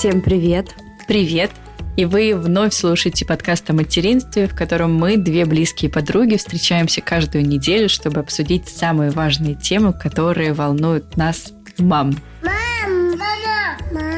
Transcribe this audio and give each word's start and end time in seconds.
Всем 0.00 0.22
привет! 0.22 0.74
Привет! 1.06 1.50
И 1.98 2.06
вы 2.06 2.34
вновь 2.34 2.72
слушаете 2.72 3.26
подкаст 3.26 3.68
о 3.68 3.74
материнстве, 3.74 4.48
в 4.48 4.56
котором 4.56 4.94
мы, 4.94 5.18
две 5.18 5.44
близкие 5.44 5.90
подруги, 5.90 6.38
встречаемся 6.38 7.02
каждую 7.02 7.46
неделю, 7.46 7.90
чтобы 7.90 8.20
обсудить 8.20 8.66
самые 8.66 9.10
важные 9.10 9.56
темы, 9.56 9.92
которые 9.92 10.54
волнуют 10.54 11.18
нас, 11.18 11.52
мам. 11.76 12.16
Мам! 12.42 13.10
Мама! 13.18 14.08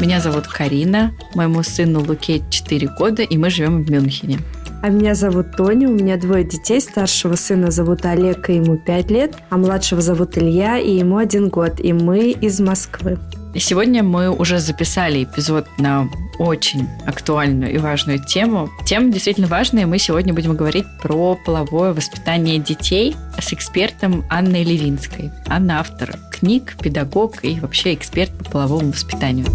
Меня 0.00 0.20
зовут 0.20 0.46
Карина, 0.46 1.12
моему 1.34 1.64
сыну 1.64 1.98
Луке 1.98 2.40
4 2.50 2.86
года, 2.96 3.22
и 3.22 3.36
мы 3.36 3.50
живем 3.50 3.82
в 3.82 3.90
Мюнхене. 3.90 4.38
А 4.82 4.88
меня 4.88 5.14
зовут 5.14 5.56
Тоня, 5.56 5.88
у 5.88 5.92
меня 5.92 6.16
двое 6.16 6.42
детей. 6.42 6.80
Старшего 6.80 7.34
сына 7.34 7.70
зовут 7.70 8.06
Олег, 8.06 8.48
и 8.48 8.54
ему 8.54 8.78
5 8.78 9.10
лет, 9.10 9.36
а 9.50 9.58
младшего 9.58 10.00
зовут 10.00 10.38
Илья, 10.38 10.78
и 10.78 10.96
ему 10.96 11.18
один 11.18 11.48
год, 11.50 11.80
и 11.80 11.92
мы 11.92 12.30
из 12.30 12.60
Москвы. 12.60 13.18
Сегодня 13.56 14.02
мы 14.02 14.30
уже 14.30 14.58
записали 14.58 15.24
эпизод 15.24 15.66
на 15.78 16.08
очень 16.38 16.88
актуальную 17.04 17.74
и 17.74 17.78
важную 17.78 18.24
тему. 18.24 18.70
Тема 18.86 19.12
действительно 19.12 19.48
важная, 19.48 19.82
и 19.82 19.86
мы 19.86 19.98
сегодня 19.98 20.32
будем 20.32 20.56
говорить 20.56 20.86
про 21.02 21.38
половое 21.44 21.92
воспитание 21.92 22.58
детей 22.58 23.16
с 23.38 23.52
экспертом 23.52 24.24
Анной 24.30 24.62
Левинской. 24.62 25.30
Анна 25.46 25.80
автор 25.80 26.16
книг, 26.32 26.76
педагог 26.80 27.44
и 27.44 27.60
вообще 27.60 27.92
эксперт 27.92 28.30
по 28.38 28.44
половому 28.44 28.92
воспитанию. 28.92 29.46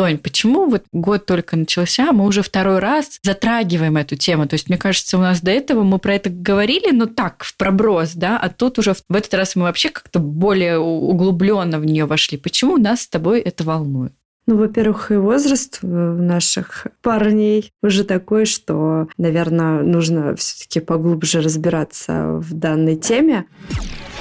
Тонь, 0.00 0.16
почему 0.16 0.64
вот 0.64 0.84
год 0.92 1.26
только 1.26 1.58
начался, 1.58 2.12
мы 2.12 2.24
уже 2.24 2.40
второй 2.40 2.78
раз 2.78 3.18
затрагиваем 3.22 3.98
эту 3.98 4.16
тему? 4.16 4.48
То 4.48 4.54
есть, 4.54 4.70
мне 4.70 4.78
кажется, 4.78 5.18
у 5.18 5.20
нас 5.20 5.42
до 5.42 5.50
этого 5.50 5.82
мы 5.82 5.98
про 5.98 6.14
это 6.14 6.30
говорили, 6.30 6.90
но 6.90 7.04
так, 7.04 7.44
в 7.44 7.54
проброс, 7.58 8.12
да, 8.14 8.38
а 8.38 8.48
тут 8.48 8.78
уже 8.78 8.94
в 8.94 9.14
этот 9.14 9.34
раз 9.34 9.56
мы 9.56 9.64
вообще 9.64 9.90
как-то 9.90 10.18
более 10.18 10.78
углубленно 10.78 11.78
в 11.78 11.84
нее 11.84 12.06
вошли. 12.06 12.38
Почему 12.38 12.78
нас 12.78 13.02
с 13.02 13.08
тобой 13.08 13.40
это 13.40 13.62
волнует? 13.62 14.14
Ну, 14.46 14.56
во-первых, 14.56 15.10
и 15.12 15.16
возраст 15.16 15.80
наших 15.82 16.86
парней 17.02 17.70
уже 17.82 18.04
такой, 18.04 18.46
что, 18.46 19.06
наверное, 19.18 19.82
нужно 19.82 20.34
все-таки 20.34 20.80
поглубже 20.80 21.42
разбираться 21.42 22.38
в 22.38 22.54
данной 22.54 22.96
теме. 22.96 23.44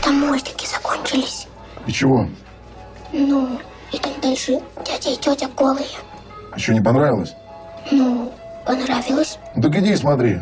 Там 0.04 0.16
мультики 0.16 0.68
закончились. 0.68 1.48
И 1.88 1.94
чего? 1.94 2.28
Ну, 3.14 3.48
и 3.92 3.98
там 3.98 4.14
дальше 4.22 4.60
дядя 4.86 5.10
и 5.10 5.16
тетя 5.16 5.50
голые. 5.56 5.88
А 6.52 6.58
что, 6.60 6.74
не 6.74 6.82
понравилось? 6.82 7.34
Ну, 7.92 8.32
понравилось. 8.66 9.38
Ну 9.56 9.62
так 9.62 9.76
иди 9.78 9.94
и 9.94 9.96
смотри. 9.96 10.40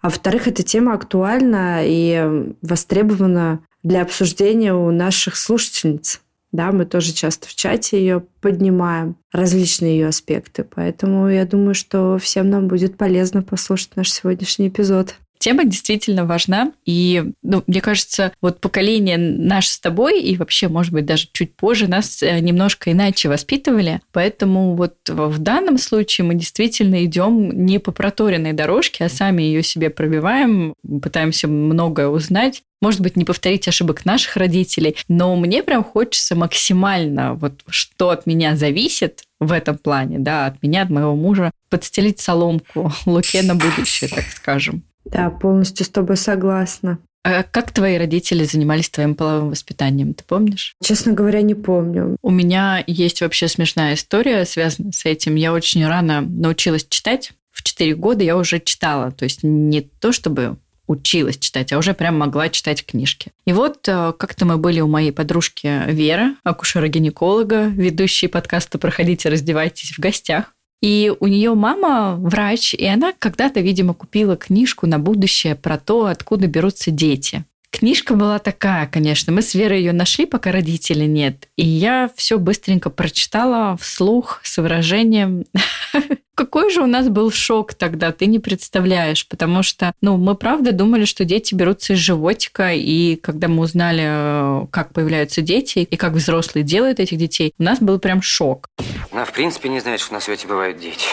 А 0.00 0.08
во-вторых, 0.08 0.48
эта 0.48 0.62
тема 0.62 0.92
актуальна 0.94 1.80
и 1.82 2.52
востребована 2.60 3.60
для 3.82 4.02
обсуждения 4.02 4.74
у 4.74 4.90
наших 4.90 5.36
слушательниц. 5.36 6.20
Да, 6.52 6.70
мы 6.70 6.84
тоже 6.84 7.12
часто 7.12 7.48
в 7.48 7.54
чате 7.54 7.98
ее 7.98 8.22
поднимаем, 8.40 9.16
различные 9.32 9.98
ее 9.98 10.08
аспекты. 10.08 10.62
Поэтому 10.62 11.28
я 11.28 11.44
думаю, 11.46 11.74
что 11.74 12.16
всем 12.18 12.48
нам 12.48 12.68
будет 12.68 12.96
полезно 12.96 13.42
послушать 13.42 13.96
наш 13.96 14.12
сегодняшний 14.12 14.68
эпизод. 14.68 15.16
Тема 15.44 15.66
действительно 15.66 16.24
важна, 16.24 16.72
и, 16.86 17.22
ну, 17.42 17.62
мне 17.66 17.82
кажется, 17.82 18.32
вот 18.40 18.62
поколение 18.62 19.18
наше 19.18 19.72
с 19.72 19.78
тобой, 19.78 20.22
и 20.22 20.38
вообще, 20.38 20.68
может 20.68 20.90
быть, 20.94 21.04
даже 21.04 21.28
чуть 21.34 21.54
позже 21.54 21.86
нас 21.86 22.22
э, 22.22 22.38
немножко 22.38 22.90
иначе 22.90 23.28
воспитывали, 23.28 24.00
поэтому 24.10 24.74
вот 24.74 24.94
в 25.06 25.38
данном 25.38 25.76
случае 25.76 26.26
мы 26.26 26.34
действительно 26.34 27.04
идем 27.04 27.66
не 27.66 27.78
по 27.78 27.92
проторенной 27.92 28.54
дорожке, 28.54 29.04
а 29.04 29.10
сами 29.10 29.42
ее 29.42 29.62
себе 29.62 29.90
пробиваем, 29.90 30.72
пытаемся 31.02 31.46
многое 31.46 32.08
узнать, 32.08 32.62
может 32.80 33.02
быть, 33.02 33.14
не 33.14 33.26
повторить 33.26 33.68
ошибок 33.68 34.06
наших 34.06 34.38
родителей, 34.38 34.96
но 35.08 35.36
мне 35.36 35.62
прям 35.62 35.84
хочется 35.84 36.34
максимально, 36.34 37.34
вот 37.34 37.60
что 37.68 38.08
от 38.08 38.24
меня 38.24 38.56
зависит 38.56 39.24
в 39.40 39.52
этом 39.52 39.76
плане, 39.76 40.20
да, 40.20 40.46
от 40.46 40.62
меня, 40.62 40.84
от 40.84 40.88
моего 40.88 41.14
мужа, 41.14 41.50
подстелить 41.68 42.18
соломку 42.18 42.90
Луке 43.04 43.42
на 43.42 43.54
будущее, 43.54 44.08
так 44.08 44.24
скажем. 44.34 44.84
Да, 45.04 45.30
полностью 45.30 45.84
с 45.84 45.88
тобой 45.88 46.16
согласна. 46.16 46.98
А 47.24 47.42
как 47.42 47.72
твои 47.72 47.96
родители 47.96 48.44
занимались 48.44 48.90
твоим 48.90 49.14
половым 49.14 49.50
воспитанием, 49.50 50.12
ты 50.12 50.22
помнишь? 50.24 50.74
Честно 50.82 51.12
говоря, 51.12 51.40
не 51.40 51.54
помню. 51.54 52.16
У 52.22 52.30
меня 52.30 52.84
есть 52.86 53.22
вообще 53.22 53.48
смешная 53.48 53.94
история, 53.94 54.44
связанная 54.44 54.92
с 54.92 55.06
этим. 55.06 55.34
Я 55.36 55.54
очень 55.54 55.86
рано 55.86 56.20
научилась 56.20 56.86
читать. 56.86 57.32
В 57.50 57.62
4 57.62 57.94
года 57.94 58.22
я 58.22 58.36
уже 58.36 58.60
читала. 58.60 59.10
То 59.10 59.24
есть 59.24 59.40
не 59.42 59.80
то, 59.80 60.12
чтобы 60.12 60.58
училась 60.86 61.38
читать, 61.38 61.72
а 61.72 61.78
уже 61.78 61.94
прям 61.94 62.18
могла 62.18 62.50
читать 62.50 62.84
книжки. 62.84 63.30
И 63.46 63.54
вот 63.54 63.88
э, 63.88 64.12
как-то 64.18 64.44
мы 64.44 64.58
были 64.58 64.80
у 64.80 64.86
моей 64.86 65.12
подружки 65.12 65.82
Веры, 65.90 66.34
акушера-гинеколога, 66.44 67.68
ведущей 67.68 68.26
подкаста 68.26 68.78
«Проходите, 68.78 69.30
раздевайтесь» 69.30 69.92
в 69.92 69.98
гостях. 69.98 70.52
И 70.84 71.10
у 71.18 71.28
нее 71.28 71.54
мама 71.54 72.14
врач, 72.18 72.74
и 72.74 72.84
она 72.84 73.14
когда-то, 73.18 73.60
видимо, 73.60 73.94
купила 73.94 74.36
книжку 74.36 74.86
на 74.86 74.98
будущее 74.98 75.54
про 75.54 75.78
то, 75.78 76.04
откуда 76.04 76.46
берутся 76.46 76.90
дети. 76.90 77.46
Книжка 77.74 78.14
была 78.14 78.38
такая, 78.38 78.86
конечно. 78.86 79.32
Мы 79.32 79.42
с 79.42 79.52
Верой 79.52 79.78
ее 79.78 79.92
нашли, 79.92 80.26
пока 80.26 80.52
родителей 80.52 81.08
нет. 81.08 81.48
И 81.56 81.66
я 81.66 82.08
все 82.14 82.38
быстренько 82.38 82.88
прочитала 82.88 83.76
вслух 83.76 84.40
с 84.44 84.58
выражением 84.58 85.44
Какой 86.36 86.70
же 86.70 86.82
у 86.82 86.86
нас 86.86 87.08
был 87.08 87.32
шок 87.32 87.74
тогда, 87.74 88.12
ты 88.12 88.26
не 88.26 88.38
представляешь, 88.38 89.26
потому 89.28 89.62
что, 89.62 89.92
ну, 90.00 90.16
мы 90.16 90.34
правда 90.36 90.72
думали, 90.72 91.04
что 91.04 91.24
дети 91.24 91.54
берутся 91.54 91.92
из 91.92 91.98
животика, 91.98 92.72
и 92.72 93.16
когда 93.16 93.46
мы 93.46 93.62
узнали, 93.62 94.66
как 94.70 94.92
появляются 94.92 95.42
дети 95.42 95.80
и 95.80 95.96
как 95.96 96.12
взрослые 96.12 96.64
делают 96.64 96.98
этих 96.98 97.18
детей, 97.18 97.54
у 97.58 97.62
нас 97.62 97.78
был 97.80 98.00
прям 98.00 98.20
шок. 98.20 98.68
Она 99.12 99.24
в 99.24 99.32
принципе 99.32 99.68
не 99.68 99.80
знает, 99.80 100.00
что 100.00 100.12
на 100.12 100.20
свете 100.20 100.48
бывают 100.48 100.78
дети. 100.78 101.06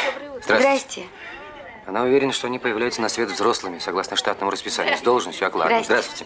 Здравствуйте. 0.43 1.01
Здрасте. 1.01 1.01
Она 1.85 2.03
уверена, 2.03 2.31
что 2.31 2.47
они 2.47 2.57
появляются 2.57 3.01
на 3.01 3.09
свет 3.09 3.29
взрослыми, 3.29 3.79
согласно 3.79 4.15
штатному 4.15 4.51
расписанию, 4.51 4.97
с 4.97 5.01
должностью 5.03 5.45
окладом. 5.45 5.83
Здравствуйте. 5.83 6.25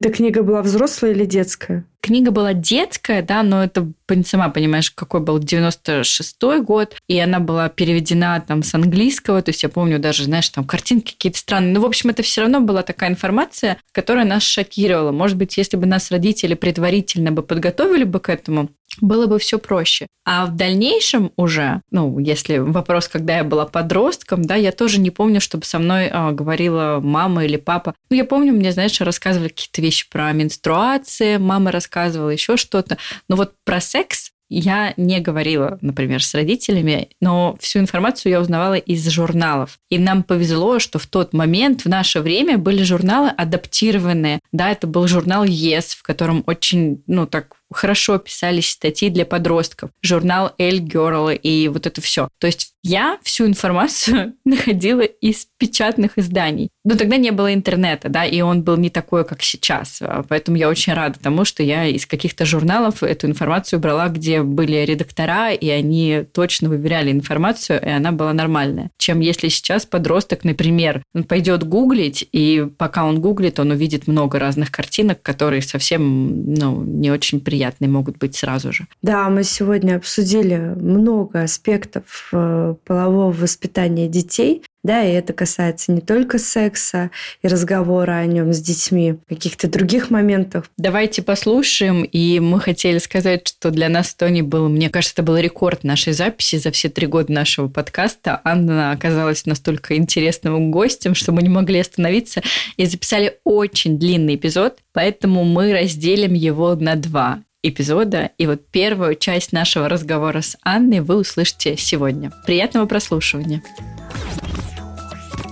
Эта 0.00 0.12
книга 0.12 0.44
была 0.44 0.62
взрослая 0.62 1.10
или 1.10 1.24
детская? 1.24 1.84
Книга 2.00 2.30
была 2.30 2.52
детская, 2.52 3.20
да, 3.20 3.42
но 3.42 3.64
это, 3.64 3.90
сама 4.24 4.48
понимаешь, 4.48 4.92
какой 4.92 5.20
был 5.20 5.40
96-й 5.40 6.62
год, 6.62 6.96
и 7.08 7.18
она 7.18 7.40
была 7.40 7.68
переведена 7.68 8.40
там 8.46 8.62
с 8.62 8.72
английского, 8.74 9.42
то 9.42 9.48
есть 9.50 9.64
я 9.64 9.68
помню 9.68 9.98
даже, 9.98 10.24
знаешь, 10.24 10.48
там 10.50 10.64
картинки 10.64 11.12
какие-то 11.12 11.38
странные. 11.38 11.74
Ну, 11.74 11.80
в 11.80 11.86
общем, 11.86 12.10
это 12.10 12.22
все 12.22 12.42
равно 12.42 12.60
была 12.60 12.82
такая 12.82 13.10
информация, 13.10 13.78
которая 13.90 14.24
нас 14.24 14.44
шокировала. 14.44 15.10
Может 15.10 15.36
быть, 15.36 15.56
если 15.56 15.76
бы 15.76 15.86
нас 15.86 16.12
родители 16.12 16.54
предварительно 16.54 17.32
бы 17.32 17.42
подготовили 17.42 18.04
бы 18.04 18.20
к 18.20 18.28
этому, 18.28 18.70
было 19.00 19.26
бы 19.26 19.38
все 19.38 19.58
проще. 19.58 20.06
А 20.24 20.46
в 20.46 20.56
дальнейшем 20.56 21.32
уже, 21.36 21.82
ну, 21.90 22.18
если 22.18 22.58
вопрос, 22.58 23.08
когда 23.08 23.38
я 23.38 23.44
была 23.44 23.66
подростком, 23.66 24.42
да, 24.44 24.54
я 24.56 24.72
тоже 24.72 25.00
не 25.00 25.10
помню, 25.10 25.40
чтобы 25.40 25.64
со 25.64 25.78
мной 25.78 26.08
а, 26.10 26.32
говорила 26.32 27.00
мама 27.02 27.44
или 27.44 27.56
папа. 27.56 27.94
Ну, 28.10 28.16
я 28.16 28.24
помню, 28.24 28.52
мне, 28.52 28.72
знаешь, 28.72 29.00
рассказывали 29.00 29.48
какие-то 29.48 29.80
вещи 29.88 30.08
про 30.10 30.32
менструации, 30.32 31.38
мама 31.38 31.72
рассказывала 31.72 32.30
еще 32.30 32.56
что-то. 32.56 32.98
Но 33.28 33.36
вот 33.36 33.54
про 33.64 33.80
секс 33.80 34.32
я 34.50 34.94
не 34.96 35.20
говорила, 35.20 35.78
например, 35.82 36.22
с 36.22 36.34
родителями, 36.34 37.10
но 37.20 37.56
всю 37.60 37.80
информацию 37.80 38.32
я 38.32 38.40
узнавала 38.40 38.74
из 38.74 39.06
журналов. 39.08 39.78
И 39.90 39.98
нам 39.98 40.22
повезло, 40.22 40.78
что 40.78 40.98
в 40.98 41.06
тот 41.06 41.32
момент, 41.32 41.84
в 41.84 41.88
наше 41.88 42.20
время, 42.20 42.56
были 42.56 42.82
журналы 42.82 43.28
адаптированные. 43.28 44.40
Да, 44.52 44.70
это 44.70 44.86
был 44.86 45.06
журнал 45.06 45.44
Yes, 45.44 45.94
в 45.96 46.02
котором 46.02 46.44
очень, 46.46 47.02
ну, 47.06 47.26
так 47.26 47.57
хорошо 47.72 48.18
писались 48.18 48.70
статьи 48.70 49.10
для 49.10 49.26
подростков, 49.26 49.90
журнал 50.02 50.52
Elle 50.58 50.80
Girl 50.80 51.34
и 51.34 51.68
вот 51.68 51.86
это 51.86 52.00
все. 52.00 52.28
То 52.38 52.46
есть 52.46 52.74
я 52.82 53.18
всю 53.22 53.46
информацию 53.46 54.34
находила 54.44 55.02
из 55.02 55.46
печатных 55.58 56.16
изданий. 56.16 56.70
Но 56.84 56.96
тогда 56.96 57.16
не 57.16 57.30
было 57.30 57.52
интернета, 57.52 58.08
да, 58.08 58.24
и 58.24 58.40
он 58.40 58.62
был 58.62 58.76
не 58.76 58.88
такой, 58.88 59.24
как 59.24 59.42
сейчас. 59.42 60.00
Поэтому 60.28 60.56
я 60.56 60.68
очень 60.68 60.94
рада 60.94 61.18
тому, 61.18 61.44
что 61.44 61.62
я 61.62 61.86
из 61.86 62.06
каких-то 62.06 62.46
журналов 62.46 63.02
эту 63.02 63.26
информацию 63.26 63.78
брала, 63.78 64.08
где 64.08 64.42
были 64.42 64.76
редактора, 64.76 65.52
и 65.52 65.68
они 65.68 66.24
точно 66.32 66.68
выверяли 66.70 67.10
информацию, 67.10 67.84
и 67.84 67.88
она 67.88 68.12
была 68.12 68.32
нормальная. 68.32 68.90
Чем 68.96 69.20
если 69.20 69.48
сейчас 69.48 69.84
подросток, 69.84 70.44
например, 70.44 71.02
он 71.14 71.24
пойдет 71.24 71.64
гуглить, 71.64 72.26
и 72.32 72.66
пока 72.78 73.04
он 73.04 73.20
гуглит, 73.20 73.60
он 73.60 73.72
увидит 73.72 74.06
много 74.06 74.38
разных 74.38 74.70
картинок, 74.70 75.20
которые 75.20 75.60
совсем 75.62 76.54
ну, 76.54 76.82
не 76.82 77.10
очень 77.10 77.40
приятны 77.40 77.57
неприятные 77.58 77.88
могут 77.88 78.18
быть 78.18 78.36
сразу 78.36 78.72
же. 78.72 78.86
Да, 79.02 79.28
мы 79.28 79.44
сегодня 79.44 79.96
обсудили 79.96 80.56
много 80.56 81.42
аспектов 81.42 82.28
э, 82.32 82.74
полового 82.84 83.32
воспитания 83.32 84.08
детей. 84.08 84.62
Да, 84.84 85.04
и 85.04 85.12
это 85.12 85.32
касается 85.32 85.90
не 85.92 86.00
только 86.00 86.38
секса 86.38 87.10
и 87.42 87.48
разговора 87.48 88.12
о 88.12 88.26
нем 88.26 88.52
с 88.52 88.60
детьми, 88.60 89.16
каких-то 89.28 89.68
других 89.68 90.10
моментов. 90.10 90.70
Давайте 90.76 91.20
послушаем. 91.20 92.04
И 92.04 92.38
мы 92.38 92.60
хотели 92.60 92.98
сказать, 92.98 93.48
что 93.48 93.70
для 93.70 93.88
нас 93.88 94.14
Тони 94.14 94.40
был, 94.40 94.68
мне 94.68 94.88
кажется, 94.88 95.14
это 95.14 95.24
был 95.24 95.36
рекорд 95.36 95.82
нашей 95.82 96.12
записи 96.12 96.56
за 96.56 96.70
все 96.70 96.88
три 96.88 97.06
года 97.06 97.32
нашего 97.32 97.68
подкаста. 97.68 98.40
Анна 98.44 98.92
оказалась 98.92 99.46
настолько 99.46 99.96
интересным 99.96 100.70
гостем, 100.70 101.14
что 101.14 101.32
мы 101.32 101.42
не 101.42 101.48
могли 101.48 101.80
остановиться 101.80 102.40
и 102.76 102.86
записали 102.86 103.40
очень 103.44 103.98
длинный 103.98 104.36
эпизод, 104.36 104.78
поэтому 104.92 105.44
мы 105.44 105.72
разделим 105.72 106.34
его 106.34 106.76
на 106.76 106.94
два. 106.94 107.40
Эпизода. 107.62 108.30
И 108.38 108.46
вот 108.46 108.66
первую 108.70 109.14
часть 109.14 109.52
нашего 109.52 109.88
разговора 109.88 110.40
с 110.40 110.56
Анной 110.62 111.00
вы 111.00 111.16
услышите 111.16 111.76
сегодня. 111.76 112.32
Приятного 112.46 112.86
прослушивания. 112.86 113.62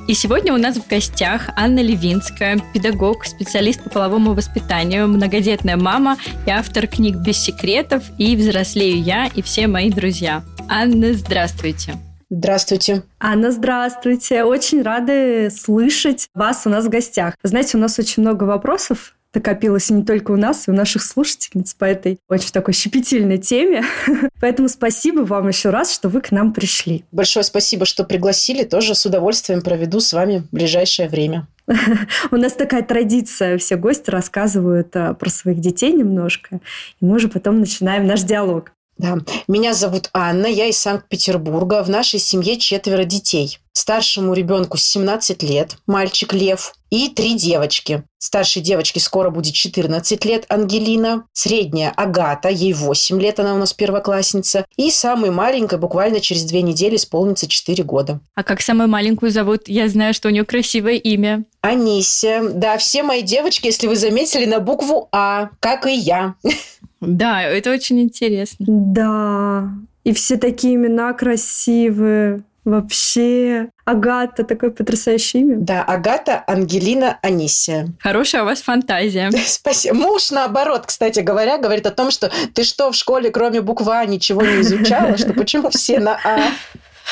И 0.08 0.14
сегодня 0.14 0.55
у 0.55 0.56
нас 0.56 0.76
в 0.76 0.87
гостях 0.88 1.49
Анна 1.56 1.81
Левинская, 1.81 2.61
педагог, 2.73 3.25
специалист 3.25 3.82
по 3.82 3.91
половому 3.91 4.35
воспитанию, 4.35 5.08
многодетная 5.08 5.76
мама 5.76 6.17
и 6.47 6.50
автор 6.50 6.87
книг 6.87 7.17
«Без 7.17 7.38
секретов» 7.38 8.05
и 8.17 8.37
«Взрослею 8.37 9.03
я» 9.03 9.26
и 9.26 9.43
все 9.43 9.67
мои 9.67 9.91
друзья. 9.91 10.44
Анна, 10.69 11.12
здравствуйте. 11.12 11.94
Здравствуйте. 12.31 13.03
Анна, 13.19 13.50
здравствуйте. 13.50 14.44
Очень 14.44 14.82
рады 14.82 15.50
слышать 15.50 16.29
вас 16.35 16.67
у 16.67 16.70
нас 16.70 16.87
в 16.87 16.88
гостях. 16.88 17.35
Вы 17.43 17.49
знаете, 17.49 17.76
у 17.76 17.81
нас 17.81 17.99
очень 17.99 18.23
много 18.23 18.44
вопросов 18.44 19.15
накопилось 19.36 19.90
не 19.90 20.02
только 20.02 20.32
у 20.32 20.36
нас, 20.36 20.66
и 20.66 20.70
у 20.70 20.74
наших 20.74 21.02
слушательниц 21.02 21.74
по 21.74 21.84
этой 21.84 22.18
очень 22.28 22.50
такой 22.50 22.74
щепетильной 22.74 23.38
теме. 23.38 23.84
Поэтому 24.40 24.68
спасибо 24.68 25.20
вам 25.20 25.48
еще 25.48 25.70
раз, 25.70 25.92
что 25.92 26.08
вы 26.08 26.22
к 26.22 26.32
нам 26.32 26.52
пришли. 26.52 27.04
Большое 27.12 27.44
спасибо, 27.44 27.84
что 27.84 28.04
пригласили. 28.04 28.64
Тоже 28.64 28.94
с 28.94 29.04
удовольствием 29.04 29.60
проведу 29.60 30.00
с 30.00 30.12
вами 30.12 30.44
ближайшее 30.50 31.08
время. 31.08 31.46
У 32.30 32.36
нас 32.36 32.54
такая 32.54 32.82
традиция, 32.82 33.58
все 33.58 33.76
гости 33.76 34.10
рассказывают 34.10 34.94
а, 34.94 35.14
про 35.14 35.28
своих 35.28 35.60
детей 35.60 35.92
немножко, 35.92 36.60
и 37.00 37.04
мы 37.04 37.16
уже 37.16 37.28
потом 37.28 37.60
начинаем 37.60 38.06
наш 38.06 38.22
диалог. 38.22 38.72
Да. 38.98 39.19
Меня 39.46 39.75
зовут 39.75 40.08
Анна, 40.14 40.46
я 40.46 40.66
из 40.66 40.78
Санкт-Петербурга. 40.78 41.82
В 41.82 41.90
нашей 41.90 42.19
семье 42.19 42.58
четверо 42.58 43.04
детей. 43.04 43.58
Старшему 43.72 44.32
ребенку 44.32 44.78
17 44.78 45.43
лет, 45.43 45.76
мальчик 45.87 46.32
Лев, 46.32 46.72
и 46.88 47.10
три 47.10 47.34
девочки. 47.34 48.04
Старшей 48.16 48.62
девочке 48.62 49.00
скоро 49.00 49.28
будет 49.28 49.52
14 49.52 50.25
лет, 50.25 50.46
Ангелина. 50.48 51.26
Средняя 51.34 51.93
Агата, 51.94 52.48
ей 52.48 52.72
8 52.72 53.20
лет, 53.20 53.38
она 53.38 53.54
у 53.54 53.58
нас 53.58 53.75
первоклассница. 53.75 54.64
И 54.78 54.90
самой 54.90 55.31
маленькой 55.31 55.78
буквально 55.78 56.20
через 56.20 56.44
две 56.44 56.62
недели 56.62 56.96
исполнится 56.96 57.46
4 57.46 57.84
года. 57.84 58.20
А 58.34 58.43
как 58.43 58.62
самую 58.62 58.88
маленькую 58.88 59.31
зовут? 59.31 59.69
Я 59.69 59.88
знаю, 59.88 60.14
что 60.14 60.28
у 60.28 60.31
нее 60.31 60.44
красивое 60.44 60.94
имя. 60.94 61.44
Анисия. 61.60 62.43
Да, 62.48 62.78
все 62.78 63.02
мои 63.02 63.20
девочки, 63.20 63.66
если 63.66 63.88
вы 63.88 63.96
заметили, 63.96 64.46
на 64.46 64.60
букву 64.60 65.08
А, 65.12 65.50
как 65.60 65.87
и 65.87 65.94
я. 65.94 66.34
Да, 67.00 67.43
это 67.43 67.72
очень 67.72 68.00
интересно. 68.00 68.64
Да, 68.69 69.70
и 70.04 70.12
все 70.12 70.37
такие 70.37 70.75
имена 70.75 71.12
красивые. 71.12 72.43
Вообще. 72.66 73.69
Агата, 73.84 74.43
такое 74.43 74.70
потрясающее 74.70 75.43
имя. 75.43 75.56
Да, 75.58 75.84
Агата 75.84 76.43
Ангелина 76.48 77.16
Анисия. 77.22 77.87
Хорошая 78.00 78.43
у 78.43 78.44
вас 78.44 78.60
фантазия. 78.60 79.31
Спасибо. 79.46 79.94
Муж, 79.94 80.32
наоборот, 80.32 80.87
кстати 80.87 81.20
говоря, 81.20 81.58
говорит 81.58 81.87
о 81.87 81.93
том, 81.93 82.10
что 82.10 82.31
ты 82.54 82.64
что, 82.64 82.90
в 82.90 82.96
школе 82.96 83.31
кроме 83.31 83.60
буквы 83.60 83.93
А 83.93 84.04
ничего 84.04 84.43
не 84.43 84.62
изучала, 84.62 85.16
что 85.16 85.32
почему 85.32 85.70
все 85.70 86.00
на 86.00 86.19
А? 86.25 86.50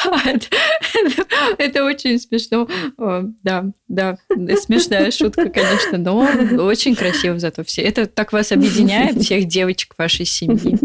Это 1.58 1.84
очень 1.84 2.18
смешно. 2.18 2.68
Да, 3.42 3.66
да, 3.88 4.18
смешная 4.28 5.10
шутка, 5.10 5.48
конечно, 5.48 5.98
но 5.98 6.64
очень 6.64 6.94
красиво 6.94 7.38
зато 7.38 7.64
все. 7.64 7.82
Это 7.82 8.06
так 8.06 8.32
вас 8.32 8.52
объединяет, 8.52 9.18
всех 9.22 9.46
девочек 9.46 9.94
вашей 9.96 10.26
семьи. 10.26 10.78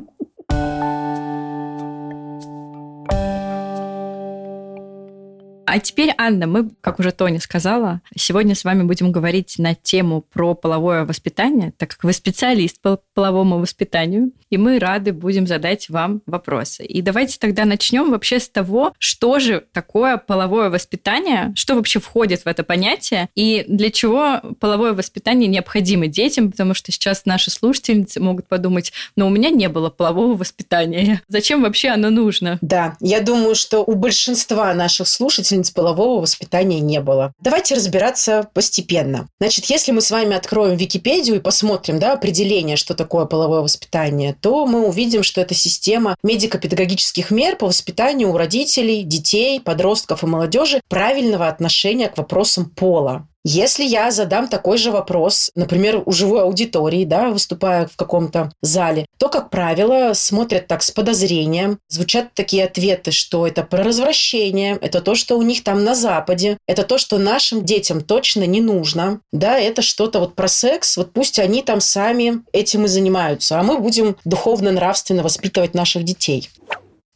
А 5.71 5.77
теперь, 5.77 6.11
Анна, 6.17 6.47
мы, 6.47 6.71
как 6.81 6.99
уже 6.99 7.11
Тоня 7.11 7.39
сказала, 7.39 8.01
сегодня 8.15 8.55
с 8.55 8.63
вами 8.63 8.83
будем 8.83 9.11
говорить 9.11 9.59
на 9.59 9.75
тему 9.75 10.21
про 10.21 10.55
половое 10.55 11.05
воспитание, 11.05 11.73
так 11.77 11.91
как 11.91 12.03
вы 12.03 12.13
специалист 12.13 12.81
по 12.81 12.99
половому 13.13 13.59
воспитанию, 13.59 14.31
и 14.49 14.57
мы 14.57 14.79
рады 14.79 15.13
будем 15.13 15.45
задать 15.45 15.87
вам 15.89 16.23
вопросы. 16.25 16.83
И 16.83 17.03
давайте 17.03 17.37
тогда 17.37 17.65
начнем 17.65 18.09
вообще 18.09 18.39
с 18.39 18.49
того, 18.49 18.93
что 18.97 19.37
же 19.37 19.63
такое 19.71 20.17
половое 20.17 20.71
воспитание, 20.71 21.53
что 21.55 21.75
вообще 21.75 21.99
входит 21.99 22.45
в 22.45 22.47
это 22.47 22.63
понятие, 22.63 23.29
и 23.35 23.63
для 23.67 23.91
чего 23.91 24.41
половое 24.59 24.93
воспитание 24.93 25.47
необходимо 25.47 26.07
детям, 26.07 26.49
потому 26.49 26.73
что 26.73 26.91
сейчас 26.91 27.25
наши 27.25 27.51
слушательницы 27.51 28.19
могут 28.19 28.47
подумать, 28.47 28.91
но 29.15 29.27
у 29.27 29.29
меня 29.29 29.51
не 29.51 29.69
было 29.69 29.91
полового 29.91 30.35
воспитания. 30.35 31.21
Зачем 31.27 31.61
вообще 31.61 31.89
оно 31.89 32.09
нужно? 32.09 32.57
Да, 32.61 32.97
я 32.99 33.21
думаю, 33.21 33.53
что 33.53 33.83
у 33.83 33.93
большинства 33.93 34.73
наших 34.73 35.07
слушательниц 35.07 35.58
учительниц 35.59 35.71
полового 35.71 36.21
воспитания 36.21 36.79
не 36.79 37.01
было. 37.01 37.33
Давайте 37.39 37.75
разбираться 37.75 38.49
постепенно. 38.53 39.27
Значит, 39.39 39.65
если 39.65 39.91
мы 39.91 40.01
с 40.01 40.11
вами 40.11 40.35
откроем 40.35 40.77
Википедию 40.77 41.37
и 41.37 41.39
посмотрим 41.39 41.99
да, 41.99 42.13
определение, 42.13 42.77
что 42.77 42.95
такое 42.95 43.25
половое 43.25 43.61
воспитание, 43.61 44.35
то 44.39 44.65
мы 44.65 44.87
увидим, 44.87 45.23
что 45.23 45.41
это 45.41 45.53
система 45.53 46.15
медико-педагогических 46.23 47.31
мер 47.31 47.55
по 47.55 47.67
воспитанию 47.67 48.29
у 48.29 48.37
родителей, 48.37 49.03
детей, 49.03 49.59
подростков 49.59 50.23
и 50.23 50.27
молодежи 50.27 50.81
правильного 50.87 51.47
отношения 51.47 52.07
к 52.07 52.17
вопросам 52.17 52.69
пола. 52.69 53.27
Если 53.45 53.85
я 53.85 54.11
задам 54.11 54.49
такой 54.49 54.77
же 54.77 54.91
вопрос, 54.91 55.49
например, 55.55 56.03
у 56.05 56.11
живой 56.11 56.41
аудитории, 56.41 57.05
да, 57.05 57.29
выступая 57.29 57.87
в 57.87 57.95
каком-то 57.95 58.51
зале, 58.61 59.05
то, 59.17 59.29
как 59.29 59.49
правило, 59.49 60.11
смотрят 60.13 60.67
так 60.67 60.83
с 60.83 60.91
подозрением. 60.91 61.79
Звучат 61.87 62.33
такие 62.33 62.65
ответы, 62.65 63.11
что 63.11 63.47
это 63.47 63.63
про 63.63 63.83
развращение, 63.83 64.77
это 64.81 64.99
то, 64.99 65.15
что 65.15 65.37
у 65.37 65.41
них 65.41 65.63
там 65.63 65.85
на 65.85 65.95
Западе, 65.95 66.57
это 66.67 66.83
то, 66.83 66.97
что 66.97 67.17
нашим 67.17 67.63
детям 67.63 68.01
точно 68.01 68.45
не 68.45 68.59
нужно, 68.59 69.21
да, 69.31 69.57
это 69.57 69.81
что-то 69.81 70.19
вот 70.19 70.35
про 70.35 70.49
секс, 70.49 70.97
вот 70.97 71.13
пусть 71.13 71.39
они 71.39 71.61
там 71.61 71.79
сами 71.79 72.41
этим 72.51 72.85
и 72.85 72.87
занимаются, 72.87 73.59
а 73.59 73.63
мы 73.63 73.77
будем 73.77 74.17
духовно-нравственно 74.25 75.23
воспитывать 75.23 75.73
наших 75.73 76.03
детей. 76.03 76.49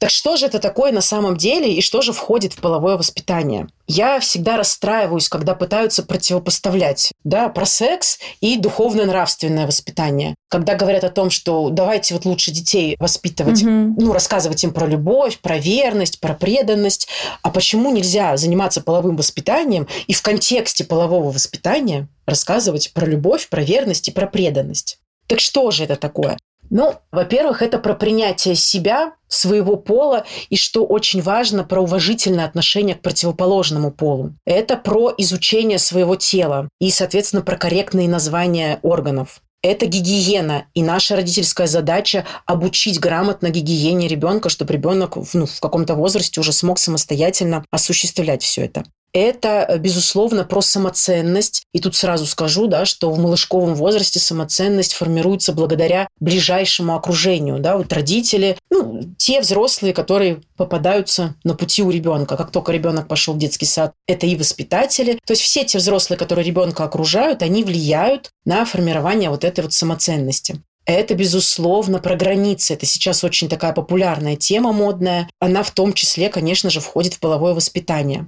Так 0.04 0.10
что 0.10 0.36
же 0.36 0.48
это 0.48 0.60
такое 0.60 0.92
на 0.92 1.00
самом 1.00 1.38
деле 1.38 1.74
и 1.74 1.80
что 1.80 2.02
же 2.02 2.12
входит 2.12 2.52
в 2.52 2.58
половое 2.58 2.98
воспитание? 2.98 3.70
Я 3.88 4.20
всегда 4.20 4.58
расстраиваюсь, 4.58 5.30
когда 5.30 5.56
пытаются 5.56 6.04
противопоставлять 6.04 7.14
да, 7.24 7.48
про 7.48 7.66
секс 7.66 8.20
и 8.42 8.58
духовно-нравственное 8.58 9.66
воспитание. 9.66 10.36
Когда 10.50 10.76
говорят 10.76 11.06
о 11.06 11.10
том, 11.10 11.30
что 11.30 11.70
давайте 11.70 12.16
вот 12.16 12.26
лучше 12.26 12.52
детей 12.52 12.98
воспитывать, 13.00 13.64
угу. 13.64 13.96
ну, 13.98 14.12
рассказывать 14.12 14.62
им 14.66 14.74
про 14.74 14.88
любовь, 14.88 15.40
про 15.40 15.58
верность, 15.58 16.20
про 16.20 16.34
преданность. 16.34 17.08
А 17.42 17.50
почему 17.50 17.90
нельзя 17.94 18.36
заниматься 18.36 18.82
половым 18.82 19.16
воспитанием 19.16 19.88
и 20.08 20.12
в 20.12 20.22
контексте 20.22 20.84
полового 20.84 21.32
воспитания 21.32 22.10
рассказывать 22.26 22.92
про 22.92 23.06
любовь, 23.06 23.48
про 23.48 23.64
верность 23.64 24.10
и 24.10 24.12
про 24.12 24.28
преданность? 24.28 25.00
Так 25.28 25.40
что 25.40 25.72
же 25.72 25.86
это 25.86 25.96
такое? 25.96 26.38
Ну, 26.76 26.96
во-первых, 27.12 27.62
это 27.62 27.78
про 27.78 27.94
принятие 27.94 28.56
себя, 28.56 29.14
своего 29.28 29.76
пола, 29.76 30.26
и 30.50 30.56
что 30.56 30.84
очень 30.84 31.22
важно, 31.22 31.64
про 31.64 31.82
уважительное 31.82 32.46
отношение 32.46 32.96
к 32.96 33.04
противоположному 33.04 33.92
полу. 33.92 34.32
Это 34.44 34.76
про 34.76 35.14
изучение 35.20 35.78
своего 35.78 36.16
тела 36.16 36.68
и, 36.82 36.90
соответственно, 36.90 37.44
про 37.44 37.58
корректные 37.58 38.10
названия 38.10 38.80
органов. 38.82 39.44
Это 39.62 39.86
гигиена, 39.86 40.66
и 40.74 40.82
наша 40.82 41.16
родительская 41.16 41.68
задача 41.68 42.26
обучить 42.48 43.00
грамотно 43.00 43.52
гигиене 43.52 44.08
ребенка, 44.08 44.50
чтобы 44.50 44.74
ребенок 44.74 45.16
ну, 45.34 45.46
в 45.46 45.60
каком-то 45.60 45.94
возрасте 45.94 46.40
уже 46.40 46.54
смог 46.54 46.80
самостоятельно 46.80 47.64
осуществлять 47.70 48.42
все 48.42 48.66
это 48.66 48.84
это, 49.14 49.66
э, 49.68 49.78
безусловно, 49.78 50.44
про 50.44 50.62
самоценность. 50.62 51.64
И 51.72 51.80
тут 51.80 51.96
сразу 51.96 52.26
скажу, 52.26 52.68
да, 52.68 52.86
что 52.86 53.12
в 53.12 53.20
малышковом 53.20 53.76
возрасте 53.76 54.20
самоценность 54.20 54.94
формируется 54.94 55.54
благодаря 55.54 56.08
ближайшему 56.20 56.96
окружению. 56.96 57.60
Да, 57.60 57.78
вот 57.78 57.94
родители, 57.94 58.58
ну, 58.70 59.04
те 59.18 59.40
взрослые, 59.40 59.94
которые 59.94 60.42
попадаются 60.58 61.36
на 61.44 61.54
пути 61.54 61.84
у 61.84 61.92
ребенка. 61.92 62.36
Как 62.36 62.52
только 62.52 62.72
ребенок 62.72 63.08
пошел 63.08 63.36
в 63.36 63.38
детский 63.38 63.66
сад, 63.66 63.94
это 64.08 64.26
и 64.26 64.36
воспитатели. 64.36 65.20
То 65.26 65.34
есть 65.34 65.44
все 65.44 65.64
те 65.64 65.78
взрослые, 65.78 66.18
которые 66.18 66.46
ребенка 66.46 66.84
окружают, 66.84 67.44
они 67.44 67.64
влияют 67.64 68.32
на 68.46 68.66
формирование 68.66 69.30
вот 69.30 69.44
этой 69.44 69.62
вот 69.62 69.74
самоценности. 69.74 70.62
Это, 70.86 71.16
безусловно, 71.16 72.00
про 72.00 72.16
границы. 72.16 72.74
Это 72.74 72.86
сейчас 72.86 73.24
очень 73.24 73.48
такая 73.48 73.72
популярная 73.72 74.36
тема 74.36 74.74
модная. 74.74 75.30
Она 75.40 75.64
в 75.64 75.72
том 75.72 75.94
числе, 75.94 76.30
конечно 76.30 76.70
же, 76.70 76.82
входит 76.82 77.14
в 77.14 77.20
половое 77.20 77.54
воспитание. 77.54 78.28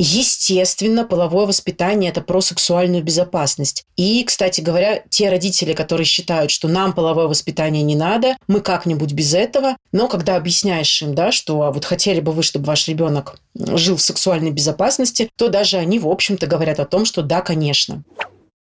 Естественно, 0.00 1.04
половое 1.04 1.46
воспитание– 1.46 2.10
это 2.12 2.20
про 2.20 2.40
сексуальную 2.40 3.02
безопасность. 3.02 3.84
И, 3.96 4.22
кстати 4.22 4.60
говоря, 4.60 5.02
те 5.10 5.28
родители, 5.28 5.72
которые 5.72 6.04
считают, 6.04 6.52
что 6.52 6.68
нам 6.68 6.92
половое 6.92 7.26
воспитание 7.26 7.82
не 7.82 7.96
надо, 7.96 8.36
мы 8.46 8.60
как-нибудь 8.60 9.12
без 9.12 9.34
этого, 9.34 9.76
но 9.90 10.06
когда 10.06 10.36
объясняешь 10.36 11.02
им, 11.02 11.16
да, 11.16 11.32
что 11.32 11.62
а 11.62 11.72
вот 11.72 11.84
хотели 11.84 12.20
бы 12.20 12.30
вы, 12.30 12.44
чтобы 12.44 12.66
ваш 12.66 12.86
ребенок 12.86 13.40
жил 13.56 13.96
в 13.96 14.02
сексуальной 14.02 14.52
безопасности, 14.52 15.30
то 15.36 15.48
даже 15.48 15.78
они, 15.78 15.98
в 15.98 16.06
общем-то, 16.06 16.46
говорят 16.46 16.78
о 16.78 16.86
том, 16.86 17.04
что 17.04 17.22
да, 17.22 17.40
конечно. 17.40 18.04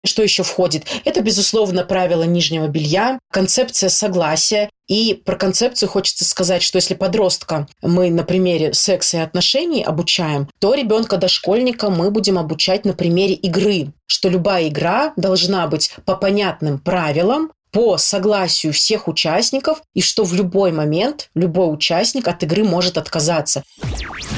Что 0.06 0.22
еще 0.22 0.44
входит? 0.44 0.84
Это, 1.06 1.22
безусловно, 1.22 1.84
правило 1.84 2.24
нижнего 2.24 2.68
белья, 2.68 3.20
концепция 3.32 3.90
согласия. 3.90 4.70
И 4.88 5.13
про 5.13 5.36
концепцию 5.36 5.90
хочется 5.90 6.25
сказать, 6.25 6.62
что 6.62 6.78
если 6.78 6.94
подростка 6.94 7.68
мы 7.82 8.10
на 8.10 8.24
примере 8.24 8.74
секса 8.74 9.18
и 9.18 9.22
отношений 9.22 9.84
обучаем, 9.84 10.50
то 10.60 10.74
ребенка 10.74 11.18
дошкольника 11.18 11.90
мы 11.90 12.12
будем 12.12 12.38
обучать 12.38 12.84
на 12.86 12.94
примере 12.94 13.34
игры, 13.36 13.94
что 14.08 14.30
любая 14.30 14.68
игра 14.68 15.13
должна 15.16 15.68
быть 15.68 15.96
по 16.06 16.16
понятным 16.16 16.80
правилам, 16.80 17.52
по 17.72 17.98
согласию 17.98 18.72
всех 18.72 19.08
участников, 19.08 19.82
и 19.96 20.02
что 20.02 20.24
в 20.24 20.34
любой 20.34 20.72
момент 20.72 21.30
любой 21.34 21.74
участник 21.74 22.28
от 22.28 22.44
игры 22.44 22.63
может 22.63 22.98
отказаться. 23.00 23.63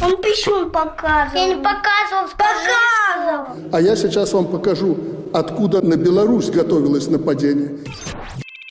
Он 0.01 0.21
писюн 0.21 0.71
показывал. 0.71 1.35
Я 1.35 1.47
не 1.47 1.55
показывал, 1.55 2.29
показывал. 2.31 3.69
А 3.73 3.81
я 3.81 3.95
сейчас 3.97 4.31
вам 4.31 4.47
покажу, 4.47 4.97
откуда 5.33 5.81
на 5.81 5.97
Беларусь 5.97 6.49
готовилось 6.49 7.07
нападение. 7.07 7.77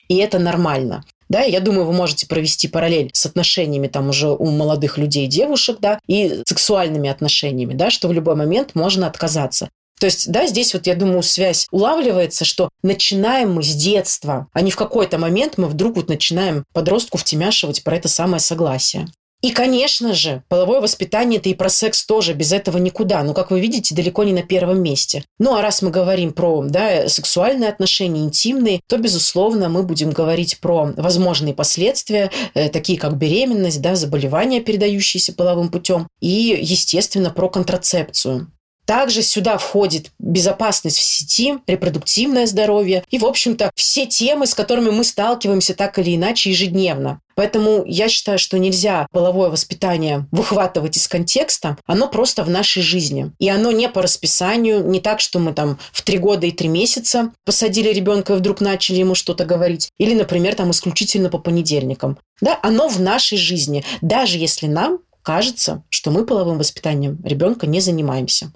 И 0.07 0.17
это 0.17 0.39
нормально. 0.39 1.03
Да, 1.29 1.41
я 1.41 1.59
думаю, 1.59 1.85
вы 1.85 1.93
можете 1.93 2.27
провести 2.27 2.67
параллель 2.67 3.09
с 3.13 3.25
отношениями 3.25 3.87
там 3.87 4.09
уже 4.09 4.29
у 4.29 4.45
молодых 4.51 4.97
людей, 4.97 5.27
девушек, 5.27 5.77
да, 5.79 5.99
и 6.07 6.41
сексуальными 6.47 7.09
отношениями, 7.09 7.73
да, 7.73 7.89
что 7.89 8.07
в 8.07 8.13
любой 8.13 8.35
момент 8.35 8.75
можно 8.75 9.07
отказаться. 9.07 9.69
То 9.99 10.07
есть, 10.07 10.29
да, 10.29 10.45
здесь 10.45 10.73
вот, 10.73 10.87
я 10.87 10.95
думаю, 10.95 11.23
связь 11.23 11.67
улавливается, 11.71 12.43
что 12.43 12.69
начинаем 12.83 13.53
мы 13.53 13.63
с 13.63 13.73
детства, 13.73 14.47
а 14.53 14.61
не 14.61 14.71
в 14.71 14.75
какой-то 14.75 15.17
момент 15.17 15.57
мы 15.57 15.67
вдруг 15.67 15.95
вот 15.95 16.09
начинаем 16.09 16.65
подростку 16.73 17.17
втемяшивать 17.17 17.83
про 17.83 17.95
это 17.95 18.09
самое 18.09 18.39
согласие. 18.39 19.07
И, 19.45 19.51
конечно 19.51 20.15
же, 20.15 20.41
половое 20.49 20.81
воспитание– 20.81 21.39
это 21.39 21.49
и 21.49 21.53
про 21.53 21.69
секс 21.69 22.03
тоже, 22.03 22.33
без 22.33 22.51
этого 22.51 22.79
никуда. 22.79 23.21
Но, 23.21 23.35
как 23.35 23.51
вы 23.51 23.59
видите, 23.59 23.93
далеко 23.93 24.23
не 24.23 24.33
на 24.33 24.41
первом 24.41 24.81
месте. 24.81 25.23
Ну, 25.37 25.53
а 25.53 25.61
раз 25.61 25.83
мы 25.83 25.91
говорим 25.91 26.33
про 26.33 26.63
да, 26.63 27.07
сексуальные 27.07 27.69
отношения, 27.69 28.21
интимные, 28.21 28.81
то, 28.87 28.97
безусловно, 28.97 29.69
мы 29.69 29.83
будем 29.83 30.09
говорить 30.09 30.59
про 30.61 30.91
возможные 30.97 31.53
последствия, 31.53 32.31
э, 32.55 32.69
такие 32.69 32.97
как 32.97 33.17
беременность, 33.17 33.83
да, 33.83 33.93
заболевания, 33.93 34.61
передающиеся 34.61 35.31
половым 35.31 35.69
путем, 35.69 36.07
и, 36.21 36.57
естественно, 36.59 37.29
про 37.29 37.47
контрацепцию. 37.47 38.47
Также 38.85 39.23
сюда 39.23 39.57
входит 39.57 40.11
безопасность 40.19 40.97
в 40.97 41.03
сети, 41.03 41.57
репродуктивное 41.67 42.45
здоровье 42.45 43.03
и, 43.09 43.17
в 43.17 43.25
общем-то, 43.25 43.71
все 43.75 44.05
темы, 44.05 44.47
с 44.47 44.53
которыми 44.53 44.89
мы 44.89 45.03
сталкиваемся 45.03 45.73
так 45.73 45.97
или 45.99 46.15
иначе 46.15 46.51
ежедневно. 46.51 47.19
Поэтому 47.35 47.83
я 47.85 48.07
считаю, 48.07 48.39
что 48.39 48.57
нельзя 48.57 49.07
половое 49.11 49.49
воспитание 49.49 50.25
выхватывать 50.31 50.95
из 50.95 51.07
контекста. 51.07 51.77
Оно 51.85 52.07
просто 52.07 52.43
в 52.43 52.49
нашей 52.49 52.81
жизни. 52.81 53.31
И 53.39 53.49
оно 53.49 53.71
не 53.71 53.89
по 53.89 54.01
расписанию, 54.01 54.85
не 54.85 55.01
так, 55.01 55.19
что 55.19 55.39
мы 55.39 55.53
там 55.53 55.77
в 55.91 56.01
три 56.01 56.17
года 56.17 56.47
и 56.47 56.51
три 56.51 56.69
месяца 56.69 57.33
посадили 57.43 57.89
ребенка 57.89 58.33
и 58.33 58.37
вдруг 58.37 58.61
начали 58.61 58.99
ему 58.99 59.15
что-то 59.15 59.43
говорить. 59.43 59.89
Или, 59.97 60.15
например, 60.15 60.55
там 60.55 60.71
исключительно 60.71 61.29
по 61.29 61.37
понедельникам. 61.37 62.17
Да, 62.39 62.57
оно 62.63 62.87
в 62.87 63.01
нашей 63.01 63.37
жизни. 63.37 63.83
Даже 64.01 64.37
если 64.37 64.67
нам 64.67 64.99
кажется, 65.25 65.83
что 65.89 66.11
мы 66.11 66.25
половым 66.25 66.57
воспитанием 66.57 67.19
ребенка 67.23 67.67
не 67.67 67.81
занимаемся. 67.81 68.51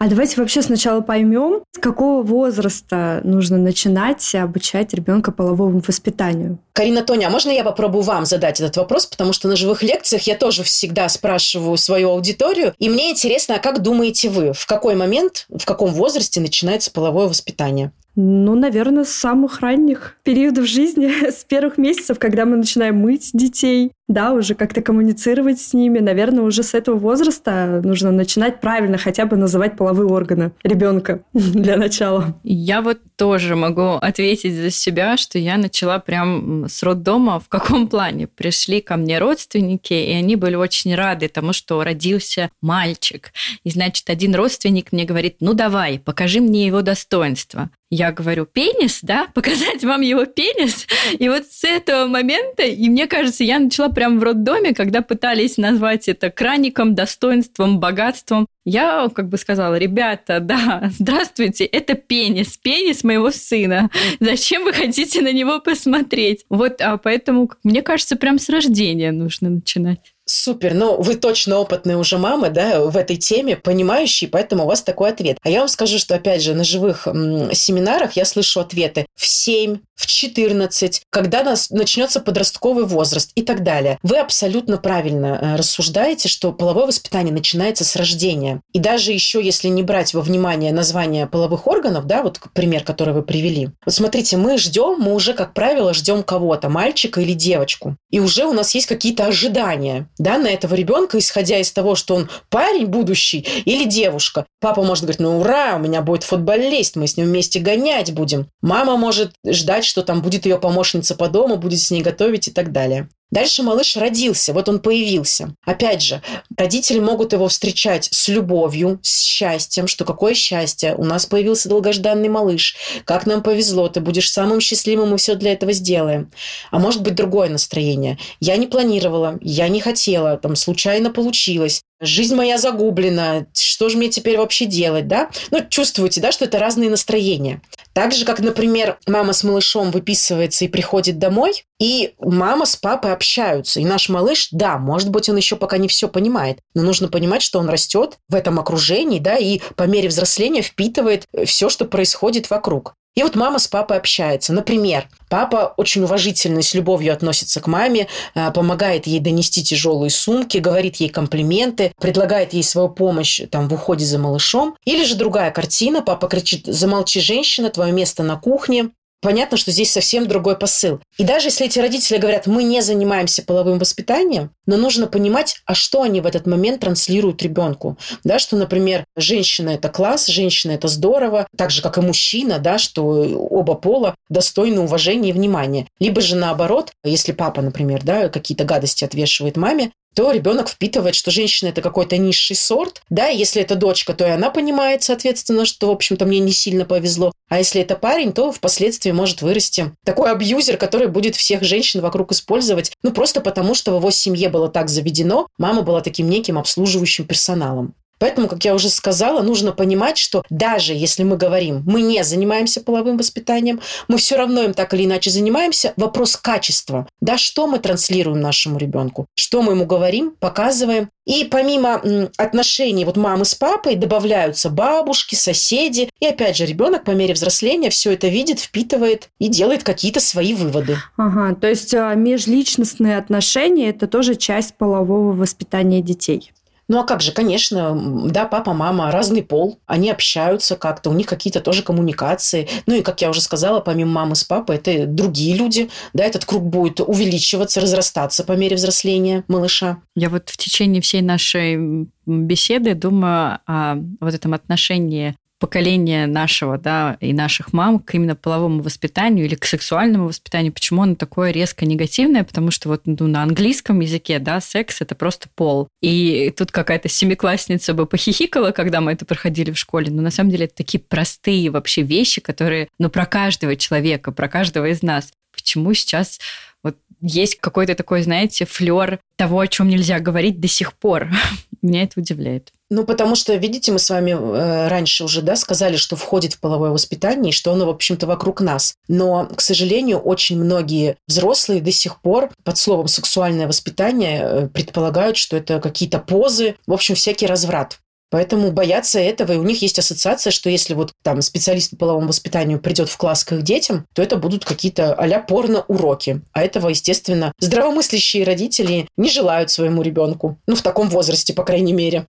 А 0.00 0.06
давайте 0.06 0.40
вообще 0.40 0.62
сначала 0.62 1.00
поймем, 1.00 1.64
с 1.72 1.78
какого 1.78 2.22
возраста 2.22 3.20
нужно 3.24 3.58
начинать 3.58 4.32
обучать 4.36 4.94
ребенка 4.94 5.32
половому 5.32 5.82
воспитанию. 5.84 6.60
Карина 6.72 7.02
Тоня, 7.02 7.26
а 7.26 7.30
можно 7.30 7.50
я 7.50 7.64
попробую 7.64 8.02
вам 8.02 8.24
задать 8.24 8.60
этот 8.60 8.76
вопрос? 8.76 9.06
Потому 9.06 9.32
что 9.32 9.48
на 9.48 9.56
живых 9.56 9.82
лекциях 9.82 10.22
я 10.22 10.36
тоже 10.36 10.62
всегда 10.62 11.08
спрашиваю 11.08 11.76
свою 11.76 12.10
аудиторию. 12.10 12.74
И 12.78 12.88
мне 12.88 13.10
интересно, 13.10 13.56
а 13.56 13.58
как 13.58 13.82
думаете 13.82 14.28
вы, 14.28 14.52
в 14.52 14.66
какой 14.66 14.94
момент, 14.94 15.46
в 15.48 15.64
каком 15.64 15.90
возрасте 15.90 16.40
начинается 16.40 16.92
половое 16.92 17.26
воспитание? 17.26 17.90
Ну, 18.20 18.56
наверное, 18.56 19.04
с 19.04 19.10
самых 19.10 19.60
ранних 19.60 20.16
периодов 20.24 20.66
жизни, 20.66 21.30
с 21.30 21.44
первых 21.44 21.78
месяцев, 21.78 22.18
когда 22.18 22.46
мы 22.46 22.56
начинаем 22.56 22.96
мыть 22.96 23.30
детей, 23.32 23.92
да, 24.08 24.32
уже 24.32 24.56
как-то 24.56 24.82
коммуницировать 24.82 25.60
с 25.60 25.72
ними. 25.72 26.00
Наверное, 26.00 26.42
уже 26.42 26.64
с 26.64 26.74
этого 26.74 26.96
возраста 26.96 27.80
нужно 27.84 28.10
начинать 28.10 28.60
правильно 28.60 28.98
хотя 28.98 29.24
бы 29.24 29.36
называть 29.36 29.76
половые 29.76 30.08
органы 30.08 30.50
ребенка 30.64 31.20
для 31.32 31.76
начала. 31.76 32.36
Я 32.42 32.82
вот 32.82 32.98
тоже 33.14 33.54
могу 33.54 33.98
ответить 34.00 34.54
за 34.54 34.70
себя, 34.70 35.16
что 35.16 35.38
я 35.38 35.56
начала 35.56 36.00
прям 36.00 36.66
с 36.68 36.82
роддома. 36.82 37.38
В 37.38 37.48
каком 37.48 37.86
плане? 37.86 38.26
Пришли 38.26 38.80
ко 38.80 38.96
мне 38.96 39.20
родственники, 39.20 39.92
и 39.92 40.12
они 40.12 40.34
были 40.34 40.56
очень 40.56 40.92
рады 40.96 41.28
тому, 41.28 41.52
что 41.52 41.84
родился 41.84 42.50
мальчик. 42.60 43.30
И, 43.62 43.70
значит, 43.70 44.10
один 44.10 44.34
родственник 44.34 44.90
мне 44.90 45.04
говорит, 45.04 45.36
ну 45.38 45.52
давай, 45.52 46.00
покажи 46.00 46.40
мне 46.40 46.66
его 46.66 46.82
достоинство 46.82 47.70
я 47.90 48.12
говорю, 48.12 48.44
пенис, 48.46 49.00
да, 49.02 49.28
показать 49.34 49.84
вам 49.84 50.00
его 50.02 50.24
пенис. 50.26 50.86
И 51.18 51.28
вот 51.28 51.46
с 51.46 51.64
этого 51.64 52.06
момента, 52.06 52.62
и 52.62 52.88
мне 52.88 53.06
кажется, 53.06 53.44
я 53.44 53.58
начала 53.58 53.88
прям 53.88 54.18
в 54.18 54.22
роддоме, 54.22 54.74
когда 54.74 55.02
пытались 55.02 55.56
назвать 55.56 56.08
это 56.08 56.30
краником, 56.30 56.94
достоинством, 56.94 57.80
богатством. 57.80 58.46
Я 58.64 59.08
как 59.14 59.28
бы 59.28 59.38
сказала, 59.38 59.76
ребята, 59.76 60.40
да, 60.40 60.90
здравствуйте, 60.98 61.64
это 61.64 61.94
пенис, 61.94 62.56
пенис 62.56 63.04
моего 63.04 63.30
сына. 63.30 63.90
Зачем 64.20 64.64
вы 64.64 64.72
хотите 64.72 65.22
на 65.22 65.32
него 65.32 65.60
посмотреть? 65.60 66.44
Вот, 66.50 66.80
а 66.80 66.98
поэтому, 66.98 67.50
мне 67.62 67.82
кажется, 67.82 68.16
прям 68.16 68.38
с 68.38 68.48
рождения 68.48 69.12
нужно 69.12 69.48
начинать. 69.48 70.14
Супер. 70.30 70.74
Ну, 70.74 71.00
вы 71.00 71.14
точно 71.14 71.56
опытные 71.56 71.96
уже 71.96 72.18
мамы, 72.18 72.50
да, 72.50 72.82
в 72.82 72.98
этой 72.98 73.16
теме, 73.16 73.56
понимающие, 73.56 74.28
поэтому 74.28 74.64
у 74.64 74.66
вас 74.66 74.82
такой 74.82 75.08
ответ. 75.08 75.38
А 75.42 75.48
я 75.48 75.60
вам 75.60 75.68
скажу, 75.68 75.98
что, 75.98 76.14
опять 76.14 76.42
же, 76.42 76.52
на 76.52 76.64
живых 76.64 77.06
м, 77.06 77.50
семинарах 77.54 78.12
я 78.12 78.26
слышу 78.26 78.60
ответы 78.60 79.06
в 79.14 79.26
7, 79.26 79.78
в 79.98 80.06
14, 80.06 81.02
когда 81.10 81.42
нас 81.42 81.70
начнется 81.70 82.20
подростковый 82.20 82.84
возраст 82.84 83.32
и 83.34 83.42
так 83.42 83.64
далее. 83.64 83.98
Вы 84.02 84.18
абсолютно 84.18 84.76
правильно 84.76 85.38
э, 85.40 85.56
рассуждаете, 85.56 86.28
что 86.28 86.52
половое 86.52 86.86
воспитание 86.86 87.32
начинается 87.32 87.84
с 87.84 87.96
рождения. 87.96 88.60
И 88.74 88.78
даже 88.78 89.12
еще, 89.12 89.42
если 89.42 89.68
не 89.68 89.82
брать 89.82 90.12
во 90.12 90.20
внимание 90.20 90.72
название 90.72 91.26
половых 91.26 91.66
органов, 91.66 92.04
да, 92.06 92.22
вот 92.22 92.38
пример, 92.52 92.84
который 92.84 93.14
вы 93.14 93.22
привели. 93.22 93.70
Вот 93.84 93.94
смотрите, 93.94 94.36
мы 94.36 94.58
ждем, 94.58 95.00
мы 95.00 95.14
уже, 95.14 95.32
как 95.32 95.54
правило, 95.54 95.94
ждем 95.94 96.22
кого-то, 96.22 96.68
мальчика 96.68 97.20
или 97.20 97.32
девочку. 97.32 97.96
И 98.10 98.20
уже 98.20 98.44
у 98.44 98.52
нас 98.52 98.74
есть 98.74 98.86
какие-то 98.86 99.24
ожидания 99.24 100.08
да, 100.18 100.38
на 100.38 100.48
этого 100.48 100.74
ребенка, 100.74 101.18
исходя 101.18 101.58
из 101.58 101.72
того, 101.72 101.94
что 101.94 102.14
он 102.14 102.28
парень 102.50 102.86
будущий 102.86 103.46
или 103.64 103.84
девушка. 103.84 104.46
Папа 104.60 104.82
может 104.82 105.04
говорить, 105.04 105.20
ну 105.20 105.40
ура, 105.40 105.76
у 105.76 105.78
меня 105.78 106.02
будет 106.02 106.24
футболист, 106.24 106.96
мы 106.96 107.06
с 107.06 107.16
ним 107.16 107.26
вместе 107.26 107.60
гонять 107.60 108.12
будем. 108.12 108.48
Мама 108.60 108.96
может 108.96 109.32
ждать, 109.46 109.84
что 109.84 110.02
там 110.02 110.22
будет 110.22 110.44
ее 110.44 110.58
помощница 110.58 111.14
по 111.14 111.28
дому, 111.28 111.56
будет 111.56 111.80
с 111.80 111.90
ней 111.90 112.02
готовить 112.02 112.48
и 112.48 112.50
так 112.50 112.72
далее. 112.72 113.08
Дальше 113.30 113.62
малыш 113.62 113.96
родился, 113.96 114.54
вот 114.54 114.68
он 114.70 114.78
появился. 114.78 115.54
Опять 115.66 116.02
же, 116.02 116.22
родители 116.56 116.98
могут 116.98 117.34
его 117.34 117.48
встречать 117.48 118.08
с 118.10 118.28
любовью, 118.28 119.00
с 119.02 119.22
счастьем, 119.22 119.86
что 119.86 120.06
какое 120.06 120.32
счастье, 120.32 120.94
у 120.94 121.04
нас 121.04 121.26
появился 121.26 121.68
долгожданный 121.68 122.30
малыш, 122.30 122.76
как 123.04 123.26
нам 123.26 123.42
повезло, 123.42 123.88
ты 123.88 124.00
будешь 124.00 124.30
самым 124.30 124.60
счастливым, 124.60 125.10
мы 125.10 125.18
все 125.18 125.34
для 125.34 125.52
этого 125.52 125.72
сделаем. 125.72 126.32
А 126.70 126.78
может 126.78 127.02
быть 127.02 127.14
другое 127.14 127.50
настроение. 127.50 128.18
Я 128.40 128.56
не 128.56 128.66
планировала, 128.66 129.38
я 129.42 129.68
не 129.68 129.80
хотела, 129.80 130.38
там 130.38 130.56
случайно 130.56 131.10
получилось. 131.10 131.82
Жизнь 132.00 132.34
моя 132.34 132.58
загублена, 132.58 133.46
что 133.52 133.88
же 133.88 133.96
мне 133.96 134.08
теперь 134.08 134.38
вообще 134.38 134.66
делать, 134.66 135.08
да? 135.08 135.30
Ну, 135.50 135.64
чувствуете, 135.68 136.20
да, 136.20 136.30
что 136.30 136.44
это 136.44 136.58
разные 136.58 136.90
настроения. 136.90 137.60
Так 137.92 138.12
же, 138.12 138.24
как, 138.24 138.38
например, 138.38 138.98
мама 139.08 139.32
с 139.32 139.42
малышом 139.42 139.90
выписывается 139.90 140.64
и 140.64 140.68
приходит 140.68 141.18
домой, 141.18 141.64
и 141.80 142.14
мама 142.20 142.66
с 142.66 142.76
папой 142.76 143.12
общаются. 143.12 143.80
И 143.80 143.84
наш 143.84 144.08
малыш, 144.08 144.48
да, 144.52 144.78
может 144.78 145.10
быть, 145.10 145.28
он 145.28 145.36
еще 145.36 145.56
пока 145.56 145.78
не 145.78 145.88
все 145.88 146.08
понимает, 146.08 146.60
но 146.74 146.82
нужно 146.82 147.08
понимать, 147.08 147.42
что 147.42 147.58
он 147.58 147.68
растет 147.68 148.18
в 148.28 148.36
этом 148.36 148.60
окружении, 148.60 149.18
да, 149.18 149.36
и 149.36 149.60
по 149.74 149.82
мере 149.82 150.08
взросления 150.08 150.62
впитывает 150.62 151.24
все, 151.46 151.68
что 151.68 151.84
происходит 151.84 152.50
вокруг. 152.50 152.94
И 153.18 153.22
вот 153.24 153.34
мама 153.34 153.58
с 153.58 153.66
папой 153.66 153.96
общается. 153.96 154.52
Например, 154.52 155.08
папа 155.28 155.74
очень 155.76 156.04
уважительно 156.04 156.60
и 156.60 156.62
с 156.62 156.72
любовью 156.72 157.12
относится 157.12 157.60
к 157.60 157.66
маме, 157.66 158.06
а, 158.36 158.52
помогает 158.52 159.08
ей 159.08 159.18
донести 159.18 159.64
тяжелые 159.64 160.10
сумки, 160.10 160.58
говорит 160.58 160.94
ей 160.98 161.08
комплименты, 161.08 161.90
предлагает 162.00 162.52
ей 162.52 162.62
свою 162.62 162.90
помощь 162.90 163.40
там, 163.50 163.68
в 163.68 163.74
уходе 163.74 164.04
за 164.04 164.20
малышом. 164.20 164.76
Или 164.84 165.02
же 165.02 165.16
другая 165.16 165.50
картина. 165.50 166.00
Папа 166.00 166.28
кричит 166.28 166.66
«Замолчи, 166.66 167.18
женщина, 167.18 167.70
твое 167.70 167.92
место 167.92 168.22
на 168.22 168.36
кухне». 168.36 168.90
Понятно, 169.20 169.56
что 169.56 169.72
здесь 169.72 169.90
совсем 169.90 170.28
другой 170.28 170.56
посыл. 170.56 171.00
И 171.16 171.24
даже 171.24 171.48
если 171.48 171.66
эти 171.66 171.80
родители 171.80 172.18
говорят, 172.18 172.46
мы 172.46 172.62
не 172.62 172.80
занимаемся 172.82 173.42
половым 173.42 173.78
воспитанием, 173.78 174.50
но 174.66 174.76
нужно 174.76 175.08
понимать, 175.08 175.56
а 175.66 175.74
что 175.74 176.02
они 176.02 176.20
в 176.20 176.26
этот 176.26 176.46
момент 176.46 176.80
транслируют 176.80 177.42
ребенку. 177.42 177.98
Да, 178.22 178.38
что, 178.38 178.56
например, 178.56 179.04
женщина– 179.16 179.70
это 179.70 179.88
класс, 179.88 180.26
женщина– 180.28 180.70
это 180.72 180.86
здорово, 180.86 181.48
так 181.56 181.70
же, 181.70 181.82
как 181.82 181.98
и 181.98 182.00
мужчина, 182.00 182.60
да, 182.60 182.78
что 182.78 183.04
оба 183.04 183.74
пола 183.74 184.14
достойны 184.28 184.80
уважения 184.80 185.30
и 185.30 185.32
внимания. 185.32 185.88
Либо 185.98 186.20
же 186.20 186.36
наоборот, 186.36 186.92
если 187.02 187.32
папа, 187.32 187.60
например, 187.60 188.04
да, 188.04 188.28
какие-то 188.28 188.64
гадости 188.64 189.04
отвешивает 189.04 189.56
маме, 189.56 189.90
то 190.18 190.32
ребенок 190.32 190.68
впитывает, 190.68 191.14
что 191.14 191.30
женщина 191.30 191.68
это 191.68 191.80
какой-то 191.80 192.16
низший 192.16 192.56
сорт, 192.56 193.02
да, 193.08 193.28
если 193.28 193.62
это 193.62 193.76
дочка, 193.76 194.14
то 194.14 194.26
и 194.26 194.30
она 194.30 194.50
понимает, 194.50 195.04
соответственно, 195.04 195.64
что, 195.64 195.86
в 195.86 195.90
общем-то, 195.92 196.26
мне 196.26 196.40
не 196.40 196.50
сильно 196.50 196.84
повезло, 196.84 197.30
а 197.48 197.58
если 197.58 197.82
это 197.82 197.94
парень, 197.94 198.32
то 198.32 198.50
впоследствии 198.50 199.12
может 199.12 199.42
вырасти 199.42 199.92
такой 200.04 200.32
абьюзер, 200.32 200.76
который 200.76 201.06
будет 201.06 201.36
всех 201.36 201.62
женщин 201.62 202.00
вокруг 202.00 202.32
использовать, 202.32 202.90
ну, 203.04 203.12
просто 203.12 203.40
потому, 203.40 203.76
что 203.76 203.92
в 203.92 203.98
его 204.00 204.10
семье 204.10 204.48
было 204.48 204.68
так 204.68 204.88
заведено, 204.88 205.46
мама 205.56 205.82
была 205.82 206.00
таким 206.00 206.28
неким 206.28 206.58
обслуживающим 206.58 207.24
персоналом. 207.24 207.94
Поэтому, 208.18 208.48
как 208.48 208.64
я 208.64 208.74
уже 208.74 208.88
сказала, 208.88 209.42
нужно 209.42 209.72
понимать, 209.72 210.18
что 210.18 210.42
даже 210.50 210.94
если 210.94 211.22
мы 211.22 211.36
говорим, 211.36 211.82
мы 211.86 212.02
не 212.02 212.22
занимаемся 212.24 212.80
половым 212.80 213.16
воспитанием, 213.16 213.80
мы 214.08 214.18
все 214.18 214.36
равно 214.36 214.62
им 214.62 214.74
так 214.74 214.94
или 214.94 215.04
иначе 215.04 215.30
занимаемся. 215.30 215.92
Вопрос 215.96 216.36
качества. 216.36 217.08
Да, 217.20 217.38
что 217.38 217.66
мы 217.66 217.78
транслируем 217.78 218.40
нашему 218.40 218.78
ребенку? 218.78 219.26
Что 219.34 219.62
мы 219.62 219.72
ему 219.72 219.86
говорим, 219.86 220.34
показываем? 220.38 221.10
И 221.28 221.44
помимо 221.44 222.02
отношений 222.38 223.04
вот 223.04 223.18
мамы 223.18 223.44
с 223.44 223.54
папой 223.54 223.96
добавляются 223.96 224.70
бабушки, 224.70 225.34
соседи. 225.34 226.08
И 226.20 226.26
опять 226.26 226.56
же, 226.56 226.64
ребенок 226.64 227.04
по 227.04 227.10
мере 227.10 227.34
взросления 227.34 227.90
все 227.90 228.12
это 228.12 228.28
видит, 228.28 228.60
впитывает 228.60 229.28
и 229.38 229.48
делает 229.48 229.82
какие-то 229.82 230.20
свои 230.20 230.54
выводы. 230.54 230.96
Ага, 231.18 231.54
то 231.54 231.68
есть 231.68 231.92
а, 231.94 232.14
межличностные 232.14 233.18
отношения– 233.18 233.88
это 233.90 234.06
тоже 234.06 234.36
часть 234.36 234.76
полового 234.76 235.32
воспитания 235.32 236.00
детей. 236.00 236.50
Ну 236.88 236.98
а 236.98 237.04
как 237.04 237.20
же, 237.20 237.32
конечно, 237.32 237.94
да, 238.30 238.46
папа, 238.46 238.72
мама, 238.72 239.10
разный 239.10 239.42
пол, 239.42 239.78
они 239.86 240.10
общаются 240.10 240.74
как-то, 240.74 241.10
у 241.10 241.12
них 241.12 241.26
какие-то 241.26 241.60
тоже 241.60 241.82
коммуникации. 241.82 242.68
Ну 242.86 242.94
и, 242.94 243.02
как 243.02 243.20
я 243.20 243.28
уже 243.28 243.42
сказала, 243.42 243.80
помимо 243.80 244.12
мамы 244.12 244.34
с 244.34 244.44
папой, 244.44 244.76
это 244.76 245.06
другие 245.06 245.54
люди, 245.54 245.90
да, 246.14 246.24
этот 246.24 246.46
круг 246.46 246.62
будет 246.62 247.00
увеличиваться, 247.00 247.80
разрастаться 247.80 248.42
по 248.42 248.52
мере 248.52 248.76
взросления 248.76 249.44
малыша. 249.48 249.98
Я 250.16 250.30
вот 250.30 250.48
в 250.48 250.56
течение 250.56 251.02
всей 251.02 251.20
нашей 251.20 252.08
беседы 252.26 252.94
думаю 252.94 253.60
о 253.66 253.96
вот 254.20 254.34
этом 254.34 254.54
отношении 254.54 255.36
поколения 255.58 256.26
нашего, 256.26 256.78
да, 256.78 257.16
и 257.20 257.32
наших 257.32 257.72
мам 257.72 257.98
к 257.98 258.14
именно 258.14 258.36
половому 258.36 258.82
воспитанию 258.82 259.44
или 259.44 259.54
к 259.54 259.64
сексуальному 259.64 260.28
воспитанию, 260.28 260.72
почему 260.72 261.02
оно 261.02 261.14
такое 261.14 261.50
резко 261.50 261.84
негативное, 261.84 262.44
потому 262.44 262.70
что 262.70 262.88
вот 262.88 263.02
ну, 263.06 263.26
на 263.26 263.42
английском 263.42 264.00
языке, 264.00 264.38
да, 264.38 264.60
секс– 264.60 265.00
это 265.00 265.14
просто 265.14 265.48
пол. 265.54 265.88
И 266.00 266.52
тут 266.56 266.70
какая-то 266.70 267.08
семиклассница 267.08 267.94
бы 267.94 268.06
похихикала, 268.06 268.70
когда 268.70 269.00
мы 269.00 269.12
это 269.12 269.24
проходили 269.24 269.72
в 269.72 269.78
школе, 269.78 270.10
но 270.10 270.22
на 270.22 270.30
самом 270.30 270.50
деле 270.50 270.66
это 270.66 270.76
такие 270.76 271.00
простые 271.00 271.70
вообще 271.70 272.02
вещи, 272.02 272.40
которые, 272.40 272.88
ну, 272.98 273.10
про 273.10 273.26
каждого 273.26 273.76
человека, 273.76 274.32
про 274.32 274.48
каждого 274.48 274.86
из 274.86 275.02
нас. 275.02 275.32
Почему 275.52 275.92
сейчас 275.94 276.38
вот 276.84 276.96
есть 277.20 277.56
какой-то 277.56 277.94
такой, 277.94 278.22
знаете, 278.22 278.64
флер 278.64 279.18
того, 279.36 279.60
о 279.60 279.66
чем 279.66 279.88
нельзя 279.88 280.20
говорить 280.20 280.60
до 280.60 280.68
сих 280.68 280.92
пор. 280.94 281.28
Меня 281.82 282.02
это 282.02 282.20
удивляет. 282.20 282.72
Ну, 282.90 283.04
потому 283.04 283.34
что, 283.34 283.54
видите, 283.54 283.92
мы 283.92 283.98
с 283.98 284.08
вами 284.08 284.30
э, 284.30 284.88
раньше 284.88 285.24
уже, 285.24 285.42
да, 285.42 285.56
сказали, 285.56 285.96
что 285.96 286.16
входит 286.16 286.54
в 286.54 286.60
половое 286.60 286.90
воспитание, 286.90 287.50
и 287.50 287.54
что 287.54 287.72
оно, 287.72 287.86
в 287.86 287.90
общем-то, 287.90 288.26
вокруг 288.26 288.60
нас. 288.60 288.94
Но, 289.08 289.46
к 289.46 289.60
сожалению, 289.60 290.18
очень 290.18 290.58
многие 290.58 291.16
взрослые 291.26 291.80
до 291.82 291.92
сих 291.92 292.20
пор 292.20 292.50
под 292.64 292.78
словом 292.78 293.08
«сексуальное 293.08 293.66
воспитание» 293.66 294.40
э, 294.42 294.68
предполагают, 294.68 295.36
что 295.36 295.56
это 295.56 295.80
какие-то 295.80 296.18
позы, 296.18 296.76
в 296.86 296.92
общем, 296.92 297.14
всякий 297.14 297.46
разврат. 297.46 297.98
Поэтому 298.30 298.72
боятся 298.72 299.18
этого, 299.20 299.52
и 299.52 299.56
у 299.56 299.62
них 299.62 299.82
есть 299.82 299.98
ассоциация, 299.98 300.50
что 300.50 300.68
если 300.70 300.94
вот 300.94 301.12
там 301.22 301.40
специалист 301.42 301.90
по 301.90 301.96
половому 301.96 302.28
воспитанию 302.28 302.80
придет 302.80 303.08
в 303.08 303.16
класс 303.16 303.44
к 303.44 303.52
их 303.52 303.62
детям, 303.62 304.06
то 304.14 304.22
это 304.22 304.36
будут 304.36 304.64
какие-то 304.64 305.14
а-ля 305.14 305.40
порно-уроки. 305.40 306.42
А 306.52 306.62
этого, 306.62 306.88
естественно, 306.88 307.52
здравомыслящие 307.58 308.44
родители 308.44 309.08
не 309.16 309.30
желают 309.30 309.70
своему 309.70 310.02
ребенку. 310.02 310.58
Ну, 310.66 310.76
в 310.76 310.82
таком 310.82 311.08
возрасте, 311.08 311.54
по 311.54 311.64
крайней 311.64 311.92
мере. 311.92 312.26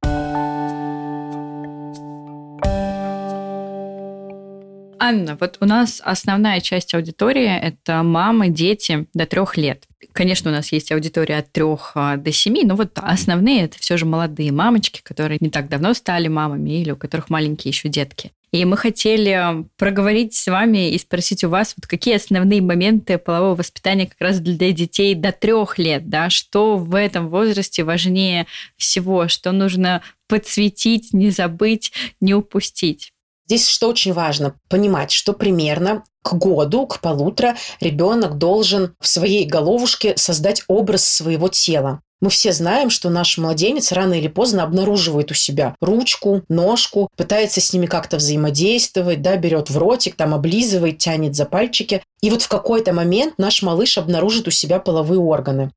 Анна, 5.00 5.38
вот 5.40 5.58
у 5.62 5.66
нас 5.66 6.02
основная 6.04 6.60
часть 6.60 6.94
аудитории– 6.94 7.50
это 7.62 8.04
мамы, 8.04 8.50
дети 8.50 9.08
до 9.14 9.26
трех 9.26 9.58
лет. 9.58 9.86
Конечно, 10.12 10.52
у 10.52 10.54
нас 10.54 10.72
есть 10.72 10.92
аудитория 10.92 11.38
от 11.38 11.52
трех 11.52 11.92
а, 11.96 12.18
до 12.18 12.32
семи, 12.32 12.64
но 12.64 12.76
вот 12.76 12.92
основные– 12.96 13.64
это 13.64 13.78
все 13.80 13.98
же 13.98 14.06
молодые 14.06 14.52
мамочки, 14.52 15.02
которые 15.02 15.38
не 15.42 15.50
так 15.50 15.70
давно 15.70 15.94
стали 15.94 16.28
мамами 16.28 16.82
или 16.82 16.92
у 16.92 16.98
которых 16.98 17.30
маленькие 17.30 17.72
еще 17.72 17.90
детки. 17.90 18.32
И 18.52 18.66
мы 18.66 18.78
хотели 18.78 19.66
проговорить 19.78 20.34
с 20.34 20.48
вами 20.48 20.92
и 20.92 20.98
спросить 20.98 21.44
у 21.44 21.50
вас, 21.50 21.76
вот 21.78 21.86
какие 21.86 22.16
основные 22.16 22.62
моменты 22.62 23.20
полового 23.20 23.56
воспитания 23.56 24.08
как 24.08 24.20
раз 24.20 24.40
для 24.40 24.72
детей 24.72 25.14
до 25.14 25.32
трех 25.32 25.78
лет, 25.78 26.10
да, 26.10 26.32
что 26.32 26.76
в 26.78 26.96
этом 26.96 27.30
возрасте 27.30 27.84
важнее 27.84 28.48
всего, 28.76 29.28
что 29.28 29.52
нужно 29.52 30.02
подсветить, 30.28 31.14
не 31.14 31.30
забыть, 31.30 31.92
не 32.20 32.34
упустить. 32.34 33.14
Здесь 33.50 33.68
что 33.68 33.88
очень 33.88 34.14
важно 34.14 34.54
понимать, 34.70 35.10
что 35.10 35.34
примерно 35.34 36.04
к 36.22 36.36
году, 36.36 36.86
к 36.86 37.02
полутора 37.02 37.56
ребенок 37.82 38.38
должен 38.38 38.94
в 39.00 39.08
своей 39.08 39.44
головушке 39.46 40.14
создать 40.18 40.62
образ 40.68 41.04
своего 41.04 41.48
тела. 41.48 42.02
Мы 42.22 42.30
все 42.30 42.52
знаем, 42.52 42.92
что 42.92 43.10
наш 43.10 43.40
младенец 43.40 43.92
рано 43.92 44.14
или 44.14 44.28
поздно 44.28 44.62
обнаруживает 44.62 45.32
у 45.32 45.34
себя 45.34 45.76
ручку, 45.82 46.44
ножку, 46.48 47.10
пытается 47.18 47.60
с 47.60 47.74
ними 47.74 47.88
как-то 47.88 48.18
взаимодействовать, 48.18 49.24
да, 49.24 49.36
берет 49.36 49.72
в 49.72 49.78
ротик, 49.80 50.16
там 50.16 50.36
облизывает, 50.36 51.00
тянет 51.00 51.36
за 51.36 51.46
пальчики. 51.46 52.04
И 52.22 52.30
вот 52.30 52.44
в 52.44 52.50
какой-то 52.50 52.94
момент 52.94 53.36
наш 53.40 53.64
малыш 53.64 53.98
обнаружит 53.98 54.48
у 54.48 54.52
себя 54.52 54.80
половые 54.80 55.20
органы 55.20 55.72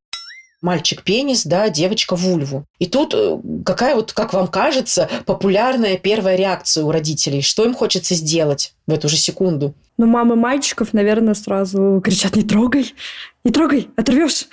мальчик 0.62 1.02
пенис, 1.02 1.44
да, 1.44 1.68
девочка 1.68 2.16
вульву. 2.16 2.64
И 2.78 2.86
тут 2.86 3.12
э, 3.14 3.38
какая 3.64 3.94
вот, 3.94 4.12
как 4.12 4.32
вам 4.32 4.48
кажется, 4.48 5.10
популярная 5.26 5.98
первая 5.98 6.36
реакция 6.36 6.84
у 6.84 6.90
родителей? 6.90 7.42
Что 7.42 7.64
им 7.64 7.74
хочется 7.74 8.14
сделать 8.14 8.72
в 8.86 8.92
эту 8.92 9.08
же 9.08 9.16
секунду? 9.16 9.74
Ну, 9.98 10.06
мамы 10.06 10.36
мальчиков, 10.36 10.92
наверное, 10.92 11.34
сразу 11.34 12.00
кричат 12.02 12.36
«не 12.36 12.42
трогай», 12.42 12.94
не 13.44 13.50
трогай, 13.50 13.88
оторвешь. 13.96 14.46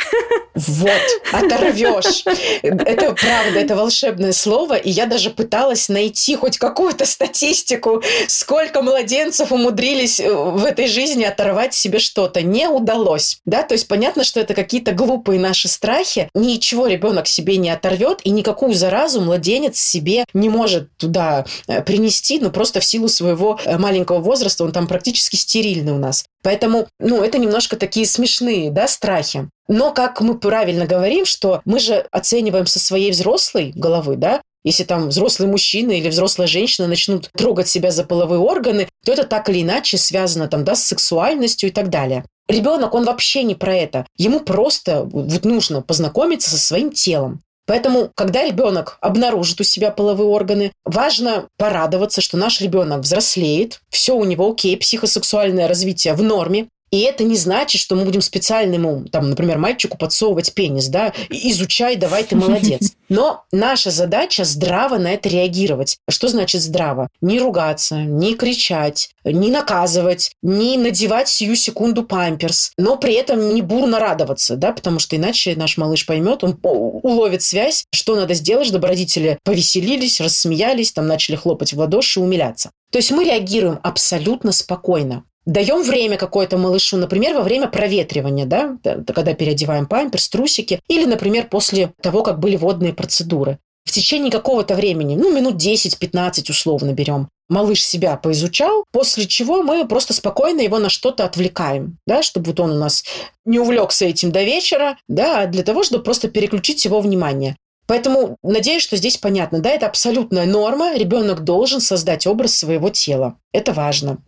Вот, 0.55 0.89
оторвешь. 1.31 2.23
Это 2.63 3.13
правда, 3.13 3.59
это 3.59 3.75
волшебное 3.75 4.33
слово. 4.33 4.77
И 4.77 4.89
я 4.89 5.05
даже 5.05 5.29
пыталась 5.29 5.89
найти 5.89 6.35
хоть 6.35 6.57
какую-то 6.57 7.05
статистику, 7.05 8.01
сколько 8.27 8.81
младенцев 8.81 9.51
умудрились 9.51 10.19
э, 10.19 10.33
в 10.33 10.65
этой 10.65 10.87
жизни 10.87 11.23
оторвать 11.23 11.75
себе 11.75 11.99
что-то. 11.99 12.41
Не 12.41 12.67
удалось. 12.67 13.39
Да, 13.45 13.61
то 13.61 13.73
есть 13.73 13.87
понятно, 13.87 14.23
что 14.23 14.39
это 14.39 14.55
какие-то 14.55 14.91
глупые 14.91 15.39
наши 15.39 15.67
страхи. 15.67 16.29
Ничего 16.33 16.87
ребенок 16.87 17.27
себе 17.27 17.57
не 17.57 17.69
оторвет, 17.69 18.21
и 18.23 18.31
никакую 18.31 18.73
заразу 18.73 19.21
младенец 19.21 19.79
себе 19.79 20.25
не 20.33 20.49
может 20.49 20.89
туда 20.97 21.45
э, 21.67 21.83
принести, 21.83 22.39
ну 22.39 22.49
просто 22.49 22.79
в 22.79 22.85
силу 22.85 23.07
своего 23.07 23.59
э, 23.63 23.77
маленького 24.19 24.21
возраста, 24.21 24.63
он 24.63 24.71
там 24.71 24.87
практически 24.87 25.35
стерильный 25.35 25.93
у 25.93 25.97
нас. 25.97 26.25
Поэтому, 26.43 26.87
ну, 26.99 27.23
это 27.23 27.37
немножко 27.37 27.75
такие 27.75 28.05
смешные, 28.05 28.71
да, 28.71 28.87
страхи. 28.87 29.49
Но, 29.67 29.93
как 29.93 30.21
мы 30.21 30.37
правильно 30.37 30.85
говорим, 30.85 31.25
что 31.25 31.61
мы 31.65 31.79
же 31.79 32.05
оцениваем 32.11 32.65
со 32.65 32.79
своей 32.79 33.11
взрослой 33.11 33.71
головы, 33.75 34.15
да, 34.15 34.41
если 34.65 34.83
там 34.83 35.09
взрослый 35.09 35.47
мужчина 35.47 35.93
или 35.93 36.09
взрослая 36.09 36.47
женщина 36.47 36.87
начнут 36.87 37.29
трогать 37.31 37.69
себя 37.69 37.91
за 37.91 38.03
половые 38.03 38.39
органы, 38.39 38.89
то 39.05 39.13
это 39.13 39.23
так 39.23 39.49
или 39.49 39.61
иначе 39.61 39.97
связано 39.97 40.47
там, 40.47 40.63
да, 40.63 40.75
с 40.75 40.83
сексуальностью 40.85 41.69
и 41.69 41.71
так 41.71 41.89
далее. 41.89 42.25
Ребенок, 42.49 42.93
он 42.93 43.05
вообще 43.05 43.43
не 43.43 43.55
про 43.55 43.75
это. 43.75 44.05
Ему 44.17 44.39
просто 44.39 45.03
вот 45.03 45.45
нужно 45.45 45.81
познакомиться 45.81 46.49
со 46.49 46.57
своим 46.57 46.91
телом. 46.91 47.41
Поэтому, 47.69 48.09
когда 48.15 48.43
ребенок 48.43 48.97
обнаружит 48.99 49.61
у 49.61 49.63
себя 49.63 49.91
половые 49.91 50.27
органы, 50.27 50.71
важно 50.85 51.49
порадоваться, 51.55 52.19
что 52.19 52.35
наш 52.35 52.61
ребенок 52.61 53.01
взрослеет, 53.01 53.81
все 53.89 54.15
у 54.15 54.23
него 54.23 54.49
окей, 54.49 54.75
психосексуальное 54.75 55.67
развитие 55.67 56.15
в 56.15 56.23
норме, 56.23 56.67
и 56.91 56.99
это 57.01 57.23
не 57.23 57.35
значит, 57.35 57.81
что 57.81 57.95
мы 57.95 58.05
будем 58.05 58.21
специально 58.21 58.75
ему, 58.75 59.05
там, 59.11 59.29
например, 59.29 59.57
мальчику 59.57 59.97
подсовывать 59.97 60.53
пенис, 60.53 60.87
да, 60.87 61.13
изучай, 61.29 61.95
давай 61.95 62.23
ты 62.23 62.35
молодец. 62.35 62.93
Но 63.09 63.43
наша 63.51 63.89
задача 63.89 64.43
здраво 64.43 64.97
на 64.97 65.11
это 65.11 65.29
реагировать. 65.29 65.97
Что 66.07 66.27
значит 66.27 66.61
здраво? 66.61 67.09
Не 67.21 67.39
ругаться, 67.39 67.95
не 67.95 68.35
кричать, 68.35 69.09
не 69.23 69.49
наказывать, 69.49 70.31
не 70.43 70.77
надевать 70.77 71.27
сию 71.27 71.55
секунду 71.55 72.03
памперс, 72.03 72.71
но 72.77 72.97
при 72.97 73.13
этом 73.13 73.53
не 73.53 73.61
бурно 73.61 73.99
радоваться, 73.99 74.55
да, 74.55 74.71
потому 74.71 74.99
что 74.99 75.15
иначе 75.15 75.55
наш 75.55 75.77
малыш 75.77 76.05
поймет, 76.05 76.43
он 76.43 76.59
уловит 76.61 77.41
связь, 77.41 77.85
что 77.91 78.15
надо 78.15 78.33
сделать, 78.33 78.67
чтобы 78.67 78.87
родители 78.87 79.39
повеселились, 79.43 80.21
рассмеялись, 80.21 80.91
там 80.91 81.07
начали 81.07 81.35
хлопать 81.35 81.73
в 81.73 81.79
ладоши, 81.79 82.19
умиляться. 82.19 82.71
То 82.91 82.97
есть 82.97 83.11
мы 83.11 83.23
реагируем 83.23 83.79
абсолютно 83.83 84.51
спокойно. 84.51 85.23
Даем 85.45 85.83
время 85.83 86.17
какое-то 86.17 86.57
малышу, 86.57 86.97
например, 86.97 87.35
во 87.35 87.41
время 87.41 87.67
проветривания, 87.67 88.45
да, 88.45 88.77
когда 88.83 89.33
переодеваем 89.33 89.87
памперс, 89.87 90.29
трусики, 90.29 90.79
или, 90.87 91.05
например, 91.05 91.47
после 91.47 91.93
того, 92.01 92.23
как 92.23 92.39
были 92.39 92.55
водные 92.55 92.93
процедуры. 92.93 93.57
В 93.85 93.91
течение 93.91 94.31
какого-то 94.31 94.75
времени, 94.75 95.15
ну, 95.15 95.33
минут 95.33 95.55
10-15 95.55 96.51
условно 96.51 96.91
берем, 96.93 97.29
малыш 97.47 97.83
себя 97.83 98.15
поизучал, 98.17 98.83
после 98.91 99.25
чего 99.25 99.63
мы 99.63 99.87
просто 99.87 100.13
спокойно 100.13 100.61
его 100.61 100.77
на 100.77 100.89
что-то 100.89 101.25
отвлекаем, 101.25 101.97
да, 102.05 102.21
чтобы 102.21 102.47
вот 102.47 102.59
он 102.59 102.71
у 102.73 102.77
нас 102.77 103.03
не 103.45 103.57
увлекся 103.57 104.05
этим 104.05 104.31
до 104.31 104.43
вечера, 104.43 104.97
да, 105.07 105.41
а 105.41 105.47
для 105.47 105.63
того, 105.63 105.83
чтобы 105.83 106.03
просто 106.03 106.27
переключить 106.27 106.85
его 106.85 106.99
внимание. 106.99 107.55
Поэтому 107.87 108.37
надеюсь, 108.43 108.83
что 108.83 108.97
здесь 108.97 109.17
понятно, 109.17 109.59
да, 109.59 109.71
это 109.71 109.87
абсолютная 109.87 110.45
норма, 110.45 110.95
ребенок 110.95 111.43
должен 111.43 111.81
создать 111.81 112.27
образ 112.27 112.55
своего 112.55 112.89
тела. 112.89 113.37
Это 113.51 113.73
важно. 113.73 114.19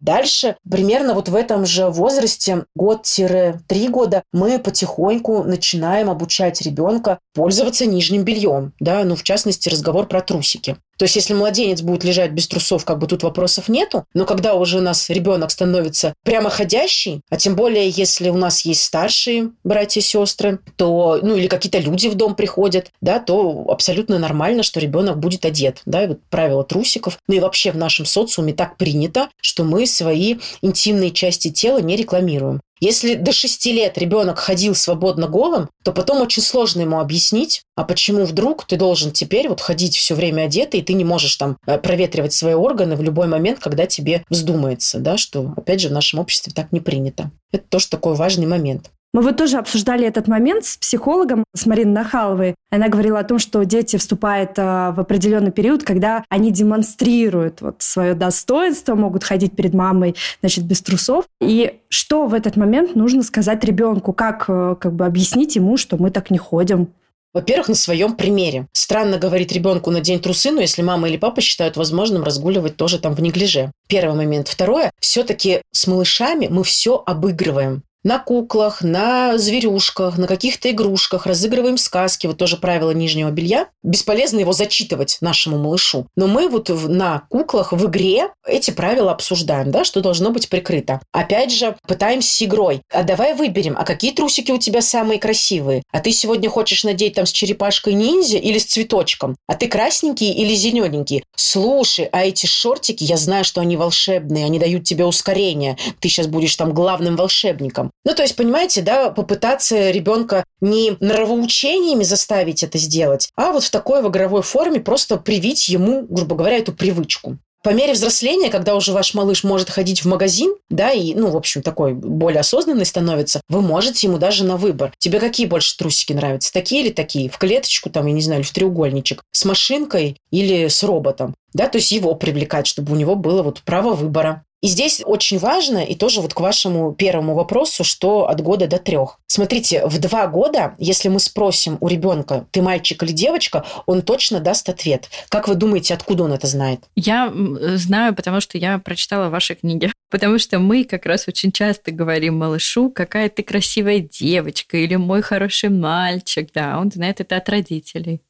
Дальше, 0.00 0.56
примерно 0.68 1.14
вот 1.14 1.28
в 1.28 1.34
этом 1.34 1.66
же 1.66 1.88
возрасте, 1.90 2.64
год-три 2.74 3.88
года, 3.88 4.22
мы 4.32 4.58
потихоньку 4.58 5.42
начинаем 5.44 6.08
обучать 6.08 6.62
ребенка 6.62 7.18
пользоваться 7.34 7.84
нижним 7.84 8.24
бельем. 8.24 8.72
Да? 8.80 9.04
Ну, 9.04 9.14
в 9.14 9.22
частности, 9.22 9.68
разговор 9.68 10.06
про 10.06 10.22
трусики. 10.22 10.76
То 11.00 11.04
есть, 11.04 11.16
если 11.16 11.32
младенец 11.32 11.80
будет 11.80 12.04
лежать 12.04 12.32
без 12.32 12.46
трусов, 12.46 12.84
как 12.84 12.98
бы 12.98 13.06
тут 13.06 13.22
вопросов 13.22 13.70
нету. 13.70 14.04
Но 14.12 14.26
когда 14.26 14.52
уже 14.52 14.76
у 14.76 14.82
нас 14.82 15.08
ребенок 15.08 15.50
становится 15.50 16.12
прямоходящий, 16.24 17.22
а 17.30 17.38
тем 17.38 17.56
более, 17.56 17.88
если 17.88 18.28
у 18.28 18.36
нас 18.36 18.66
есть 18.66 18.82
старшие 18.82 19.52
братья 19.64 20.00
и 20.00 20.02
сестры, 20.02 20.58
то, 20.76 21.18
ну, 21.22 21.36
или 21.36 21.46
какие-то 21.46 21.78
люди 21.78 22.08
в 22.08 22.16
дом 22.16 22.34
приходят, 22.34 22.90
да, 23.00 23.18
то 23.18 23.64
абсолютно 23.70 24.18
нормально, 24.18 24.62
что 24.62 24.78
ребенок 24.78 25.18
будет 25.18 25.46
одет. 25.46 25.80
Да, 25.86 26.04
и 26.04 26.08
вот 26.08 26.18
правило 26.28 26.64
трусиков. 26.64 27.16
Ну 27.28 27.34
и 27.34 27.40
вообще 27.40 27.72
в 27.72 27.78
нашем 27.78 28.04
социуме 28.04 28.52
так 28.52 28.76
принято, 28.76 29.30
что 29.40 29.64
мы 29.64 29.86
свои 29.86 30.36
интимные 30.60 31.12
части 31.12 31.50
тела 31.50 31.78
не 31.78 31.96
рекламируем. 31.96 32.60
Если 32.80 33.14
до 33.14 33.30
6 33.30 33.66
лет 33.66 33.98
ребенок 33.98 34.38
ходил 34.38 34.74
свободно 34.74 35.28
голым, 35.28 35.68
то 35.84 35.92
потом 35.92 36.22
очень 36.22 36.42
сложно 36.42 36.80
ему 36.80 36.98
объяснить, 36.98 37.62
а 37.76 37.84
почему 37.84 38.24
вдруг 38.24 38.64
ты 38.64 38.76
должен 38.76 39.12
теперь 39.12 39.48
вот 39.48 39.60
ходить 39.60 39.96
все 39.96 40.14
время 40.14 40.42
одетый, 40.42 40.80
и 40.80 40.82
ты 40.82 40.94
не 40.94 41.04
можешь 41.04 41.36
там 41.36 41.58
э, 41.66 41.78
проветривать 41.78 42.32
свои 42.32 42.54
органы 42.54 42.96
в 42.96 43.02
любой 43.02 43.28
момент, 43.28 43.58
когда 43.58 43.86
тебе 43.86 44.24
вздумается, 44.30 44.98
да, 44.98 45.18
что, 45.18 45.52
опять 45.56 45.80
же, 45.80 45.90
в 45.90 45.92
нашем 45.92 46.20
обществе 46.20 46.52
так 46.54 46.72
не 46.72 46.80
принято. 46.80 47.30
Это 47.52 47.64
тоже 47.68 47.88
такой 47.88 48.14
важный 48.14 48.46
момент. 48.46 48.90
Мы 49.12 49.22
вот 49.22 49.36
тоже 49.36 49.58
обсуждали 49.58 50.06
этот 50.06 50.28
момент 50.28 50.64
с 50.64 50.76
психологом, 50.76 51.42
с 51.54 51.66
Мариной 51.66 51.94
Нахаловой. 51.94 52.54
Она 52.70 52.88
говорила 52.88 53.18
о 53.18 53.24
том, 53.24 53.40
что 53.40 53.64
дети 53.64 53.96
вступают 53.96 54.52
а, 54.56 54.92
в 54.92 55.00
определенный 55.00 55.50
период, 55.50 55.82
когда 55.82 56.24
они 56.28 56.52
демонстрируют 56.52 57.60
вот 57.60 57.76
свое 57.82 58.14
достоинство, 58.14 58.94
могут 58.94 59.24
ходить 59.24 59.56
перед 59.56 59.74
мамой, 59.74 60.14
значит, 60.40 60.64
без 60.64 60.80
трусов. 60.80 61.24
И 61.40 61.80
что 61.88 62.26
в 62.26 62.34
этот 62.34 62.56
момент 62.56 62.94
нужно 62.94 63.24
сказать 63.24 63.64
ребенку? 63.64 64.12
Как, 64.12 64.44
э, 64.48 64.76
как 64.80 64.92
бы 64.92 65.04
объяснить 65.06 65.56
ему, 65.56 65.76
что 65.76 65.96
мы 65.96 66.12
так 66.12 66.30
не 66.30 66.38
ходим? 66.38 66.92
Во-первых, 67.32 67.68
на 67.68 67.74
своем 67.74 68.14
примере. 68.14 68.68
Странно 68.72 69.18
говорить 69.18 69.50
ребенку 69.50 69.90
на 69.90 70.00
день 70.00 70.20
трусы, 70.20 70.52
но 70.52 70.60
если 70.60 70.82
мама 70.82 71.08
или 71.08 71.16
папа 71.16 71.40
считают 71.40 71.76
возможным 71.76 72.22
разгуливать 72.22 72.76
тоже 72.76 73.00
там 73.00 73.14
в 73.14 73.20
неглиже. 73.20 73.72
Первый 73.88 74.16
момент. 74.16 74.46
Второе, 74.46 74.92
все-таки 75.00 75.62
с 75.72 75.86
малышами 75.88 76.46
мы 76.48 76.62
все 76.62 77.02
обыгрываем 77.04 77.82
на 78.02 78.18
куклах, 78.18 78.82
на 78.82 79.36
зверюшках, 79.38 80.18
на 80.18 80.26
каких-то 80.26 80.70
игрушках, 80.70 81.26
разыгрываем 81.26 81.76
сказки, 81.76 82.26
вот 82.26 82.38
тоже 82.38 82.56
правило 82.56 82.92
нижнего 82.92 83.30
белья. 83.30 83.68
Бесполезно 83.82 84.38
его 84.40 84.52
зачитывать 84.52 85.18
нашему 85.20 85.58
малышу. 85.58 86.06
Но 86.16 86.26
мы 86.26 86.48
вот 86.48 86.68
на 86.68 87.22
куклах 87.28 87.72
в 87.72 87.86
игре 87.86 88.28
эти 88.46 88.70
правила 88.70 89.10
обсуждаем, 89.10 89.70
да, 89.70 89.84
что 89.84 90.00
должно 90.00 90.30
быть 90.30 90.48
прикрыто. 90.48 91.00
Опять 91.12 91.52
же, 91.52 91.76
пытаемся 91.86 92.30
с 92.30 92.42
игрой. 92.42 92.82
А 92.92 93.02
давай 93.02 93.34
выберем, 93.34 93.76
а 93.78 93.84
какие 93.84 94.12
трусики 94.12 94.52
у 94.52 94.58
тебя 94.58 94.82
самые 94.82 95.18
красивые? 95.18 95.82
А 95.92 96.00
ты 96.00 96.12
сегодня 96.12 96.48
хочешь 96.48 96.84
надеть 96.84 97.14
там 97.14 97.26
с 97.26 97.32
черепашкой 97.32 97.94
ниндзя 97.94 98.38
или 98.38 98.58
с 98.58 98.66
цветочком? 98.66 99.36
А 99.46 99.54
ты 99.54 99.68
красненький 99.68 100.32
или 100.32 100.54
зелененький? 100.54 101.24
Слушай, 101.36 102.08
а 102.12 102.24
эти 102.24 102.46
шортики, 102.46 103.04
я 103.04 103.16
знаю, 103.16 103.44
что 103.44 103.60
они 103.60 103.76
волшебные, 103.76 104.44
они 104.44 104.58
дают 104.58 104.84
тебе 104.84 105.04
ускорение. 105.04 105.76
Ты 106.00 106.08
сейчас 106.08 106.26
будешь 106.26 106.56
там 106.56 106.72
главным 106.72 107.16
волшебником. 107.16 107.89
Ну, 108.04 108.14
то 108.14 108.22
есть, 108.22 108.36
понимаете, 108.36 108.82
да, 108.82 109.10
попытаться 109.10 109.90
ребенка 109.90 110.44
не 110.60 110.96
нравоучениями 111.00 112.04
заставить 112.04 112.62
это 112.62 112.78
сделать, 112.78 113.28
а 113.36 113.52
вот 113.52 113.64
в 113.64 113.70
такой 113.70 114.02
в 114.02 114.08
игровой 114.08 114.42
форме 114.42 114.80
просто 114.80 115.16
привить 115.16 115.68
ему, 115.68 116.06
грубо 116.08 116.36
говоря, 116.36 116.58
эту 116.58 116.72
привычку. 116.72 117.38
По 117.62 117.70
мере 117.74 117.92
взросления, 117.92 118.48
когда 118.48 118.74
уже 118.74 118.92
ваш 118.92 119.12
малыш 119.12 119.44
может 119.44 119.68
ходить 119.68 120.02
в 120.02 120.08
магазин, 120.08 120.54
да, 120.70 120.92
и, 120.92 121.12
ну, 121.12 121.28
в 121.30 121.36
общем, 121.36 121.60
такой 121.60 121.92
более 121.92 122.40
осознанный 122.40 122.86
становится, 122.86 123.42
вы 123.50 123.60
можете 123.60 124.06
ему 124.06 124.16
даже 124.16 124.44
на 124.44 124.56
выбор. 124.56 124.94
Тебе 124.98 125.20
какие 125.20 125.46
больше 125.46 125.76
трусики 125.76 126.14
нравятся? 126.14 126.54
Такие 126.54 126.82
или 126.82 126.90
такие? 126.90 127.28
В 127.28 127.36
клеточку, 127.36 127.90
там, 127.90 128.06
я 128.06 128.14
не 128.14 128.22
знаю, 128.22 128.40
или 128.40 128.46
в 128.46 128.52
треугольничек? 128.52 129.22
С 129.30 129.44
машинкой 129.44 130.16
или 130.30 130.68
с 130.68 130.82
роботом? 130.82 131.34
Да, 131.52 131.68
то 131.68 131.76
есть 131.76 131.92
его 131.92 132.14
привлекать, 132.14 132.66
чтобы 132.66 132.94
у 132.94 132.96
него 132.96 133.14
было 133.14 133.42
вот 133.42 133.60
право 133.60 133.92
выбора. 133.92 134.42
И 134.62 134.66
здесь 134.66 135.02
очень 135.04 135.38
важно, 135.38 135.78
и 135.78 135.94
тоже 135.94 136.20
вот 136.20 136.34
к 136.34 136.40
вашему 136.40 136.92
первому 136.92 137.34
вопросу, 137.34 137.82
что 137.82 138.28
от 138.28 138.42
года 138.42 138.66
до 138.66 138.78
трех. 138.78 139.18
Смотрите, 139.26 139.86
в 139.86 139.98
два 139.98 140.26
года, 140.26 140.74
если 140.78 141.08
мы 141.08 141.18
спросим 141.18 141.78
у 141.80 141.88
ребенка, 141.88 142.46
ты 142.50 142.60
мальчик 142.60 143.02
или 143.02 143.12
девочка, 143.12 143.64
он 143.86 144.02
точно 144.02 144.40
даст 144.40 144.68
ответ. 144.68 145.08
Как 145.30 145.48
вы 145.48 145.54
думаете, 145.54 145.94
откуда 145.94 146.24
он 146.24 146.32
это 146.32 146.46
знает? 146.46 146.80
Я 146.94 147.32
знаю, 147.76 148.14
потому 148.14 148.40
что 148.40 148.58
я 148.58 148.78
прочитала 148.78 149.30
ваши 149.30 149.54
книги. 149.54 149.90
Потому 150.10 150.40
что 150.40 150.58
мы 150.58 150.82
как 150.82 151.06
раз 151.06 151.28
очень 151.28 151.52
часто 151.52 151.92
говорим 151.92 152.36
малышу, 152.36 152.90
какая 152.90 153.28
ты 153.28 153.44
красивая 153.44 154.00
девочка 154.00 154.76
или 154.76 154.96
мой 154.96 155.22
хороший 155.22 155.68
мальчик. 155.68 156.50
Да, 156.52 156.80
он 156.80 156.90
знает 156.90 157.20
это 157.20 157.36
от 157.36 157.48
родителей. 157.48 158.20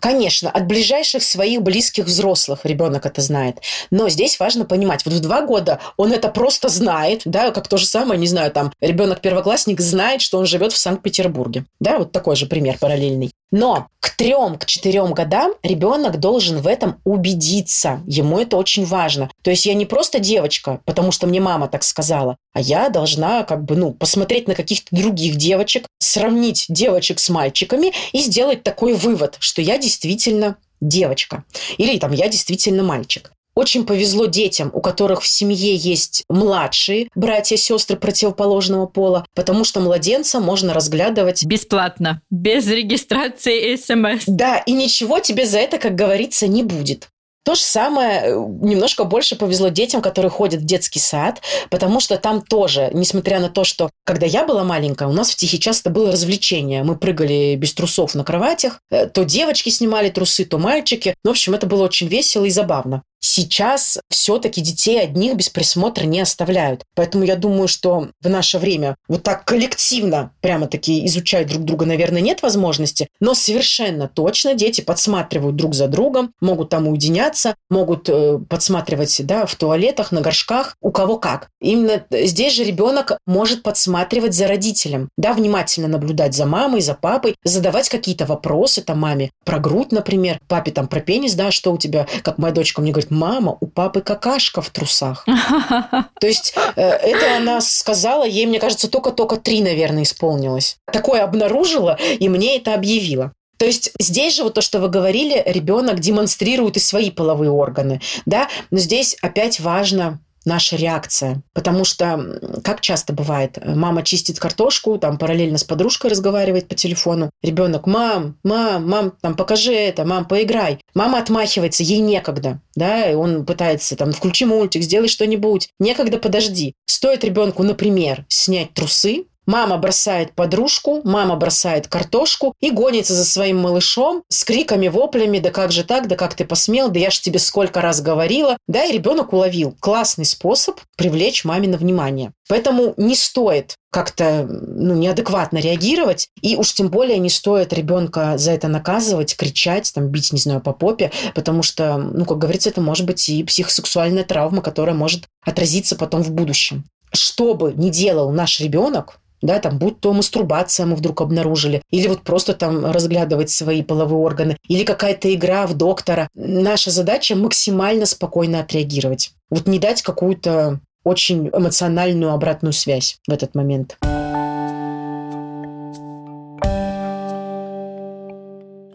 Конечно, 0.00 0.50
от 0.50 0.66
ближайших 0.66 1.22
своих 1.22 1.62
близких 1.62 2.04
взрослых 2.04 2.64
ребенок 2.64 3.06
это 3.06 3.20
знает. 3.20 3.58
Но 3.90 4.08
здесь 4.08 4.38
важно 4.38 4.64
понимать, 4.64 5.04
вот 5.04 5.14
в 5.14 5.20
два 5.20 5.42
года 5.42 5.80
он 5.96 6.12
это 6.12 6.28
просто 6.28 6.68
знает, 6.68 7.22
да, 7.24 7.50
как 7.50 7.68
то 7.68 7.76
же 7.76 7.86
самое, 7.86 8.20
не 8.20 8.26
знаю, 8.26 8.50
там, 8.50 8.72
ребенок-первоклассник 8.80 9.80
знает, 9.80 10.20
что 10.20 10.38
он 10.38 10.46
живет 10.46 10.72
в 10.72 10.78
Санкт-Петербурге. 10.78 11.64
Да, 11.80 11.98
вот 11.98 12.12
такой 12.12 12.36
же 12.36 12.46
пример 12.46 12.78
параллельный. 12.78 13.32
Но 13.50 13.88
к 14.00 14.10
трем, 14.16 14.58
к 14.58 14.66
четырем 14.66 15.14
годам 15.14 15.54
ребенок 15.62 16.18
должен 16.18 16.60
в 16.60 16.66
этом 16.66 17.00
убедиться. 17.04 18.00
Ему 18.06 18.38
это 18.38 18.56
очень 18.56 18.84
важно. 18.84 19.30
То 19.42 19.50
есть 19.50 19.66
я 19.66 19.74
не 19.74 19.86
просто 19.86 20.18
девочка, 20.18 20.80
потому 20.84 21.12
что 21.12 21.26
мне 21.26 21.40
мама 21.40 21.68
так 21.68 21.82
сказала, 21.82 22.36
а 22.52 22.60
я 22.60 22.88
должна 22.90 23.44
как 23.44 23.64
бы, 23.64 23.76
ну, 23.76 23.92
посмотреть 23.92 24.48
на 24.48 24.54
каких-то 24.54 24.94
других 24.94 25.36
девочек, 25.36 25.86
сравнить 25.98 26.66
девочек 26.68 27.18
с 27.20 27.28
мальчиками 27.28 27.92
и 28.12 28.20
сделать 28.20 28.62
такой 28.62 28.94
вывод, 28.94 29.36
что 29.40 29.62
я 29.62 29.78
действительно 29.78 30.56
девочка. 30.80 31.44
Или 31.76 31.98
там 31.98 32.12
я 32.12 32.28
действительно 32.28 32.82
мальчик. 32.82 33.32
Очень 33.58 33.86
повезло 33.86 34.26
детям, 34.26 34.70
у 34.72 34.80
которых 34.80 35.22
в 35.22 35.26
семье 35.26 35.74
есть 35.74 36.22
младшие 36.28 37.08
братья 37.16 37.56
и 37.56 37.58
сестры 37.58 37.96
противоположного 37.96 38.86
пола, 38.86 39.26
потому 39.34 39.64
что 39.64 39.80
младенца 39.80 40.38
можно 40.38 40.72
разглядывать... 40.72 41.44
Бесплатно, 41.44 42.22
без 42.30 42.68
регистрации 42.68 43.74
СМС. 43.74 44.26
Да, 44.28 44.58
и 44.58 44.70
ничего 44.70 45.18
тебе 45.18 45.44
за 45.44 45.58
это, 45.58 45.78
как 45.78 45.96
говорится, 45.96 46.46
не 46.46 46.62
будет. 46.62 47.08
То 47.44 47.56
же 47.56 47.62
самое, 47.62 48.20
э, 48.20 48.34
немножко 48.60 49.02
больше 49.02 49.34
повезло 49.34 49.70
детям, 49.70 50.02
которые 50.02 50.30
ходят 50.30 50.60
в 50.60 50.64
детский 50.64 51.00
сад, 51.00 51.40
потому 51.68 51.98
что 51.98 52.16
там 52.16 52.42
тоже, 52.42 52.90
несмотря 52.92 53.40
на 53.40 53.48
то, 53.48 53.64
что 53.64 53.90
когда 54.04 54.26
я 54.26 54.44
была 54.44 54.62
маленькая, 54.62 55.08
у 55.08 55.12
нас 55.12 55.30
в 55.30 55.36
Тихий 55.36 55.58
часто 55.58 55.90
было 55.90 56.12
развлечение. 56.12 56.84
Мы 56.84 56.94
прыгали 56.94 57.56
без 57.56 57.74
трусов 57.74 58.14
на 58.14 58.22
кроватях, 58.22 58.80
э, 58.90 59.06
то 59.06 59.24
девочки 59.24 59.70
снимали 59.70 60.10
трусы, 60.10 60.44
то 60.44 60.58
мальчики. 60.58 61.16
В 61.24 61.30
общем, 61.30 61.54
это 61.54 61.66
было 61.66 61.82
очень 61.82 62.06
весело 62.06 62.44
и 62.44 62.50
забавно. 62.50 63.02
Сейчас 63.20 63.98
все-таки 64.10 64.60
детей 64.60 65.00
одних 65.00 65.36
без 65.36 65.48
присмотра 65.48 66.04
не 66.04 66.20
оставляют. 66.20 66.84
Поэтому 66.94 67.24
я 67.24 67.36
думаю, 67.36 67.68
что 67.68 68.08
в 68.20 68.28
наше 68.28 68.58
время 68.58 68.96
вот 69.08 69.22
так 69.22 69.44
коллективно 69.44 70.32
прямо-таки 70.40 71.06
изучать 71.06 71.48
друг 71.48 71.64
друга, 71.64 71.86
наверное, 71.86 72.20
нет 72.20 72.42
возможности. 72.42 73.08
Но 73.20 73.34
совершенно 73.34 74.08
точно 74.08 74.54
дети 74.54 74.80
подсматривают 74.80 75.56
друг 75.56 75.74
за 75.74 75.88
другом, 75.88 76.32
могут 76.40 76.70
там 76.70 76.86
уединяться, 76.86 77.54
могут 77.70 78.08
э, 78.08 78.38
подсматривать 78.48 79.20
да, 79.26 79.46
в 79.46 79.54
туалетах, 79.54 80.12
на 80.12 80.20
горшках, 80.20 80.76
у 80.80 80.90
кого 80.90 81.18
как. 81.18 81.48
Именно 81.60 82.04
здесь 82.10 82.54
же 82.54 82.64
ребенок 82.64 83.18
может 83.26 83.62
подсматривать 83.62 84.34
за 84.34 84.46
родителем, 84.46 85.08
да, 85.16 85.32
внимательно 85.32 85.88
наблюдать 85.88 86.34
за 86.34 86.46
мамой, 86.46 86.80
за 86.80 86.94
папой, 86.94 87.36
задавать 87.44 87.88
какие-то 87.88 88.26
вопросы 88.26 88.82
там 88.82 88.98
маме 88.98 89.30
про 89.44 89.58
грудь, 89.58 89.92
например, 89.92 90.40
папе 90.48 90.70
там 90.70 90.88
про 90.88 91.00
пенис, 91.00 91.34
да, 91.34 91.50
что 91.50 91.72
у 91.72 91.78
тебя, 91.78 92.06
как 92.22 92.38
моя 92.38 92.52
дочка 92.52 92.80
мне 92.80 92.92
говорит, 92.92 93.07
мама, 93.10 93.56
у 93.60 93.66
папы 93.66 94.00
какашка 94.00 94.62
в 94.62 94.70
трусах. 94.70 95.24
То 96.20 96.26
есть 96.26 96.54
э, 96.76 96.82
это 96.82 97.36
она 97.36 97.60
сказала, 97.60 98.24
ей, 98.24 98.46
мне 98.46 98.60
кажется, 98.60 98.88
только-только 98.88 99.36
три, 99.36 99.60
наверное, 99.60 100.02
исполнилось. 100.02 100.76
Такое 100.92 101.22
обнаружила, 101.22 101.98
и 102.18 102.28
мне 102.28 102.56
это 102.56 102.74
объявила. 102.74 103.32
То 103.58 103.66
есть 103.66 103.90
здесь 103.98 104.36
же 104.36 104.44
вот 104.44 104.54
то, 104.54 104.60
что 104.60 104.78
вы 104.78 104.88
говорили, 104.88 105.42
ребенок 105.44 105.98
демонстрирует 105.98 106.76
и 106.76 106.80
свои 106.80 107.10
половые 107.10 107.50
органы, 107.50 108.00
да, 108.24 108.48
но 108.70 108.78
здесь 108.78 109.16
опять 109.20 109.58
важно 109.58 110.20
наша 110.48 110.76
реакция. 110.76 111.42
Потому 111.52 111.84
что, 111.84 112.40
как 112.64 112.80
часто 112.80 113.12
бывает, 113.12 113.58
мама 113.64 114.02
чистит 114.02 114.40
картошку, 114.40 114.98
там 114.98 115.18
параллельно 115.18 115.58
с 115.58 115.64
подружкой 115.64 116.10
разговаривает 116.10 116.68
по 116.68 116.74
телефону. 116.74 117.30
Ребенок, 117.42 117.86
мам, 117.86 118.36
мам, 118.42 118.88
мам, 118.88 119.12
там 119.20 119.36
покажи 119.36 119.72
это, 119.72 120.04
мам, 120.04 120.24
поиграй. 120.26 120.80
Мама 120.94 121.18
отмахивается, 121.18 121.82
ей 121.84 122.00
некогда, 122.00 122.60
да, 122.74 123.10
и 123.10 123.14
он 123.14 123.44
пытается 123.44 123.94
там, 123.94 124.12
включи 124.12 124.44
мультик, 124.44 124.82
сделай 124.82 125.08
что-нибудь. 125.08 125.68
Некогда, 125.78 126.18
подожди. 126.18 126.74
Стоит 126.86 127.22
ребенку, 127.22 127.62
например, 127.62 128.24
снять 128.28 128.72
трусы, 128.74 129.26
Мама 129.48 129.78
бросает 129.78 130.34
подружку, 130.34 131.00
мама 131.04 131.34
бросает 131.34 131.88
картошку 131.88 132.54
и 132.60 132.70
гонится 132.70 133.14
за 133.14 133.24
своим 133.24 133.56
малышом 133.56 134.22
с 134.28 134.44
криками, 134.44 134.88
воплями, 134.88 135.38
да 135.38 135.48
как 135.48 135.72
же 135.72 135.84
так, 135.84 136.06
да 136.06 136.16
как 136.16 136.34
ты 136.34 136.44
посмел, 136.44 136.90
да 136.90 137.00
я 137.00 137.10
ж 137.10 137.18
тебе 137.18 137.38
сколько 137.38 137.80
раз 137.80 138.02
говорила. 138.02 138.58
Да, 138.66 138.84
и 138.84 138.92
ребенок 138.92 139.32
уловил. 139.32 139.74
Классный 139.80 140.26
способ 140.26 140.78
привлечь 140.98 141.46
мамино 141.46 141.78
внимание. 141.78 142.32
Поэтому 142.46 142.92
не 142.98 143.14
стоит 143.14 143.76
как-то 143.90 144.46
ну, 144.46 144.94
неадекватно 144.94 145.56
реагировать, 145.56 146.28
и 146.42 146.54
уж 146.56 146.74
тем 146.74 146.90
более 146.90 147.18
не 147.18 147.30
стоит 147.30 147.72
ребенка 147.72 148.36
за 148.36 148.50
это 148.50 148.68
наказывать, 148.68 149.34
кричать, 149.34 149.90
там, 149.94 150.08
бить, 150.08 150.30
не 150.30 150.38
знаю, 150.38 150.60
по 150.60 150.74
попе, 150.74 151.10
потому 151.34 151.62
что, 151.62 151.96
ну, 151.96 152.26
как 152.26 152.36
говорится, 152.36 152.68
это 152.68 152.82
может 152.82 153.06
быть 153.06 153.26
и 153.30 153.42
психосексуальная 153.44 154.24
травма, 154.24 154.60
которая 154.60 154.94
может 154.94 155.24
отразиться 155.42 155.96
потом 155.96 156.22
в 156.22 156.32
будущем. 156.32 156.84
Что 157.14 157.54
бы 157.54 157.72
ни 157.74 157.88
делал 157.88 158.30
наш 158.30 158.60
ребенок, 158.60 159.20
да, 159.42 159.58
там, 159.58 159.78
будь 159.78 160.00
то 160.00 160.12
мастурбация 160.12 160.86
мы 160.86 160.96
вдруг 160.96 161.20
обнаружили, 161.20 161.82
или 161.90 162.08
вот 162.08 162.22
просто 162.22 162.54
там 162.54 162.86
разглядывать 162.86 163.50
свои 163.50 163.82
половые 163.82 164.18
органы, 164.18 164.56
или 164.68 164.84
какая-то 164.84 165.32
игра 165.34 165.66
в 165.66 165.74
доктора. 165.74 166.28
Наша 166.34 166.90
задача 166.90 167.36
максимально 167.36 168.06
спокойно 168.06 168.60
отреагировать. 168.60 169.32
Вот 169.50 169.66
не 169.66 169.78
дать 169.78 170.02
какую-то 170.02 170.80
очень 171.04 171.48
эмоциональную 171.48 172.32
обратную 172.32 172.72
связь 172.72 173.18
в 173.26 173.32
этот 173.32 173.54
момент. 173.54 173.96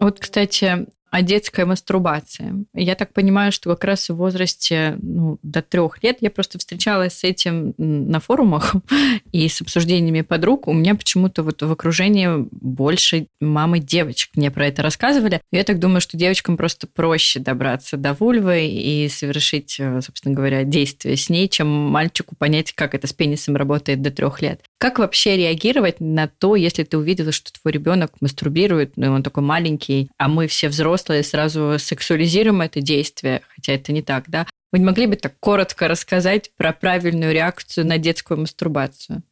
Вот, 0.00 0.20
кстати, 0.20 0.86
о 1.14 1.22
детской 1.22 1.64
мастурбации. 1.64 2.66
Я 2.74 2.96
так 2.96 3.12
понимаю, 3.12 3.52
что 3.52 3.70
как 3.70 3.84
раз 3.84 4.08
в 4.08 4.16
возрасте 4.16 4.98
ну, 5.00 5.38
до 5.44 5.62
трех 5.62 6.02
лет 6.02 6.16
я 6.22 6.28
просто 6.28 6.58
встречалась 6.58 7.12
с 7.12 7.22
этим 7.22 7.72
на 7.78 8.18
форумах 8.18 8.74
и 9.30 9.48
с 9.48 9.60
обсуждениями 9.60 10.22
подруг. 10.22 10.66
У 10.66 10.72
меня 10.72 10.96
почему-то 10.96 11.44
вот 11.44 11.62
в 11.62 11.70
окружении 11.70 12.28
больше 12.50 13.28
мамы 13.40 13.78
девочек 13.78 14.30
мне 14.34 14.50
про 14.50 14.66
это 14.66 14.82
рассказывали. 14.82 15.40
Я 15.52 15.62
так 15.62 15.78
думаю, 15.78 16.00
что 16.00 16.16
девочкам 16.16 16.56
просто 16.56 16.88
проще 16.88 17.38
добраться 17.38 17.96
до 17.96 18.14
вульвы 18.14 18.66
и 18.66 19.08
совершить, 19.08 19.76
э, 19.78 20.00
собственно 20.00 20.34
говоря, 20.34 20.64
действие 20.64 21.16
с 21.16 21.30
ней, 21.30 21.48
чем 21.48 21.68
мальчику 21.68 22.34
понять, 22.34 22.72
как 22.72 22.92
это 22.92 23.06
с 23.06 23.12
пенисом 23.12 23.54
работает 23.54 24.02
до 24.02 24.10
трех 24.10 24.42
лет. 24.42 24.62
Как 24.78 24.98
вообще 24.98 25.36
реагировать 25.36 26.00
на 26.00 26.28
то, 26.28 26.56
если 26.56 26.82
ты 26.82 26.98
увидела, 26.98 27.32
что 27.32 27.52
твой 27.52 27.72
ребенок 27.72 28.12
мастурбирует, 28.20 28.96
ну, 28.96 29.12
он 29.12 29.22
такой 29.22 29.42
маленький, 29.42 30.10
а 30.18 30.28
мы 30.28 30.46
все 30.46 30.68
взрослые, 30.68 31.22
сразу 31.22 31.76
сексуализируем 31.78 32.60
это 32.60 32.80
действие, 32.80 33.42
хотя 33.54 33.72
это 33.72 33.92
не 33.92 34.02
так, 34.02 34.24
да? 34.28 34.46
Вы 34.72 34.80
не 34.80 34.84
могли 34.84 35.06
бы 35.06 35.16
так 35.16 35.34
коротко 35.38 35.88
рассказать 35.88 36.50
про 36.56 36.72
правильную 36.72 37.32
реакцию 37.32 37.86
на 37.86 37.96
детскую 37.96 38.40
мастурбацию? 38.40 39.22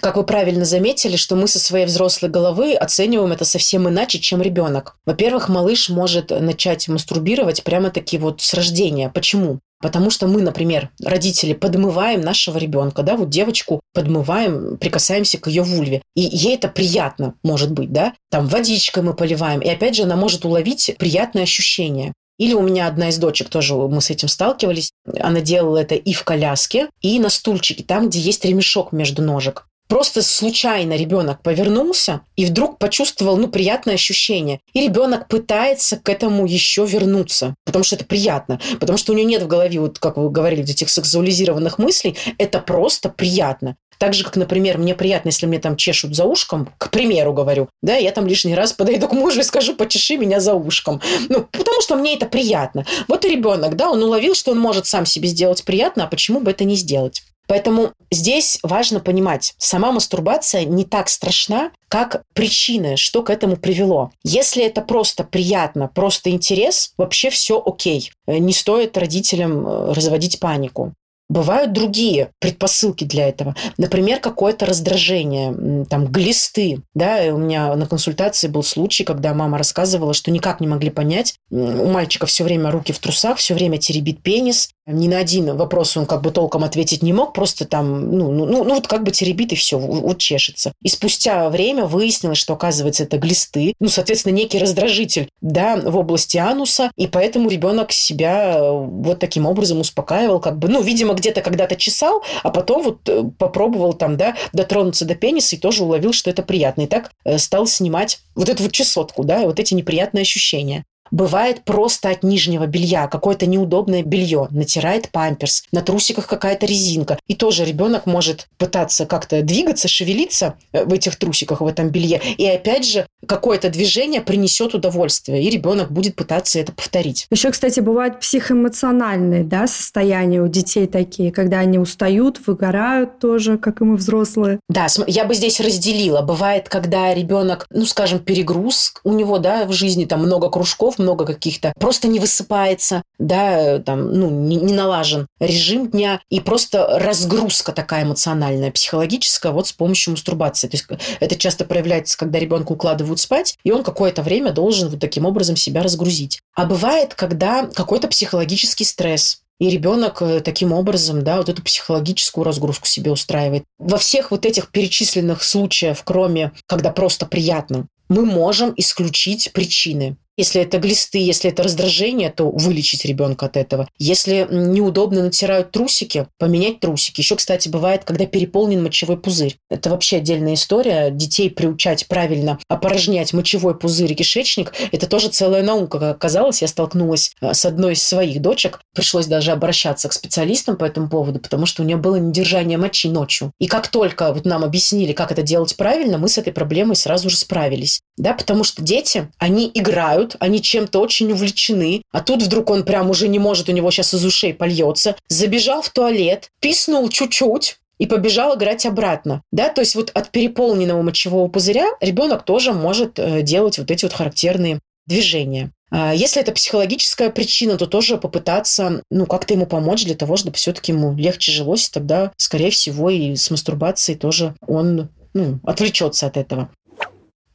Как 0.00 0.16
вы 0.16 0.24
правильно 0.24 0.64
заметили, 0.64 1.14
что 1.14 1.36
мы 1.36 1.46
со 1.46 1.60
своей 1.60 1.86
взрослой 1.86 2.28
головы 2.28 2.74
оцениваем 2.74 3.30
это 3.30 3.44
совсем 3.44 3.88
иначе, 3.88 4.18
чем 4.18 4.42
ребенок. 4.42 4.96
Во-первых, 5.06 5.48
малыш 5.48 5.88
может 5.88 6.30
начать 6.30 6.88
мастурбировать 6.88 7.62
прямо-таки 7.62 8.18
вот 8.18 8.40
с 8.40 8.54
рождения. 8.54 9.08
Почему? 9.08 9.60
Потому 9.80 10.10
что 10.10 10.26
мы, 10.26 10.42
например, 10.42 10.90
родители, 11.00 11.52
подмываем 11.52 12.20
нашего 12.20 12.58
ребенка, 12.58 13.02
да, 13.02 13.16
вот 13.16 13.30
девочку 13.30 13.80
подмываем, 13.94 14.76
прикасаемся 14.76 15.38
к 15.38 15.46
ее 15.46 15.62
вульве. 15.62 16.02
И 16.16 16.22
ей 16.22 16.56
это 16.56 16.68
приятно, 16.68 17.34
может 17.44 17.70
быть, 17.70 17.92
да. 17.92 18.14
Там 18.30 18.48
водичкой 18.48 19.04
мы 19.04 19.14
поливаем. 19.14 19.60
И 19.60 19.68
опять 19.68 19.94
же, 19.94 20.02
она 20.02 20.16
может 20.16 20.44
уловить 20.44 20.94
приятное 20.98 21.44
ощущение. 21.44 22.12
Или 22.38 22.54
у 22.54 22.62
меня 22.62 22.86
одна 22.86 23.08
из 23.08 23.18
дочек 23.18 23.48
тоже, 23.48 23.74
мы 23.74 24.00
с 24.00 24.10
этим 24.10 24.28
сталкивались, 24.28 24.92
она 25.18 25.40
делала 25.40 25.78
это 25.78 25.96
и 25.96 26.12
в 26.12 26.22
коляске, 26.22 26.88
и 27.00 27.18
на 27.18 27.30
стульчике, 27.30 27.82
там, 27.82 28.08
где 28.08 28.20
есть 28.20 28.44
ремешок 28.44 28.92
между 28.92 29.22
ножек. 29.22 29.66
Просто 29.88 30.22
случайно 30.22 30.96
ребенок 30.96 31.42
повернулся 31.42 32.20
и 32.36 32.44
вдруг 32.44 32.78
почувствовал, 32.78 33.38
ну, 33.38 33.48
приятное 33.48 33.94
ощущение. 33.94 34.60
И 34.74 34.82
ребенок 34.82 35.28
пытается 35.28 35.96
к 35.96 36.08
этому 36.10 36.46
еще 36.46 36.84
вернуться, 36.84 37.54
потому 37.64 37.84
что 37.84 37.96
это 37.96 38.04
приятно, 38.04 38.60
потому 38.80 38.98
что 38.98 39.12
у 39.12 39.16
него 39.16 39.28
нет 39.28 39.42
в 39.42 39.46
голове, 39.46 39.80
вот 39.80 39.98
как 39.98 40.18
вы 40.18 40.30
говорили, 40.30 40.62
этих 40.62 40.90
сексуализированных 40.90 41.78
мыслей, 41.78 42.16
это 42.36 42.60
просто 42.60 43.08
приятно. 43.08 43.76
Так 43.98 44.14
же, 44.14 44.24
как, 44.24 44.36
например, 44.36 44.78
мне 44.78 44.94
приятно, 44.94 45.28
если 45.28 45.46
мне 45.46 45.58
там 45.58 45.76
чешут 45.76 46.14
за 46.14 46.24
ушком, 46.24 46.72
к 46.78 46.90
примеру 46.90 47.32
говорю, 47.32 47.68
да, 47.82 47.96
я 47.96 48.12
там 48.12 48.26
лишний 48.26 48.54
раз 48.54 48.72
подойду 48.72 49.08
к 49.08 49.12
мужу 49.12 49.40
и 49.40 49.42
скажу, 49.42 49.74
почеши 49.74 50.16
меня 50.16 50.38
за 50.38 50.54
ушком. 50.54 51.00
Ну, 51.28 51.48
потому 51.50 51.80
что 51.80 51.96
мне 51.96 52.14
это 52.14 52.26
приятно. 52.26 52.84
Вот 53.08 53.24
и 53.24 53.28
ребенок, 53.28 53.74
да, 53.74 53.90
он 53.90 54.02
уловил, 54.02 54.34
что 54.34 54.52
он 54.52 54.58
может 54.60 54.86
сам 54.86 55.04
себе 55.04 55.28
сделать 55.28 55.64
приятно, 55.64 56.04
а 56.04 56.06
почему 56.06 56.40
бы 56.40 56.52
это 56.52 56.64
не 56.64 56.76
сделать? 56.76 57.24
Поэтому 57.48 57.92
здесь 58.10 58.58
важно 58.62 59.00
понимать, 59.00 59.54
сама 59.58 59.90
мастурбация 59.90 60.64
не 60.64 60.84
так 60.84 61.08
страшна, 61.08 61.72
как 61.88 62.22
причины, 62.34 62.96
что 62.96 63.22
к 63.22 63.30
этому 63.30 63.56
привело. 63.56 64.12
Если 64.22 64.62
это 64.62 64.82
просто 64.82 65.24
приятно, 65.24 65.88
просто 65.88 66.30
интерес, 66.30 66.92
вообще 66.98 67.30
все 67.30 67.60
окей. 67.64 68.12
Не 68.26 68.52
стоит 68.52 68.98
родителям 68.98 69.66
э, 69.66 69.92
разводить 69.94 70.38
панику. 70.38 70.92
Бывают 71.30 71.74
другие 71.74 72.30
предпосылки 72.40 73.04
для 73.04 73.28
этого. 73.28 73.54
Например, 73.76 74.18
какое-то 74.18 74.64
раздражение, 74.64 75.84
там, 75.84 76.06
глисты. 76.06 76.80
Да, 76.94 77.22
и 77.22 77.30
у 77.30 77.36
меня 77.36 77.74
на 77.76 77.86
консультации 77.86 78.48
был 78.48 78.62
случай, 78.62 79.04
когда 79.04 79.34
мама 79.34 79.58
рассказывала, 79.58 80.14
что 80.14 80.30
никак 80.30 80.60
не 80.60 80.66
могли 80.66 80.88
понять. 80.88 81.34
У 81.50 81.86
мальчика 81.86 82.24
все 82.24 82.44
время 82.44 82.70
руки 82.70 82.94
в 82.94 82.98
трусах, 82.98 83.36
все 83.36 83.52
время 83.52 83.76
теребит 83.76 84.22
пенис. 84.22 84.70
Ни 84.90 85.06
на 85.06 85.18
один 85.18 85.54
вопрос 85.54 85.98
он 85.98 86.06
как 86.06 86.22
бы 86.22 86.30
толком 86.30 86.64
ответить 86.64 87.02
не 87.02 87.12
мог, 87.12 87.34
просто 87.34 87.66
там, 87.66 88.10
ну, 88.10 88.32
ну, 88.32 88.46
ну, 88.46 88.64
ну 88.64 88.74
вот 88.74 88.88
как 88.88 89.02
бы 89.02 89.10
теребит 89.10 89.52
и 89.52 89.54
все, 89.54 89.78
вот 89.78 90.16
чешется. 90.16 90.72
И 90.82 90.88
спустя 90.88 91.50
время 91.50 91.84
выяснилось, 91.84 92.38
что, 92.38 92.54
оказывается, 92.54 93.02
это 93.02 93.18
глисты, 93.18 93.74
ну, 93.80 93.88
соответственно, 93.88 94.32
некий 94.32 94.58
раздражитель, 94.58 95.28
да, 95.42 95.76
в 95.76 95.94
области 95.94 96.38
ануса, 96.38 96.90
и 96.96 97.06
поэтому 97.06 97.50
ребенок 97.50 97.92
себя 97.92 98.54
э, 98.56 98.70
вот 98.70 99.18
таким 99.18 99.44
образом 99.44 99.80
успокаивал, 99.80 100.40
как 100.40 100.58
бы, 100.58 100.68
ну, 100.68 100.80
видимо, 100.80 101.12
где-то 101.12 101.42
когда-то 101.42 101.76
чесал, 101.76 102.22
а 102.42 102.48
потом 102.48 102.82
вот 102.82 103.08
э, 103.10 103.24
попробовал 103.38 103.92
там, 103.92 104.16
да, 104.16 104.36
дотронуться 104.54 105.04
до 105.04 105.14
пениса 105.14 105.56
и 105.56 105.58
тоже 105.58 105.84
уловил, 105.84 106.14
что 106.14 106.30
это 106.30 106.42
приятно. 106.42 106.82
И 106.82 106.86
так 106.86 107.10
э, 107.26 107.36
стал 107.36 107.66
снимать 107.66 108.20
вот 108.34 108.48
эту 108.48 108.62
вот 108.62 108.72
чесотку, 108.72 109.22
да, 109.22 109.40
вот 109.42 109.60
эти 109.60 109.74
неприятные 109.74 110.22
ощущения. 110.22 110.84
Бывает 111.10 111.64
просто 111.64 112.10
от 112.10 112.22
нижнего 112.22 112.66
белья 112.66 113.06
какое-то 113.08 113.46
неудобное 113.46 114.02
белье, 114.02 114.48
натирает 114.50 115.10
памперс, 115.10 115.64
на 115.72 115.82
трусиках 115.82 116.26
какая-то 116.26 116.66
резинка. 116.66 117.18
И 117.26 117.34
тоже 117.34 117.64
ребенок 117.64 118.06
может 118.06 118.48
пытаться 118.58 119.06
как-то 119.06 119.42
двигаться, 119.42 119.88
шевелиться 119.88 120.54
э, 120.72 120.84
в 120.84 120.92
этих 120.92 121.16
трусиках, 121.16 121.60
в 121.60 121.66
этом 121.66 121.90
белье. 121.90 122.20
И 122.36 122.46
опять 122.46 122.86
же, 122.86 123.06
какое-то 123.26 123.70
движение 123.70 124.20
принесет 124.20 124.74
удовольствие, 124.74 125.42
и 125.42 125.50
ребенок 125.50 125.90
будет 125.90 126.16
пытаться 126.16 126.58
это 126.58 126.72
повторить. 126.72 127.26
Еще, 127.30 127.50
кстати, 127.50 127.80
бывают 127.80 128.20
психоэмоциональные 128.20 129.44
да, 129.44 129.66
состояния 129.66 130.40
у 130.42 130.48
детей 130.48 130.86
такие, 130.86 131.32
когда 131.32 131.58
они 131.58 131.78
устают, 131.78 132.40
выгорают 132.46 133.18
тоже, 133.18 133.58
как 133.58 133.80
и 133.80 133.84
мы 133.84 133.96
взрослые. 133.96 134.60
Да, 134.68 134.86
я 135.06 135.24
бы 135.24 135.34
здесь 135.34 135.60
разделила. 135.60 136.22
Бывает, 136.22 136.68
когда 136.68 137.12
ребенок, 137.14 137.66
ну, 137.70 137.84
скажем, 137.86 138.18
перегруз 138.18 138.94
у 139.04 139.12
него, 139.12 139.38
да, 139.38 139.64
в 139.64 139.72
жизни 139.72 140.04
там 140.04 140.20
много 140.20 140.50
кружков, 140.50 140.97
много 140.98 141.24
каких-то, 141.24 141.72
просто 141.78 142.08
не 142.08 142.20
высыпается, 142.20 143.02
да, 143.18 143.78
там, 143.78 144.12
ну, 144.12 144.30
не, 144.30 144.56
не 144.56 144.72
налажен 144.72 145.26
режим 145.40 145.90
дня, 145.90 146.20
и 146.30 146.40
просто 146.40 146.98
разгрузка 146.98 147.72
такая 147.72 148.04
эмоциональная, 148.04 148.70
психологическая, 148.70 149.52
вот 149.52 149.68
с 149.68 149.72
помощью 149.72 150.12
мастурбации. 150.12 150.68
То 150.68 150.76
есть 150.76 150.86
это 151.20 151.36
часто 151.36 151.64
проявляется, 151.64 152.16
когда 152.16 152.38
ребенка 152.38 152.72
укладывают 152.72 153.20
спать, 153.20 153.56
и 153.64 153.72
он 153.72 153.82
какое-то 153.82 154.22
время 154.22 154.52
должен 154.52 154.88
вот 154.88 155.00
таким 155.00 155.24
образом 155.24 155.56
себя 155.56 155.82
разгрузить. 155.82 156.40
А 156.54 156.64
бывает, 156.64 157.14
когда 157.14 157.66
какой-то 157.66 158.08
психологический 158.08 158.84
стресс, 158.84 159.42
и 159.58 159.70
ребенок 159.70 160.22
э, 160.22 160.40
таким 160.40 160.72
образом, 160.72 161.24
да, 161.24 161.38
вот 161.38 161.48
эту 161.48 161.62
психологическую 161.62 162.44
разгрузку 162.44 162.86
себе 162.86 163.10
устраивает. 163.10 163.64
Во 163.78 163.98
всех 163.98 164.30
вот 164.30 164.46
этих 164.46 164.70
перечисленных 164.70 165.42
случаях, 165.42 165.98
кроме 166.04 166.52
когда 166.66 166.90
просто 166.90 167.26
приятно, 167.26 167.86
мы 168.08 168.24
можем 168.24 168.72
исключить 168.76 169.52
причины. 169.52 170.16
Если 170.38 170.62
это 170.62 170.78
глисты, 170.78 171.18
если 171.18 171.50
это 171.50 171.62
раздражение, 171.62 172.30
то 172.30 172.50
вылечить 172.50 173.04
ребенка 173.04 173.46
от 173.46 173.56
этого. 173.58 173.88
Если 173.98 174.46
неудобно 174.50 175.22
натирают 175.24 175.70
трусики, 175.70 176.28
поменять 176.38 176.80
трусики. 176.80 177.20
Еще, 177.20 177.36
кстати, 177.36 177.68
бывает, 177.68 178.04
когда 178.04 178.24
переполнен 178.24 178.82
мочевой 178.82 179.18
пузырь. 179.18 179.58
Это 179.68 179.90
вообще 179.90 180.18
отдельная 180.18 180.54
история. 180.54 181.10
Детей 181.10 181.50
приучать 181.50 182.06
правильно 182.08 182.58
опорожнять 182.68 183.34
мочевой 183.34 183.76
пузырь 183.76 184.12
и 184.12 184.14
кишечник– 184.14 184.72
это 184.92 185.06
тоже 185.06 185.28
целая 185.28 185.62
наука. 185.62 185.98
Как 185.98 186.28
оказалось, 186.28 186.62
я 186.62 186.68
столкнулась 186.68 187.32
э, 187.40 187.54
с 187.54 187.64
одной 187.64 187.94
из 187.94 188.02
своих 188.02 188.40
дочек. 188.40 188.80
Пришлось 188.94 189.26
даже 189.26 189.50
обращаться 189.50 190.08
к 190.08 190.12
специалистам 190.12 190.76
по 190.76 190.84
этому 190.84 191.08
поводу, 191.08 191.40
потому 191.40 191.66
что 191.66 191.82
у 191.82 191.86
нее 191.86 191.96
было 191.96 192.16
недержание 192.16 192.78
мочи 192.78 193.08
ночью. 193.08 193.52
И 193.58 193.66
как 193.66 193.88
только 193.88 194.32
вот 194.32 194.44
нам 194.44 194.62
объяснили, 194.62 195.12
как 195.12 195.32
это 195.32 195.42
делать 195.42 195.74
правильно, 195.76 196.18
мы 196.18 196.28
с 196.28 196.36
этой 196.36 196.52
проблемой 196.52 196.96
сразу 196.96 197.30
же 197.30 197.36
справились. 197.36 198.00
Да, 198.18 198.34
потому 198.34 198.64
что 198.64 198.82
дети, 198.82 199.30
они 199.38 199.70
играют, 199.72 200.27
играют, 200.28 200.36
они 200.40 200.62
чем-то 200.62 201.00
очень 201.00 201.32
увлечены, 201.32 202.02
а 202.12 202.20
тут 202.20 202.42
вдруг 202.42 202.70
он 202.70 202.84
прям 202.84 203.10
уже 203.10 203.28
не 203.28 203.38
может, 203.38 203.68
у 203.68 203.72
него 203.72 203.90
сейчас 203.90 204.14
из 204.14 204.24
ушей 204.24 204.54
польется, 204.54 205.16
забежал 205.28 205.82
в 205.82 205.90
туалет, 205.90 206.50
писнул 206.60 207.08
чуть-чуть, 207.08 207.78
и 207.98 208.06
побежал 208.06 208.56
играть 208.56 208.86
обратно. 208.86 209.42
Да, 209.50 209.70
то 209.70 209.80
есть 209.80 209.96
вот 209.96 210.12
от 210.14 210.30
переполненного 210.30 211.02
мочевого 211.02 211.48
пузыря 211.48 211.88
ребенок 212.00 212.44
тоже 212.44 212.72
может 212.72 213.18
э, 213.18 213.42
делать 213.42 213.76
вот 213.78 213.90
эти 213.90 214.04
вот 214.04 214.12
характерные 214.14 214.78
движения. 215.08 215.72
А 215.90 216.14
если 216.14 216.40
это 216.40 216.52
психологическая 216.52 217.30
причина, 217.30 217.76
то 217.76 217.86
тоже 217.86 218.16
попытаться, 218.16 219.02
ну, 219.10 219.26
как-то 219.26 219.54
ему 219.54 219.66
помочь 219.66 220.04
для 220.04 220.14
того, 220.14 220.36
чтобы 220.36 220.54
все-таки 220.54 220.92
ему 220.92 221.12
легче 221.16 221.50
жилось, 221.50 221.88
и 221.88 221.92
тогда, 221.92 222.30
скорее 222.36 222.70
всего, 222.70 223.10
и 223.10 223.34
с 223.34 223.50
мастурбацией 223.50 224.16
тоже 224.16 224.54
он 224.64 225.08
ну, 225.34 225.58
отвлечется 225.64 226.28
от 226.28 226.36
этого. 226.36 226.70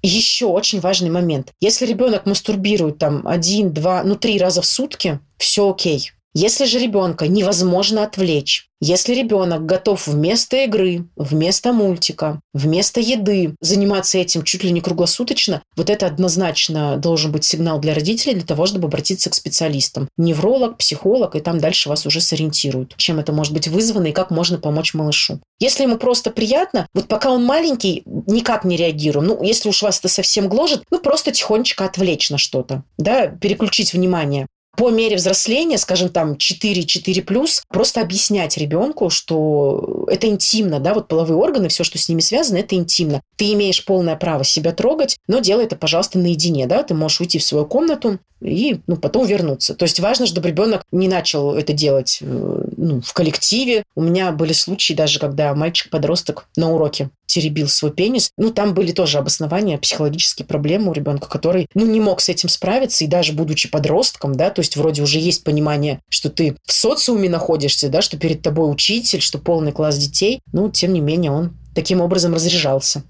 Еще 0.04 0.48
очень 0.48 0.80
важный 0.80 1.10
момент. 1.10 1.54
Если 1.62 1.86
ребенок 1.86 2.26
мастурбирует 2.26 2.98
там 2.98 3.28
один, 3.28 3.74
два, 3.74 4.04
ну, 4.04 4.16
три 4.16 4.38
раза 4.38 4.62
в 4.62 4.66
сутки, 4.66 5.20
все 5.38 5.70
окей. 5.70 6.12
Если 6.36 6.66
же 6.66 6.80
ребенка 6.80 7.28
невозможно 7.28 8.04
отвлечь, 8.04 8.68
если 8.82 9.14
ребенок 9.14 9.66
готов 9.66 10.08
вместо 10.08 10.58
игры, 10.64 11.06
вместо 11.16 11.72
мультика, 11.72 12.42
вместо 12.54 13.00
еды 13.00 13.56
заниматься 13.62 14.18
этим 14.18 14.44
чуть 14.44 14.64
ли 14.64 14.72
не 14.72 14.82
круглосуточно, 14.82 15.62
вот 15.78 15.92
это 15.92 16.08
однозначно 16.08 16.98
должен 16.98 17.32
быть 17.32 17.46
сигнал 17.46 17.80
для 17.80 17.94
родителей 17.94 18.34
для 18.34 18.46
того, 18.46 18.66
чтобы 18.66 18.88
обратиться 18.88 19.30
к 19.30 19.36
специалистам. 19.36 20.10
Невролог, 20.18 20.78
психолог, 20.78 21.36
и 21.36 21.40
там 21.40 21.60
дальше 21.60 21.88
вас 21.88 22.08
уже 22.08 22.20
сориентируют, 22.20 22.96
чем 22.98 23.20
это 23.20 23.32
может 23.32 23.54
быть 23.54 23.68
вызвано 23.68 24.08
и 24.08 24.12
как 24.12 24.32
можно 24.32 24.58
помочь 24.58 24.96
малышу. 24.96 25.40
Если 25.60 25.84
ему 25.84 25.98
просто 25.98 26.32
приятно, 26.32 26.88
вот 26.96 27.08
пока 27.08 27.30
он 27.30 27.46
маленький, 27.46 28.02
никак 28.06 28.66
не 28.66 28.76
реагируем. 28.76 29.28
Ну, 29.28 29.44
если 29.44 29.70
уж 29.70 29.84
вас 29.84 30.00
это 30.00 30.10
совсем 30.10 30.50
гложет, 30.50 30.84
ну, 30.90 31.00
просто 31.00 31.32
тихонечко 31.32 31.86
отвлечь 31.86 32.32
на 32.32 32.40
что-то, 32.40 32.84
да, 32.98 33.28
переключить 33.28 33.94
внимание 33.94 34.48
по 34.76 34.90
мере 34.90 35.18
взросления, 35.18 35.78
скажем, 35.78 36.10
там 36.10 36.34
4-4+, 36.34 37.62
просто 37.70 38.02
объяснять 38.02 38.58
ребенку, 38.58 39.10
что 39.10 40.06
это 40.10 40.28
интимно, 40.28 40.80
да, 40.80 40.94
вот 40.94 41.08
половые 41.08 41.38
органы, 41.38 41.70
все, 41.70 41.84
что 41.84 41.98
с 41.98 42.10
ними 42.10 42.22
связано, 42.22 42.58
это 42.58 42.76
интимно. 42.76 43.22
Ты 43.36 43.54
имеешь 43.54 43.86
полное 43.86 44.16
право 44.16 44.44
себя 44.44 44.72
трогать, 44.72 45.18
но 45.28 45.40
делай 45.40 45.66
это, 45.66 45.76
пожалуйста, 45.76 46.18
наедине, 46.18 46.66
да, 46.66 46.84
ты 46.84 46.94
можешь 46.94 47.22
уйти 47.22 47.38
в 47.38 47.44
свою 47.44 47.66
комнату 47.66 48.20
и 48.42 48.80
ну, 48.88 48.98
потом 48.98 49.26
вернуться. 49.26 49.74
То 49.74 49.84
есть 49.84 50.00
важно, 50.00 50.26
чтобы 50.26 50.50
ребенок 50.50 50.84
не 50.92 51.08
начал 51.08 51.54
это 51.54 51.74
делать 51.74 52.20
э, 52.22 52.66
ну, 52.76 53.02
в 53.02 53.14
коллективе. 53.14 53.84
У 53.96 54.02
меня 54.02 54.32
были 54.32 54.54
случаи 54.54 54.94
даже, 54.94 55.20
когда 55.20 55.54
мальчик-подросток 55.56 56.48
на 56.58 56.72
уроке 56.72 57.10
теребил 57.34 57.68
свой 57.68 57.92
пенис. 57.92 58.32
Ну, 58.38 58.52
там 58.52 58.74
были 58.76 58.92
тоже 58.92 59.18
обоснования, 59.18 59.80
психологические 59.80 60.46
проблемы 60.46 60.92
у 60.92 60.94
ребенка, 60.94 61.28
который, 61.28 61.68
ну, 61.74 61.86
не 61.86 62.00
мог 62.00 62.22
с 62.22 62.30
этим 62.30 62.48
справиться, 62.48 63.04
и 63.04 63.08
даже 63.08 63.34
будучи 63.34 63.70
подростком, 63.70 64.36
да, 64.36 64.52
то 64.52 64.60
есть 64.60 64.78
вроде 64.78 65.02
уже 65.02 65.18
есть 65.18 65.44
понимание, 65.44 66.00
что 66.10 66.30
ты 66.30 66.56
в 66.66 66.72
социуме 66.72 67.30
находишься, 67.30 67.90
да, 67.90 68.02
что 68.02 68.18
перед 68.18 68.44
тобой 68.44 68.72
учитель, 68.72 69.22
что 69.22 69.40
полный 69.40 69.72
класс 69.72 69.98
детей, 69.98 70.42
ну, 70.52 70.70
тем 70.70 70.94
не 70.94 71.02
менее 71.02 71.32
он 71.32 71.58
таким 71.74 72.02
образом 72.02 72.36
разряжался. 72.36 73.04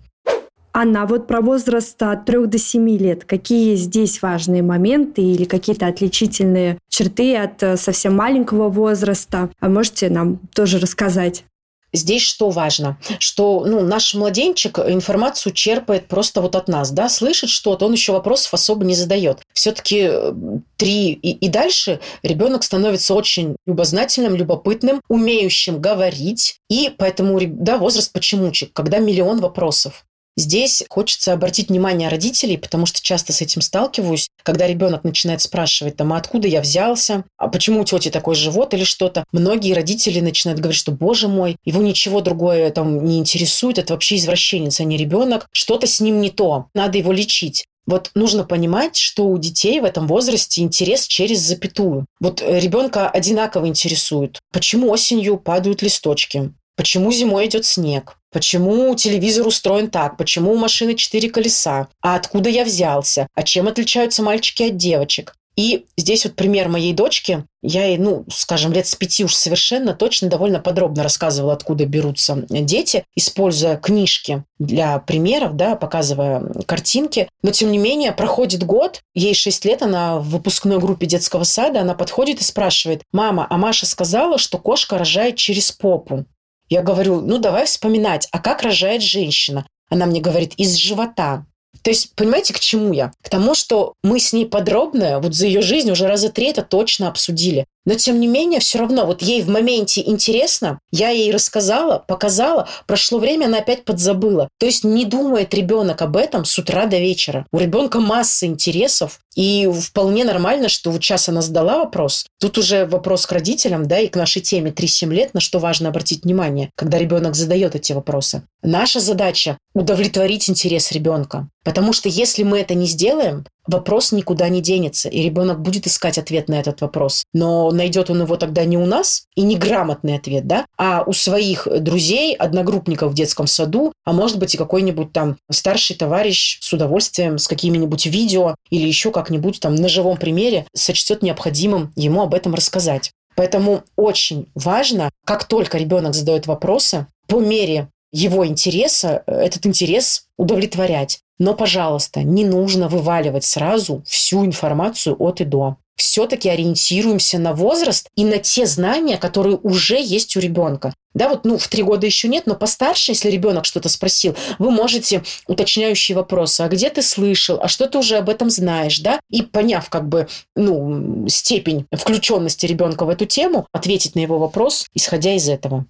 Анна, 0.76 1.04
а 1.04 1.06
вот 1.06 1.28
про 1.28 1.42
возраст 1.42 2.02
от 2.02 2.26
3 2.26 2.48
до 2.48 2.58
7 2.58 2.98
лет. 2.98 3.26
Какие 3.26 3.76
здесь 3.76 4.22
важные 4.24 4.64
моменты 4.64 5.22
или 5.22 5.44
какие-то 5.44 5.86
отличительные 5.86 6.80
черты 6.90 7.36
от 7.36 7.62
э, 7.62 7.78
совсем 7.78 8.16
маленького 8.16 8.70
возраста? 8.70 9.52
А 9.60 9.70
можете 9.70 10.10
нам 10.10 10.40
тоже 10.56 10.80
рассказать? 10.80 11.46
Здесь 11.94 12.24
что 12.24 12.50
важно? 12.50 12.98
Что 13.20 13.64
ну, 13.66 13.82
наш 13.82 14.16
младенчик 14.16 14.80
информацию 14.80 15.54
черпает 15.54 16.08
просто 16.08 16.42
вот 16.42 16.56
от 16.56 16.68
нас, 16.68 16.92
да, 16.92 17.08
слышит 17.08 17.50
что-то, 17.50 17.86
он 17.86 17.94
еще 17.94 18.12
вопросов 18.12 18.54
особо 18.54 18.84
не 18.84 18.96
задает. 18.96 19.42
Все-таки 19.54 20.08
э, 20.10 20.34
три 20.78 21.12
и, 21.12 21.32
и 21.32 21.50
дальше 21.50 22.00
ребенок 22.24 22.64
становится 22.64 23.14
очень 23.14 23.56
любознательным, 23.68 24.36
любопытным, 24.36 25.02
умеющим 25.08 25.80
говорить, 25.80 26.58
и 26.70 26.92
поэтому, 26.98 27.40
да, 27.42 27.78
возраст 27.78 28.12
почемучек, 28.12 28.74
когда 28.74 28.98
миллион 28.98 29.40
вопросов. 29.40 30.06
Здесь 30.36 30.84
хочется 30.90 31.34
обратить 31.34 31.70
внимание 31.70 32.10
родителей, 32.10 32.58
потому 32.58 32.86
что 32.86 33.02
часто 33.02 33.34
с 33.34 33.42
этим 33.42 33.62
сталкиваюсь, 33.62 34.30
когда 34.42 34.66
ребенок 34.66 35.04
начинает 35.04 35.42
спрашивать, 35.42 35.96
там, 35.96 36.12
а 36.14 36.18
откуда 36.18 36.48
я 36.48 36.62
взялся, 36.62 37.24
а 37.38 37.48
почему 37.48 37.82
у 37.82 37.86
тети 37.86 38.10
такой 38.10 38.36
живот 38.36 38.74
или 38.74 38.84
что-то. 38.84 39.26
Многие 39.32 39.74
родители 39.74 40.20
начинают 40.20 40.60
говорить, 40.60 40.80
что, 40.80 40.92
боже 40.92 41.28
мой, 41.28 41.58
его 41.66 41.82
ничего 41.82 42.22
другое 42.22 42.72
там 42.72 43.06
не 43.06 43.20
интересует, 43.20 43.78
это 43.78 43.94
вообще 43.94 44.16
извращенец, 44.16 44.80
а 44.80 44.84
не 44.84 44.98
ребенок, 44.98 45.48
что-то 45.52 45.86
с 45.86 46.00
ним 46.00 46.20
не 46.20 46.32
то, 46.32 46.68
надо 46.74 46.98
его 46.98 47.12
лечить. 47.12 47.66
Вот 47.86 48.12
нужно 48.16 48.46
понимать, 48.46 48.96
что 48.96 49.28
у 49.28 49.38
детей 49.38 49.80
в 49.82 49.84
этом 49.84 50.08
возрасте 50.08 50.62
интерес 50.62 51.06
через 51.06 51.40
запятую. 51.42 52.06
Вот 52.20 52.42
ребенка 52.42 53.10
одинаково 53.10 53.68
интересует, 53.68 54.40
почему 54.52 54.90
осенью 54.90 55.38
падают 55.38 55.82
листочки, 55.82 56.54
почему 56.76 57.12
зимой 57.12 57.48
идет 57.48 57.66
снег, 57.66 58.18
Почему 58.34 58.96
телевизор 58.96 59.46
устроен 59.46 59.92
так? 59.92 60.18
Почему 60.18 60.54
у 60.54 60.58
машины 60.58 60.96
четыре 60.96 61.30
колеса? 61.30 61.88
А 62.02 62.16
откуда 62.16 62.50
я 62.50 62.66
взялся? 62.66 63.28
А 63.36 63.44
чем 63.44 63.68
отличаются 63.68 64.24
мальчики 64.24 64.64
от 64.64 64.76
девочек? 64.76 65.36
И 65.56 65.86
здесь 65.98 66.26
вот 66.26 66.36
пример 66.36 66.68
моей 66.68 66.94
дочки. 66.94 67.46
Я 67.62 67.86
ей, 67.86 68.00
ну, 68.00 68.26
скажем, 68.28 68.74
лет 68.74 68.88
с 68.88 68.96
пяти 68.96 69.24
уж 69.24 69.36
совершенно 69.36 69.94
точно 69.94 70.30
довольно 70.30 70.60
подробно 70.60 71.04
рассказывала, 71.04 71.54
откуда 71.54 71.86
берутся 71.86 72.44
дети, 72.50 73.06
используя 73.16 73.78
книжки 73.78 74.44
для 74.58 74.98
примеров, 74.98 75.56
да, 75.56 75.76
показывая 75.76 76.42
картинки. 76.66 77.30
Но, 77.44 77.52
тем 77.52 77.72
не 77.72 77.78
менее, 77.78 78.14
проходит 78.14 78.64
год, 78.64 79.02
ей 79.14 79.36
шесть 79.36 79.64
лет, 79.64 79.84
она 79.84 80.18
в 80.18 80.30
выпускной 80.30 80.80
группе 80.80 81.06
детского 81.06 81.44
сада, 81.44 81.82
она 81.82 81.94
подходит 81.94 82.42
и 82.42 82.44
спрашивает, 82.44 83.04
«Мама, 83.12 83.46
а 83.48 83.58
Маша 83.58 83.86
сказала, 83.86 84.40
что 84.40 84.58
кошка 84.58 84.98
рожает 84.98 85.36
через 85.36 85.72
попу?» 85.72 86.26
Я 86.70 86.82
говорю, 86.82 87.22
ну 87.22 87.38
давай 87.38 87.66
вспоминать, 87.66 88.28
а 88.32 88.40
как 88.40 88.62
рожает 88.62 89.02
женщина? 89.02 89.66
Она 89.90 90.06
мне 90.06 90.22
говорит, 90.22 90.54
из 90.58 90.76
живота. 90.76 91.46
То 91.82 91.90
есть, 91.90 92.16
понимаете, 92.16 92.54
к 92.54 92.60
чему 92.60 92.94
я? 92.94 93.12
К 93.22 93.30
тому, 93.30 93.56
что 93.56 93.94
мы 94.04 94.20
с 94.20 94.32
ней 94.32 94.46
подробно, 94.46 95.20
вот 95.20 95.34
за 95.34 95.48
ее 95.48 95.62
жизнь 95.62 95.92
уже 95.92 96.08
раза 96.08 96.30
три 96.30 96.48
это 96.48 96.62
точно 96.62 97.10
обсудили. 97.10 97.66
Но, 97.86 97.96
тем 97.96 98.20
не 98.20 98.28
менее, 98.28 98.60
все 98.60 98.80
равно, 98.80 99.06
вот 99.06 99.22
ей 99.22 99.42
в 99.42 99.50
моменте 99.50 100.02
интересно, 100.06 100.80
я 100.92 101.10
ей 101.10 101.32
рассказала, 101.32 102.00
показала, 102.00 102.68
прошло 102.88 103.20
время, 103.20 103.46
она 103.46 103.60
опять 103.60 103.84
подзабыла. 103.84 104.48
То 104.60 104.66
есть 104.66 104.84
не 104.84 105.06
думает 105.06 105.54
ребенок 105.54 106.02
об 106.02 106.16
этом 106.16 106.46
с 106.46 106.58
утра 106.58 106.86
до 106.86 106.98
вечера. 106.98 107.46
У 107.52 107.60
ребенка 107.60 108.00
масса 108.00 108.46
интересов, 108.46 109.20
и 109.36 109.68
вполне 109.68 110.24
нормально, 110.24 110.70
что 110.70 110.92
вот 110.92 111.04
сейчас 111.04 111.28
она 111.30 111.42
задала 111.42 111.80
вопрос. 111.80 112.26
Тут 112.40 112.58
уже 112.58 112.86
вопрос 112.86 113.26
к 113.26 113.32
родителям, 113.32 113.88
да, 113.88 114.00
и 114.00 114.08
к 114.08 114.16
нашей 114.16 114.42
теме 114.42 114.72
3-7 114.72 115.14
лет, 115.14 115.34
на 115.34 115.40
что 115.40 115.60
важно 115.60 115.90
обратить 115.90 116.24
внимание, 116.24 116.70
когда 116.76 116.98
ребенок 116.98 117.36
задает 117.36 117.76
эти 117.76 117.94
вопросы. 117.94 118.44
Наша 118.62 119.00
задача– 119.00 119.58
удовлетворить 119.74 120.50
интерес 120.50 120.92
ребенка. 120.92 121.50
Потому 121.64 121.94
что 121.94 122.10
если 122.10 122.44
мы 122.44 122.60
это 122.60 122.76
не 122.76 122.86
сделаем, 122.86 123.46
вопрос 123.68 124.12
никуда 124.12 124.50
не 124.50 124.62
денется, 124.62 125.10
и 125.10 125.22
ребенок 125.22 125.62
будет 125.62 125.88
искать 125.88 126.18
ответ 126.18 126.50
на 126.50 126.56
этот 126.56 126.82
вопрос. 126.82 127.24
Но 127.34 127.72
найдет 127.72 128.10
он 128.10 128.22
его 128.22 128.36
тогда 128.36 128.66
не 128.66 128.78
у 128.78 128.86
нас, 128.86 129.26
и 129.36 129.42
не 129.42 129.56
грамотный 129.56 130.16
ответ, 130.16 130.48
да, 130.48 130.66
а 130.78 131.04
у 131.06 131.14
своих 131.14 131.68
друзей, 131.80 132.36
одногруппников 132.36 133.12
в 133.12 133.16
детском 133.16 133.48
саду, 133.48 133.94
а 134.06 134.14
может 134.14 134.40
быть 134.40 134.56
и 134.56 134.58
какой-нибудь 134.58 135.12
там 135.12 135.38
старший 135.50 135.96
товарищ 135.96 136.60
с 136.62 136.74
удовольствием, 136.74 137.38
с 137.38 137.48
какими-нибудь 137.48 138.06
видео 138.06 138.56
или 138.70 138.88
еще 138.88 139.12
как-нибудь 139.12 139.60
там 139.60 139.76
на 139.76 139.88
живом 139.88 140.18
примере 140.18 140.66
сочтет 140.74 141.22
необходимым 141.22 141.92
ему 141.96 142.22
об 142.22 142.34
этом 142.34 142.54
рассказать. 142.54 143.12
Поэтому 143.36 143.84
очень 143.96 144.48
важно, 144.54 145.10
как 145.26 145.46
только 145.46 145.78
ребенок 145.78 146.14
задает 146.14 146.46
вопросы, 146.48 147.08
по 147.28 147.40
мере 147.40 147.90
его 148.12 148.46
интереса, 148.46 149.24
этот 149.26 149.66
интерес 149.66 150.28
удовлетворять. 150.38 151.22
Но, 151.44 151.54
пожалуйста, 151.54 152.24
не 152.24 152.46
нужно 152.46 152.88
вываливать 152.88 153.44
сразу 153.44 154.02
всю 154.08 154.46
информацию 154.46 155.18
от 155.20 155.42
и 155.42 155.44
до. 155.44 155.76
Все-таки 155.98 156.48
ориентируемся 156.48 157.38
на 157.38 157.52
возраст 157.52 158.10
и 158.16 158.24
на 158.24 158.38
те 158.38 158.66
знания, 158.66 159.18
которые 159.18 159.58
уже 159.58 160.02
есть 160.02 160.38
у 160.38 160.40
ребенка. 160.40 160.94
Да, 161.14 161.28
вот, 161.28 161.44
ну, 161.44 161.58
в 161.58 161.68
три 161.68 161.84
года 161.84 162.06
еще 162.06 162.30
нет, 162.30 162.48
но 162.48 162.56
постарше, 162.56 163.12
если 163.12 163.30
ребенок 163.30 163.66
что-то 163.66 163.90
спросил, 163.90 164.38
вы 164.58 164.72
можете 164.72 165.22
уточняющие 165.46 166.16
вопросы. 166.16 166.62
А 166.62 166.70
где 166.70 166.90
ты 166.90 167.02
слышал? 167.02 167.60
А 167.62 167.68
что 167.68 167.88
ты 167.88 167.98
уже 167.98 168.16
об 168.16 168.30
этом 168.30 168.50
знаешь, 168.50 169.02
да? 169.02 169.20
И 169.30 169.42
поняв, 169.42 169.90
как 169.90 170.08
бы, 170.08 170.30
ну, 170.56 171.28
степень 171.28 171.88
включенности 171.92 172.66
ребенка 172.66 173.04
в 173.04 173.10
эту 173.10 173.26
тему, 173.26 173.68
ответить 173.74 174.16
на 174.16 174.22
его 174.22 174.40
вопрос, 174.40 174.86
исходя 174.94 175.34
из 175.34 175.50
этого. 175.50 175.86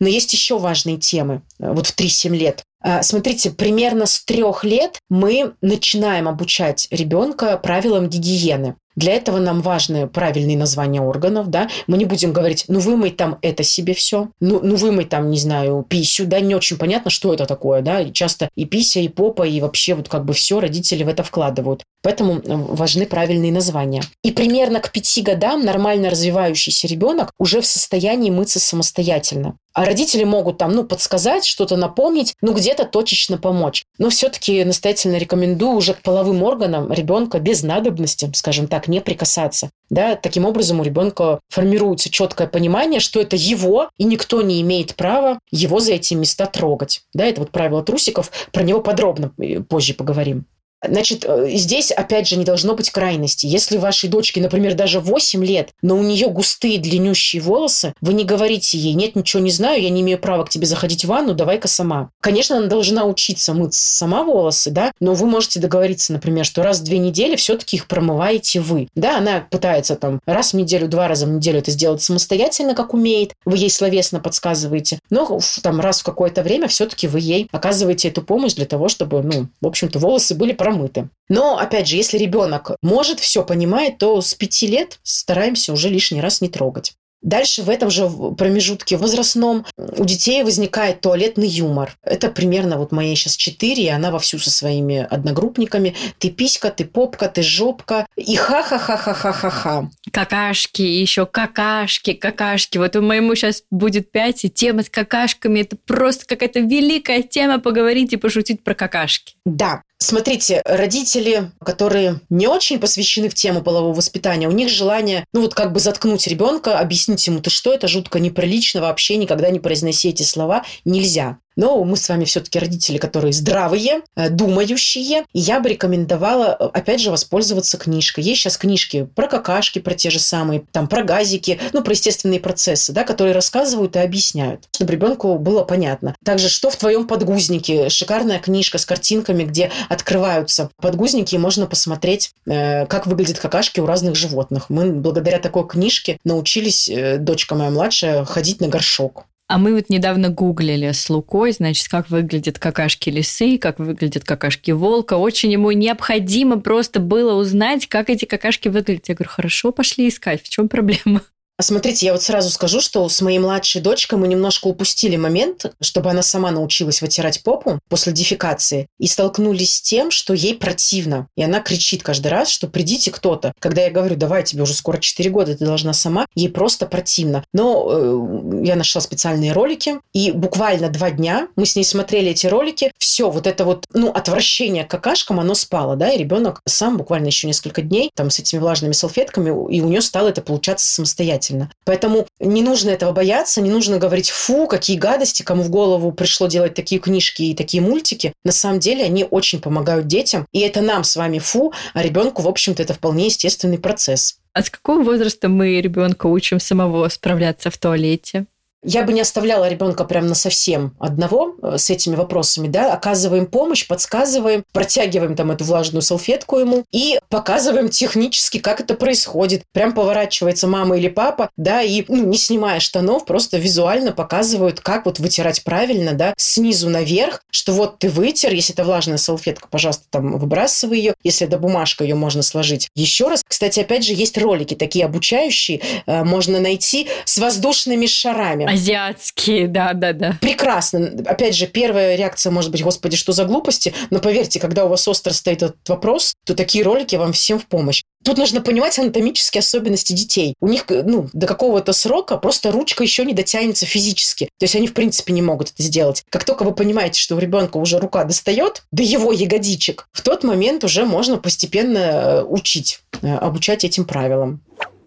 Но 0.00 0.08
есть 0.08 0.32
еще 0.32 0.58
важные 0.58 0.96
темы, 0.96 1.42
э, 1.58 1.72
вот 1.72 1.86
в 1.86 1.96
3-7 1.96 2.34
лет. 2.34 2.64
А, 2.80 3.02
смотрите, 3.02 3.50
примерно 3.50 4.06
с 4.06 4.24
трех 4.24 4.62
лет 4.62 5.00
мы 5.10 5.54
начинаем 5.60 6.28
обучать 6.28 6.86
ребенка 6.90 7.56
правилам 7.56 8.08
гигиены. 8.08 8.76
Для 8.94 9.14
этого 9.14 9.38
нам 9.38 9.62
важны 9.62 10.08
правильные 10.08 10.56
названия 10.56 11.00
органов, 11.00 11.50
да. 11.50 11.68
Мы 11.86 11.98
не 11.98 12.04
будем 12.04 12.32
говорить, 12.32 12.64
ну 12.66 12.80
вымой 12.80 13.10
там 13.10 13.38
это 13.42 13.62
себе 13.62 13.94
все, 13.94 14.30
ну, 14.40 14.58
ну 14.60 14.74
вымой 14.74 15.04
там, 15.04 15.30
не 15.30 15.38
знаю, 15.38 15.86
писю, 15.88 16.26
да, 16.26 16.40
не 16.40 16.56
очень 16.56 16.78
понятно, 16.78 17.08
что 17.08 17.32
это 17.32 17.46
такое, 17.46 17.80
да. 17.80 18.10
Часто 18.10 18.48
и 18.56 18.64
пися, 18.64 18.98
и 18.98 19.06
попа, 19.06 19.44
и 19.46 19.60
вообще 19.60 19.94
вот 19.94 20.08
как 20.08 20.24
бы 20.24 20.32
все 20.32 20.58
родители 20.58 21.04
в 21.04 21.08
это 21.08 21.22
вкладывают. 21.22 21.84
Поэтому 22.02 22.40
важны 22.44 23.06
правильные 23.06 23.52
названия. 23.52 24.02
И 24.24 24.32
примерно 24.32 24.80
к 24.80 24.90
пяти 24.90 25.22
годам 25.22 25.64
нормально 25.64 26.10
развивающийся 26.10 26.88
ребенок 26.88 27.30
уже 27.38 27.60
в 27.60 27.66
состоянии 27.66 28.30
мыться 28.30 28.58
самостоятельно. 28.58 29.54
А 29.78 29.84
родители 29.84 30.24
могут 30.24 30.58
там, 30.58 30.72
ну, 30.72 30.82
подсказать, 30.82 31.44
что-то 31.44 31.76
напомнить, 31.76 32.34
ну, 32.40 32.52
где-то 32.52 32.84
точечно 32.84 33.38
помочь. 33.38 33.84
Но 33.96 34.10
все-таки 34.10 34.64
настоятельно 34.64 35.18
рекомендую 35.18 35.76
уже 35.76 35.94
к 35.94 36.02
половым 36.02 36.42
органам 36.42 36.92
ребенка 36.92 37.38
без 37.38 37.62
надобности, 37.62 38.28
скажем 38.34 38.66
так, 38.66 38.88
не 38.88 39.00
прикасаться. 39.00 39.70
Да, 39.88 40.16
таким 40.16 40.46
образом 40.46 40.80
у 40.80 40.82
ребенка 40.82 41.38
формируется 41.48 42.10
четкое 42.10 42.48
понимание, 42.48 42.98
что 42.98 43.20
это 43.20 43.36
его, 43.36 43.88
и 43.98 44.02
никто 44.02 44.42
не 44.42 44.60
имеет 44.62 44.96
права 44.96 45.38
его 45.52 45.78
за 45.78 45.92
эти 45.92 46.14
места 46.14 46.46
трогать. 46.46 47.02
Да, 47.14 47.24
это 47.26 47.40
вот 47.40 47.52
правило 47.52 47.84
трусиков, 47.84 48.32
про 48.50 48.64
него 48.64 48.80
подробно 48.80 49.30
э, 49.38 49.60
позже 49.60 49.94
поговорим. 49.94 50.44
Значит, 50.86 51.24
э, 51.26 51.50
здесь, 51.54 51.90
опять 51.90 52.28
же, 52.28 52.36
не 52.36 52.44
должно 52.44 52.74
быть 52.74 52.90
крайности. 52.90 53.46
Если 53.46 53.76
вашей 53.78 54.08
дочке, 54.08 54.40
например, 54.40 54.74
даже 54.74 55.00
8 55.00 55.44
лет, 55.44 55.70
но 55.82 55.96
у 55.96 56.02
нее 56.02 56.28
густые 56.28 56.78
длиннющие 56.78 57.42
волосы, 57.42 57.94
вы 58.00 58.14
не 58.14 58.24
говорите 58.24 58.78
ей, 58.78 58.94
нет, 58.94 59.16
ничего 59.16 59.42
не 59.42 59.50
знаю, 59.50 59.82
я 59.82 59.90
не 59.90 60.02
имею 60.02 60.18
права 60.18 60.44
к 60.44 60.50
тебе 60.50 60.66
заходить 60.66 61.04
в 61.04 61.08
ванну, 61.08 61.34
давай-ка 61.34 61.66
сама. 61.66 62.10
Конечно, 62.20 62.58
она 62.58 62.66
должна 62.66 63.04
учиться 63.04 63.54
мыть 63.54 63.74
сама 63.74 64.22
волосы, 64.22 64.70
да, 64.70 64.92
но 65.00 65.14
вы 65.14 65.26
можете 65.26 65.58
договориться, 65.58 66.12
например, 66.12 66.44
что 66.44 66.62
раз 66.62 66.80
в 66.80 66.84
две 66.84 66.98
недели 66.98 67.34
все-таки 67.36 67.76
их 67.76 67.88
промываете 67.88 68.60
вы. 68.60 68.88
Да, 68.94 69.18
она 69.18 69.46
пытается 69.50 69.96
там 69.96 70.20
раз 70.26 70.52
в 70.52 70.56
неделю, 70.56 70.88
два 70.88 71.08
раза 71.08 71.26
в 71.26 71.30
неделю 71.30 71.58
это 71.58 71.72
сделать 71.72 72.02
самостоятельно, 72.02 72.74
как 72.74 72.94
умеет, 72.94 73.34
вы 73.44 73.56
ей 73.56 73.70
словесно 73.70 74.20
подсказываете, 74.20 75.00
но 75.10 75.40
там 75.62 75.80
раз 75.80 76.00
в 76.00 76.04
какое-то 76.04 76.42
время 76.42 76.68
все-таки 76.68 77.08
вы 77.08 77.20
ей 77.20 77.48
оказываете 77.50 78.08
эту 78.08 78.22
помощь 78.22 78.54
для 78.54 78.66
того, 78.66 78.88
чтобы, 78.88 79.22
ну, 79.22 79.48
в 79.60 79.66
общем-то, 79.66 79.98
волосы 79.98 80.34
были 80.34 80.52
промыты. 80.68 81.08
Но, 81.28 81.58
опять 81.58 81.88
же, 81.88 81.96
если 81.96 82.18
ребенок 82.18 82.72
может 82.82 83.20
все 83.20 83.42
понимает, 83.42 83.98
то 83.98 84.20
с 84.20 84.34
пяти 84.34 84.66
лет 84.66 84.98
стараемся 85.02 85.72
уже 85.72 85.88
лишний 85.88 86.20
раз 86.20 86.40
не 86.40 86.48
трогать. 86.48 86.94
Дальше 87.20 87.62
в 87.62 87.70
этом 87.70 87.90
же 87.90 88.08
промежутке 88.08 88.96
возрастном 88.96 89.66
у 89.76 90.04
детей 90.04 90.44
возникает 90.44 91.00
туалетный 91.00 91.48
юмор. 91.48 91.96
Это 92.04 92.30
примерно 92.30 92.78
вот 92.78 92.92
моей 92.92 93.16
сейчас 93.16 93.36
4, 93.36 93.82
и 93.82 93.88
она 93.88 94.12
вовсю 94.12 94.38
со 94.38 94.50
своими 94.50 95.04
одногруппниками. 95.10 95.96
Ты 96.18 96.30
писька, 96.30 96.70
ты 96.70 96.84
попка, 96.84 97.28
ты 97.28 97.42
жопка. 97.42 98.06
И 98.14 98.36
ха-ха-ха-ха-ха-ха-ха. 98.36 99.90
Какашки, 100.12 100.82
еще 100.82 101.26
какашки, 101.26 102.12
какашки. 102.12 102.78
Вот 102.78 102.94
у 102.94 103.02
моему 103.02 103.34
сейчас 103.34 103.64
будет 103.70 104.12
5, 104.12 104.44
и 104.44 104.50
тема 104.50 104.84
с 104.84 104.88
какашками– 104.88 105.60
это 105.62 105.76
просто 105.76 106.24
какая-то 106.24 106.60
великая 106.60 107.22
тема 107.22 107.58
поговорить 107.58 108.12
и 108.12 108.16
пошутить 108.16 108.62
про 108.62 108.74
какашки. 108.74 109.34
Да, 109.44 109.82
Смотрите, 110.00 110.62
родители, 110.64 111.50
которые 111.64 112.20
не 112.30 112.46
очень 112.46 112.78
посвящены 112.78 113.28
в 113.28 113.34
тему 113.34 113.62
полового 113.62 113.94
воспитания, 113.94 114.46
у 114.46 114.52
них 114.52 114.68
желание, 114.68 115.24
ну 115.32 115.40
вот 115.40 115.54
как 115.54 115.72
бы 115.72 115.80
заткнуть 115.80 116.28
ребенка, 116.28 116.78
объяснить 116.78 117.26
ему, 117.26 117.40
ты 117.40 117.50
что, 117.50 117.72
это 117.74 117.88
жутко 117.88 118.20
неприлично, 118.20 118.80
вообще 118.80 119.16
никогда 119.16 119.50
не 119.50 119.58
произноси 119.58 120.10
эти 120.10 120.22
слова, 120.22 120.64
нельзя. 120.84 121.38
Но 121.58 121.82
мы 121.82 121.96
с 121.96 122.08
вами 122.08 122.24
все-таки 122.24 122.60
родители, 122.60 122.98
которые 122.98 123.32
здравые, 123.32 124.02
э, 124.16 124.30
думающие. 124.30 125.24
И 125.32 125.40
я 125.40 125.58
бы 125.58 125.68
рекомендовала, 125.68 126.56
э, 126.58 126.64
опять 126.72 127.00
же, 127.00 127.10
воспользоваться 127.10 127.76
книжкой. 127.76 128.22
Есть 128.22 128.42
сейчас 128.42 128.56
книжки 128.56 129.08
про 129.16 129.26
какашки, 129.26 129.80
про 129.80 129.94
те 129.94 130.08
же 130.08 130.20
самые, 130.20 130.62
там, 130.70 130.86
про 130.86 131.02
газики, 131.02 131.58
ну, 131.72 131.82
про 131.82 131.92
естественные 131.92 132.38
процессы, 132.38 132.92
да, 132.92 133.02
которые 133.02 133.34
рассказывают 133.34 133.96
и 133.96 133.98
объясняют, 133.98 134.68
чтобы 134.72 134.92
ребенку 134.92 135.36
было 135.36 135.64
понятно. 135.64 136.14
Также, 136.24 136.48
что 136.48 136.70
в 136.70 136.76
твоем 136.76 137.08
подгузнике? 137.08 137.88
Шикарная 137.88 138.38
книжка 138.38 138.78
с 138.78 138.86
картинками, 138.86 139.42
где 139.42 139.72
открываются 139.88 140.70
подгузники, 140.80 141.34
и 141.34 141.38
можно 141.38 141.66
посмотреть, 141.66 142.30
э, 142.46 142.86
как 142.86 143.08
выглядят 143.08 143.40
какашки 143.40 143.80
у 143.80 143.86
разных 143.86 144.14
животных. 144.14 144.66
Мы 144.70 144.92
благодаря 144.92 145.40
такой 145.40 145.66
книжке 145.66 146.18
научились, 146.22 146.88
дочка 147.18 147.56
моя 147.56 147.70
младшая, 147.70 148.24
ходить 148.24 148.60
на 148.60 148.68
горшок. 148.68 149.24
А 149.48 149.56
мы 149.56 149.74
вот 149.74 149.88
недавно 149.88 150.28
гуглили 150.28 150.92
с 150.92 151.08
Лукой, 151.08 151.52
значит, 151.52 151.88
как 151.88 152.10
выглядят 152.10 152.58
какашки 152.58 153.08
лисы, 153.08 153.56
как 153.56 153.78
выглядят 153.78 154.24
какашки 154.24 154.72
волка. 154.72 155.14
Очень 155.14 155.52
ему 155.52 155.70
необходимо 155.70 156.60
просто 156.60 157.00
было 157.00 157.32
узнать, 157.32 157.86
как 157.86 158.10
эти 158.10 158.26
какашки 158.26 158.68
выглядят. 158.68 159.08
Я 159.08 159.14
говорю, 159.14 159.30
хорошо, 159.30 159.72
пошли 159.72 160.08
искать, 160.08 160.42
в 160.42 160.50
чем 160.50 160.68
проблема? 160.68 161.22
А 161.60 161.64
смотрите, 161.64 162.06
я 162.06 162.12
вот 162.12 162.22
сразу 162.22 162.50
скажу, 162.50 162.80
что 162.80 163.08
с 163.08 163.20
моей 163.20 163.40
младшей 163.40 163.82
дочкой 163.82 164.16
мы 164.16 164.28
немножко 164.28 164.68
упустили 164.68 165.16
момент, 165.16 165.74
чтобы 165.80 166.08
она 166.08 166.22
сама 166.22 166.52
научилась 166.52 167.02
вытирать 167.02 167.42
попу 167.42 167.80
после 167.88 168.12
дефекации, 168.12 168.86
и 169.00 169.08
столкнулись 169.08 169.74
с 169.74 169.82
тем, 169.82 170.12
что 170.12 170.34
ей 170.34 170.54
противно. 170.54 171.26
И 171.36 171.42
она 171.42 171.58
кричит 171.58 172.04
каждый 172.04 172.28
раз, 172.28 172.48
что 172.48 172.68
придите 172.68 173.10
кто-то. 173.10 173.52
Когда 173.58 173.82
я 173.82 173.90
говорю, 173.90 174.14
давай, 174.14 174.44
тебе 174.44 174.62
уже 174.62 174.72
скоро 174.72 174.98
4 174.98 175.30
года, 175.30 175.56
ты 175.56 175.64
должна 175.64 175.94
сама, 175.94 176.26
ей 176.36 176.48
просто 176.48 176.86
противно. 176.86 177.42
Но 177.52 177.88
э, 177.90 178.64
я 178.64 178.76
нашла 178.76 179.00
специальные 179.00 179.50
ролики, 179.50 179.98
и 180.12 180.30
буквально 180.30 180.90
два 180.90 181.10
дня 181.10 181.48
мы 181.56 181.66
с 181.66 181.74
ней 181.74 181.82
смотрели 181.82 182.30
эти 182.30 182.46
ролики, 182.46 182.92
все, 182.98 183.30
вот 183.30 183.48
это 183.48 183.64
вот, 183.64 183.84
ну, 183.92 184.12
отвращение 184.12 184.84
к 184.84 184.90
какашкам, 184.92 185.40
оно 185.40 185.54
спало, 185.54 185.96
да, 185.96 186.12
и 186.12 186.18
ребенок 186.18 186.60
сам 186.66 186.98
буквально 186.98 187.26
еще 187.26 187.48
несколько 187.48 187.82
дней 187.82 188.12
там 188.14 188.30
с 188.30 188.38
этими 188.38 188.60
влажными 188.60 188.92
салфетками, 188.92 189.48
и 189.74 189.80
у 189.80 189.88
нее 189.88 190.02
стало 190.02 190.28
это 190.28 190.40
получаться 190.40 190.86
самостоятельно 190.86 191.47
обязательно. 191.48 191.70
Поэтому 191.84 192.26
не 192.40 192.62
нужно 192.62 192.90
этого 192.90 193.12
бояться, 193.12 193.60
не 193.60 193.70
нужно 193.70 193.98
говорить 193.98 194.30
«фу, 194.30 194.66
какие 194.66 194.96
гадости, 194.96 195.42
кому 195.42 195.62
в 195.62 195.70
голову 195.70 196.12
пришло 196.12 196.46
делать 196.46 196.74
такие 196.74 197.00
книжки 197.00 197.42
и 197.42 197.54
такие 197.54 197.82
мультики». 197.82 198.32
На 198.44 198.52
самом 198.52 198.80
деле 198.80 199.04
они 199.04 199.26
очень 199.28 199.60
помогают 199.60 200.06
детям, 200.06 200.46
и 200.52 200.60
это 200.60 200.80
нам 200.80 201.04
с 201.04 201.16
вами 201.16 201.38
«фу», 201.38 201.72
а 201.94 202.02
ребенку, 202.02 202.42
в 202.42 202.48
общем-то, 202.48 202.82
это 202.82 202.94
вполне 202.94 203.26
естественный 203.26 203.78
процесс. 203.78 204.38
А 204.52 204.62
с 204.62 204.70
какого 204.70 205.02
возраста 205.02 205.48
мы 205.48 205.80
ребенка 205.80 206.26
учим 206.26 206.60
самого 206.60 207.08
справляться 207.08 207.70
в 207.70 207.78
туалете? 207.78 208.46
Я 208.84 209.02
бы 209.02 209.12
не 209.12 209.20
оставляла 209.20 209.68
ребенка 209.68 210.04
прям 210.04 210.28
на 210.28 210.34
совсем 210.34 210.94
одного 211.00 211.56
э, 211.60 211.78
с 211.78 211.90
этими 211.90 212.14
вопросами, 212.14 212.68
да, 212.68 212.92
оказываем 212.92 213.46
помощь, 213.46 213.86
подсказываем, 213.86 214.64
протягиваем 214.72 215.34
там 215.34 215.50
эту 215.50 215.64
влажную 215.64 216.02
салфетку 216.02 216.58
ему 216.58 216.84
и 216.92 217.18
показываем 217.28 217.88
технически, 217.88 218.58
как 218.58 218.80
это 218.80 218.94
происходит. 218.94 219.64
Прям 219.72 219.94
поворачивается 219.94 220.68
мама 220.68 220.96
или 220.96 221.08
папа, 221.08 221.50
да, 221.56 221.82
и 221.82 222.04
ну, 222.06 222.24
не 222.24 222.38
снимая 222.38 222.78
штанов, 222.78 223.24
просто 223.24 223.58
визуально 223.58 224.12
показывают, 224.12 224.80
как 224.80 225.06
вот 225.06 225.18
вытирать 225.18 225.64
правильно, 225.64 226.12
да, 226.12 226.34
снизу 226.36 226.88
наверх, 226.88 227.42
что 227.50 227.72
вот 227.72 227.98
ты 227.98 228.08
вытер, 228.08 228.52
если 228.52 228.74
это 228.74 228.84
влажная 228.84 229.18
салфетка, 229.18 229.66
пожалуйста, 229.68 230.04
там 230.10 230.38
выбрасывай 230.38 230.98
ее, 230.98 231.14
если 231.24 231.48
это 231.48 231.58
бумажка, 231.58 232.04
ее 232.04 232.14
можно 232.14 232.42
сложить. 232.42 232.88
Еще 232.94 233.28
раз, 233.28 233.42
кстати, 233.46 233.80
опять 233.80 234.04
же, 234.04 234.12
есть 234.12 234.38
ролики 234.38 234.74
такие 234.74 235.04
обучающие, 235.04 235.80
э, 236.06 236.22
можно 236.22 236.60
найти 236.60 237.08
с 237.24 237.38
воздушными 237.38 238.06
шарами. 238.06 238.67
Азиатские, 238.68 239.68
да-да-да. 239.68 240.38
Прекрасно. 240.40 241.12
Опять 241.26 241.56
же, 241.56 241.66
первая 241.66 242.16
реакция 242.16 242.50
может 242.50 242.70
быть, 242.70 242.82
господи, 242.82 243.16
что 243.16 243.32
за 243.32 243.44
глупости? 243.44 243.94
Но 244.10 244.18
поверьте, 244.20 244.60
когда 244.60 244.84
у 244.84 244.88
вас 244.88 245.06
остро 245.08 245.32
стоит 245.32 245.62
этот 245.62 245.88
вопрос, 245.88 246.34
то 246.44 246.54
такие 246.54 246.84
ролики 246.84 247.16
вам 247.16 247.32
всем 247.32 247.58
в 247.58 247.66
помощь. 247.66 248.02
Тут 248.24 248.36
нужно 248.36 248.60
понимать 248.60 248.98
анатомические 248.98 249.60
особенности 249.60 250.12
детей. 250.12 250.54
У 250.60 250.68
них 250.68 250.84
ну, 250.88 251.28
до 251.32 251.46
какого-то 251.46 251.92
срока 251.92 252.36
просто 252.36 252.72
ручка 252.72 253.02
еще 253.02 253.24
не 253.24 253.32
дотянется 253.32 253.86
физически. 253.86 254.46
То 254.58 254.64
есть 254.64 254.74
они, 254.76 254.86
в 254.86 254.94
принципе, 254.94 255.32
не 255.32 255.42
могут 255.42 255.70
это 255.70 255.82
сделать. 255.82 256.24
Как 256.30 256.44
только 256.44 256.64
вы 256.64 256.74
понимаете, 256.74 257.20
что 257.20 257.36
у 257.36 257.38
ребенка 257.38 257.76
уже 257.76 257.98
рука 257.98 258.24
достает 258.24 258.82
до 258.90 259.02
его 259.02 259.32
ягодичек, 259.32 260.08
в 260.12 260.22
тот 260.22 260.44
момент 260.44 260.84
уже 260.84 261.04
можно 261.04 261.38
постепенно 261.38 261.98
э, 261.98 262.42
учить, 262.42 263.00
э, 263.22 263.34
обучать 263.34 263.84
этим 263.84 264.04
правилам. 264.04 264.60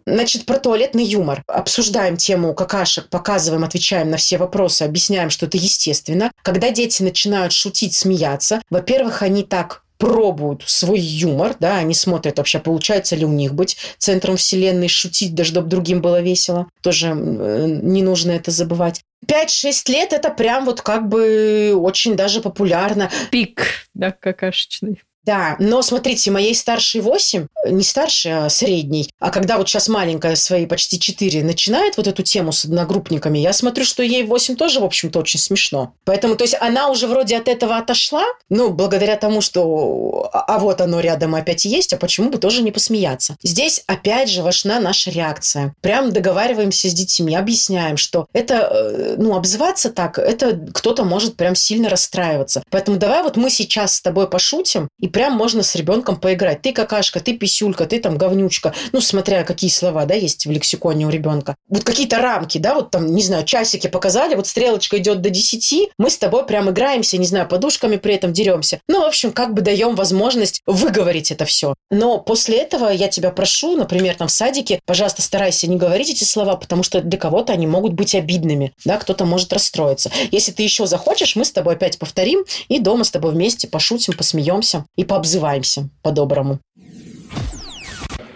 Значит, 0.05 0.45
про 0.45 0.57
туалетный 0.57 1.03
юмор. 1.03 1.43
Обсуждаем 1.47 2.17
тему 2.17 2.53
какашек, 2.53 3.09
показываем, 3.09 3.63
отвечаем 3.63 4.09
на 4.09 4.17
все 4.17 4.37
вопросы, 4.37 4.83
объясняем, 4.83 5.29
что 5.29 5.45
это 5.45 5.57
естественно. 5.57 6.31
Когда 6.41 6.71
дети 6.71 7.03
начинают 7.03 7.53
шутить, 7.53 7.93
смеяться, 7.95 8.61
во-первых, 8.69 9.21
они 9.21 9.43
так 9.43 9.83
пробуют 10.01 10.63
свой 10.65 10.99
юмор, 10.99 11.55
да, 11.59 11.77
они 11.77 11.93
смотрят 11.93 12.39
вообще, 12.39 12.59
получается 12.59 13.15
ли 13.15 13.23
у 13.23 13.29
них 13.29 13.53
быть 13.53 13.77
центром 13.99 14.35
вселенной, 14.35 14.87
шутить, 14.87 15.35
даже 15.35 15.51
чтобы 15.51 15.67
другим 15.67 16.01
было 16.01 16.21
весело. 16.21 16.67
Тоже 16.81 17.09
э, 17.09 17.79
не 17.83 18.01
нужно 18.01 18.31
это 18.31 18.49
забывать. 18.49 19.03
5-6 19.27 19.91
лет 19.91 20.13
это 20.13 20.31
прям 20.31 20.65
вот 20.65 20.81
как 20.81 21.07
бы 21.07 21.73
очень 21.75 22.15
даже 22.15 22.41
популярно. 22.41 23.11
Пик, 23.29 23.87
да, 23.93 24.11
какашечный. 24.11 25.03
Да, 25.23 25.55
но 25.59 25.81
смотрите, 25.81 26.31
моей 26.31 26.55
старшей 26.55 27.01
8, 27.01 27.47
не 27.67 27.83
старшей, 27.83 28.45
а 28.45 28.49
средней, 28.49 29.09
а 29.19 29.29
когда 29.29 29.57
вот 29.57 29.69
сейчас 29.69 29.87
маленькая, 29.87 30.35
свои 30.35 30.65
почти 30.65 30.99
4, 30.99 31.43
начинает 31.43 31.97
вот 31.97 32.07
эту 32.07 32.23
тему 32.23 32.51
с 32.51 32.65
одногруппниками, 32.65 33.37
я 33.37 33.53
смотрю, 33.53 33.85
что 33.85 34.01
ей 34.01 34.23
8 34.23 34.55
тоже, 34.55 34.79
в 34.79 34.83
общем-то, 34.83 35.19
очень 35.19 35.39
смешно. 35.39 35.93
Поэтому, 36.05 36.35
то 36.35 36.43
есть 36.43 36.55
она 36.59 36.89
уже 36.89 37.07
вроде 37.07 37.37
от 37.37 37.47
этого 37.47 37.77
отошла, 37.77 38.23
ну, 38.49 38.71
благодаря 38.71 39.15
тому, 39.15 39.41
что 39.41 40.29
а, 40.33 40.55
а 40.55 40.59
вот 40.59 40.81
оно 40.81 40.99
рядом 40.99 41.35
опять 41.35 41.65
есть, 41.65 41.93
а 41.93 41.97
почему 41.97 42.29
бы 42.29 42.37
тоже 42.37 42.63
не 42.63 42.71
посмеяться. 42.71 43.37
Здесь 43.43 43.83
опять 43.85 44.29
же 44.29 44.41
важна 44.41 44.79
наша 44.79 45.11
реакция. 45.11 45.75
Прям 45.81 46.11
договариваемся 46.11 46.89
с 46.89 46.93
детьми, 46.93 47.35
объясняем, 47.35 47.97
что 47.97 48.27
это, 48.33 48.55
э, 48.55 49.15
ну, 49.17 49.35
обзываться 49.35 49.91
так, 49.91 50.17
это 50.17 50.59
кто-то 50.73 51.03
может 51.03 51.35
прям 51.35 51.55
сильно 51.55 51.89
расстраиваться. 51.89 52.63
Поэтому 52.69 52.97
давай 52.97 53.21
вот 53.21 53.37
мы 53.37 53.49
сейчас 53.49 53.95
с 53.95 54.01
тобой 54.01 54.27
пошутим 54.29 54.87
и 54.99 55.10
прям 55.11 55.33
можно 55.33 55.63
с 55.63 55.75
ребенком 55.75 56.19
поиграть. 56.19 56.61
Ты 56.61 56.73
какашка, 56.73 57.19
ты 57.19 57.33
писюлька, 57.33 57.85
ты 57.85 57.99
там 57.99 58.17
говнючка. 58.17 58.73
Ну, 58.91 59.01
смотря 59.01 59.43
какие 59.43 59.69
слова, 59.69 60.05
да, 60.05 60.15
есть 60.15 60.45
в 60.45 60.51
лексиконе 60.51 61.05
у 61.05 61.09
ребенка. 61.09 61.55
Вот 61.69 61.83
какие-то 61.83 62.17
рамки, 62.17 62.57
да, 62.57 62.75
вот 62.75 62.91
там, 62.91 63.07
не 63.07 63.21
знаю, 63.21 63.45
часики 63.45 63.87
показали, 63.87 64.35
вот 64.35 64.47
стрелочка 64.47 64.97
идет 64.97 65.21
до 65.21 65.29
10, 65.29 65.91
мы 65.97 66.09
с 66.09 66.17
тобой 66.17 66.45
прям 66.45 66.69
играемся, 66.69 67.17
не 67.17 67.25
знаю, 67.25 67.47
подушками 67.47 67.97
при 67.97 68.15
этом 68.15 68.33
деремся. 68.33 68.79
Ну, 68.87 69.01
в 69.01 69.05
общем, 69.05 69.31
как 69.31 69.53
бы 69.53 69.61
даем 69.61 69.95
возможность 69.95 70.61
выговорить 70.65 71.31
это 71.31 71.45
все. 71.45 71.75
Но 71.89 72.19
после 72.19 72.57
этого 72.57 72.89
я 72.89 73.07
тебя 73.07 73.31
прошу, 73.31 73.77
например, 73.77 74.15
там 74.15 74.27
в 74.27 74.31
садике, 74.31 74.79
пожалуйста, 74.85 75.21
старайся 75.21 75.67
не 75.67 75.77
говорить 75.77 76.09
эти 76.09 76.23
слова, 76.23 76.55
потому 76.55 76.83
что 76.83 77.01
для 77.01 77.19
кого-то 77.19 77.53
они 77.53 77.67
могут 77.67 77.93
быть 77.93 78.15
обидными, 78.15 78.73
да, 78.85 78.97
кто-то 78.97 79.25
может 79.25 79.51
расстроиться. 79.53 80.11
Если 80.31 80.51
ты 80.51 80.63
еще 80.63 80.85
захочешь, 80.87 81.35
мы 81.35 81.45
с 81.45 81.51
тобой 81.51 81.75
опять 81.75 81.99
повторим 81.99 82.45
и 82.69 82.79
дома 82.79 83.03
с 83.03 83.11
тобой 83.11 83.31
вместе 83.31 83.67
пошутим, 83.67 84.13
посмеемся 84.13 84.85
и 85.01 85.03
пообзываемся 85.03 85.89
по-доброму. 86.03 86.59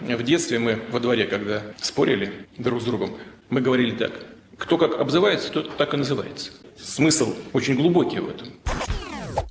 В 0.00 0.22
детстве 0.24 0.58
мы 0.58 0.80
во 0.90 0.98
дворе, 0.98 1.26
когда 1.26 1.62
спорили 1.80 2.32
друг 2.58 2.82
с 2.82 2.84
другом, 2.84 3.10
мы 3.50 3.60
говорили 3.60 3.92
так. 3.92 4.12
Кто 4.58 4.76
как 4.76 4.98
обзывается, 4.98 5.52
тот 5.52 5.76
так 5.76 5.94
и 5.94 5.96
называется. 5.96 6.50
Смысл 6.76 7.34
очень 7.52 7.76
глубокий 7.76 8.18
в 8.18 8.28
этом. 8.28 8.48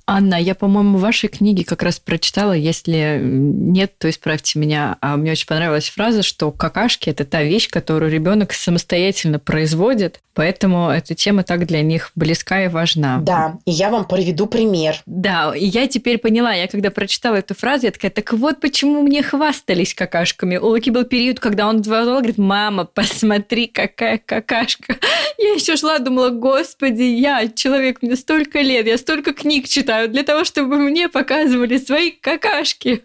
Анна, 0.06 0.40
я, 0.40 0.54
по-моему, 0.54 0.98
в 0.98 1.00
вашей 1.00 1.28
книге 1.28 1.64
как 1.64 1.82
раз 1.82 1.98
прочитала, 1.98 2.52
если 2.52 3.20
нет, 3.22 3.98
то 3.98 4.08
исправьте 4.08 4.58
меня. 4.58 4.96
А 5.00 5.16
мне 5.16 5.32
очень 5.32 5.46
понравилась 5.46 5.88
фраза, 5.88 6.22
что 6.22 6.52
какашки– 6.52 7.10
это 7.10 7.24
та 7.24 7.42
вещь, 7.42 7.68
которую 7.68 8.10
ребенок 8.10 8.52
самостоятельно 8.52 9.38
производит, 9.38 10.20
поэтому 10.34 10.90
эта 10.90 11.14
тема 11.14 11.42
так 11.42 11.66
для 11.66 11.82
них 11.82 12.12
близка 12.14 12.64
и 12.64 12.68
важна. 12.68 13.18
Да, 13.18 13.58
и 13.64 13.72
я 13.72 13.90
вам 13.90 14.06
приведу 14.06 14.46
пример. 14.46 15.02
Да, 15.06 15.52
и 15.56 15.66
я 15.66 15.86
теперь 15.88 16.18
поняла, 16.18 16.52
я 16.52 16.68
когда 16.68 16.90
прочитала 16.90 17.36
эту 17.36 17.54
фразу, 17.54 17.86
я 17.86 17.90
такая, 17.90 18.10
так 18.10 18.32
вот 18.32 18.60
почему 18.60 19.02
мне 19.02 19.22
хвастались 19.22 19.94
какашками. 19.94 20.56
У 20.56 20.66
Луки 20.66 20.90
был 20.90 21.04
период, 21.04 21.40
когда 21.40 21.68
он 21.68 21.82
два 21.82 22.04
говорит, 22.04 22.38
мама, 22.38 22.84
посмотри, 22.84 23.66
какая 23.66 24.18
какашка. 24.24 24.96
Я 25.38 25.54
еще 25.54 25.76
шла, 25.76 25.98
думала, 25.98 26.30
господи, 26.30 27.02
я 27.02 27.48
человек, 27.48 28.00
мне 28.00 28.16
столько 28.16 28.60
лет, 28.60 28.86
я 28.86 28.96
столько 28.96 29.32
книг 29.32 29.68
читаю, 29.76 30.08
для 30.08 30.22
того, 30.22 30.44
чтобы 30.44 30.78
мне 30.78 31.08
показывали 31.08 31.76
свои 31.76 32.10
какашки. 32.10 33.04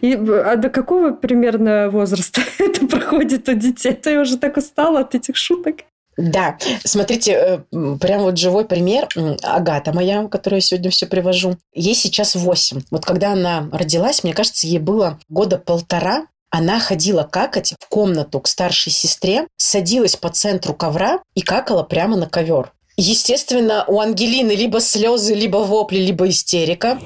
И, 0.00 0.14
а 0.14 0.56
до 0.56 0.70
какого 0.70 1.12
примерно 1.12 1.90
возраста 1.90 2.40
это 2.58 2.86
проходит 2.86 3.48
у 3.48 3.54
детей? 3.54 3.92
Ты 3.92 4.18
уже 4.18 4.38
так 4.38 4.56
устала 4.56 5.00
от 5.00 5.14
этих 5.14 5.36
шуток? 5.36 5.76
Да, 6.16 6.56
смотрите, 6.82 7.32
э, 7.32 7.58
прям 8.00 8.22
вот 8.22 8.38
живой 8.38 8.64
пример. 8.64 9.08
Агата 9.42 9.92
моя, 9.92 10.26
которую 10.28 10.58
я 10.58 10.62
сегодня 10.62 10.90
все 10.90 11.06
привожу, 11.06 11.58
ей 11.74 11.94
сейчас 11.94 12.34
8. 12.34 12.84
Вот 12.90 13.04
когда 13.04 13.32
она 13.32 13.68
родилась, 13.70 14.24
мне 14.24 14.32
кажется, 14.32 14.66
ей 14.66 14.78
было 14.78 15.18
года 15.28 15.58
полтора, 15.58 16.26
она 16.50 16.80
ходила 16.80 17.24
какать 17.24 17.74
в 17.78 17.88
комнату 17.88 18.40
к 18.40 18.48
старшей 18.48 18.90
сестре, 18.90 19.46
садилась 19.58 20.16
по 20.16 20.30
центру 20.30 20.72
ковра 20.72 21.20
и 21.34 21.42
какала 21.42 21.82
прямо 21.82 22.16
на 22.16 22.26
ковер. 22.26 22.72
Естественно, 22.98 23.84
у 23.88 24.00
Ангелины 24.00 24.52
либо 24.52 24.80
слезы, 24.80 25.34
либо 25.34 25.58
вопли, 25.58 25.98
либо 25.98 26.28
истерика. 26.28 26.98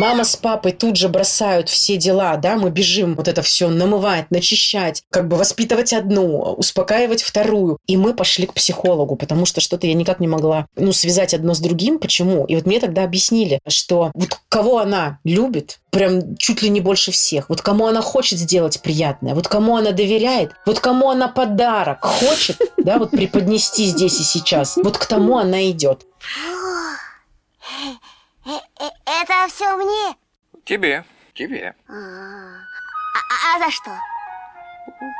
Мама 0.00 0.24
с 0.24 0.34
папой 0.34 0.72
тут 0.72 0.96
же 0.96 1.10
бросают 1.10 1.68
все 1.68 1.98
дела, 1.98 2.38
да, 2.38 2.56
мы 2.56 2.70
бежим 2.70 3.14
вот 3.16 3.28
это 3.28 3.42
все 3.42 3.68
намывать, 3.68 4.30
начищать, 4.30 5.02
как 5.10 5.28
бы 5.28 5.36
воспитывать 5.36 5.92
одну, 5.92 6.54
успокаивать 6.54 7.22
вторую. 7.22 7.76
И 7.86 7.98
мы 7.98 8.14
пошли 8.14 8.46
к 8.46 8.54
психологу, 8.54 9.16
потому 9.16 9.44
что 9.44 9.60
что-то 9.60 9.86
я 9.86 9.92
никак 9.92 10.18
не 10.18 10.26
могла, 10.26 10.64
ну, 10.74 10.94
связать 10.94 11.34
одно 11.34 11.52
с 11.52 11.60
другим. 11.60 11.98
Почему? 11.98 12.46
И 12.46 12.54
вот 12.54 12.64
мне 12.64 12.80
тогда 12.80 13.04
объяснили, 13.04 13.60
что 13.68 14.10
вот 14.14 14.40
кого 14.48 14.78
она 14.78 15.18
любит, 15.22 15.80
прям 15.90 16.34
чуть 16.38 16.62
ли 16.62 16.70
не 16.70 16.80
больше 16.80 17.12
всех. 17.12 17.50
Вот 17.50 17.60
кому 17.60 17.86
она 17.86 18.00
хочет 18.00 18.38
сделать 18.38 18.80
приятное, 18.80 19.34
вот 19.34 19.48
кому 19.48 19.76
она 19.76 19.90
доверяет, 19.90 20.52
вот 20.64 20.80
кому 20.80 21.10
она 21.10 21.28
подарок 21.28 22.06
хочет, 22.06 22.58
да, 22.78 22.98
вот 22.98 23.10
преподнести 23.10 23.84
здесь 23.84 24.18
и 24.18 24.22
сейчас, 24.22 24.78
вот 24.78 24.96
к 24.96 25.04
тому 25.04 25.36
она 25.36 25.70
идет. 25.70 26.06
Это 28.44 29.48
все 29.48 29.76
мне? 29.76 30.16
Тебе, 30.64 31.04
тебе. 31.34 31.74
А, 31.88 31.92
а, 31.92 33.56
а 33.56 33.58
за 33.58 33.70
что? 33.70 33.90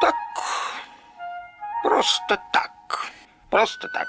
Так, 0.01 0.14
просто 1.83 2.41
так, 2.53 2.73
просто 3.51 3.89
так. 3.89 4.09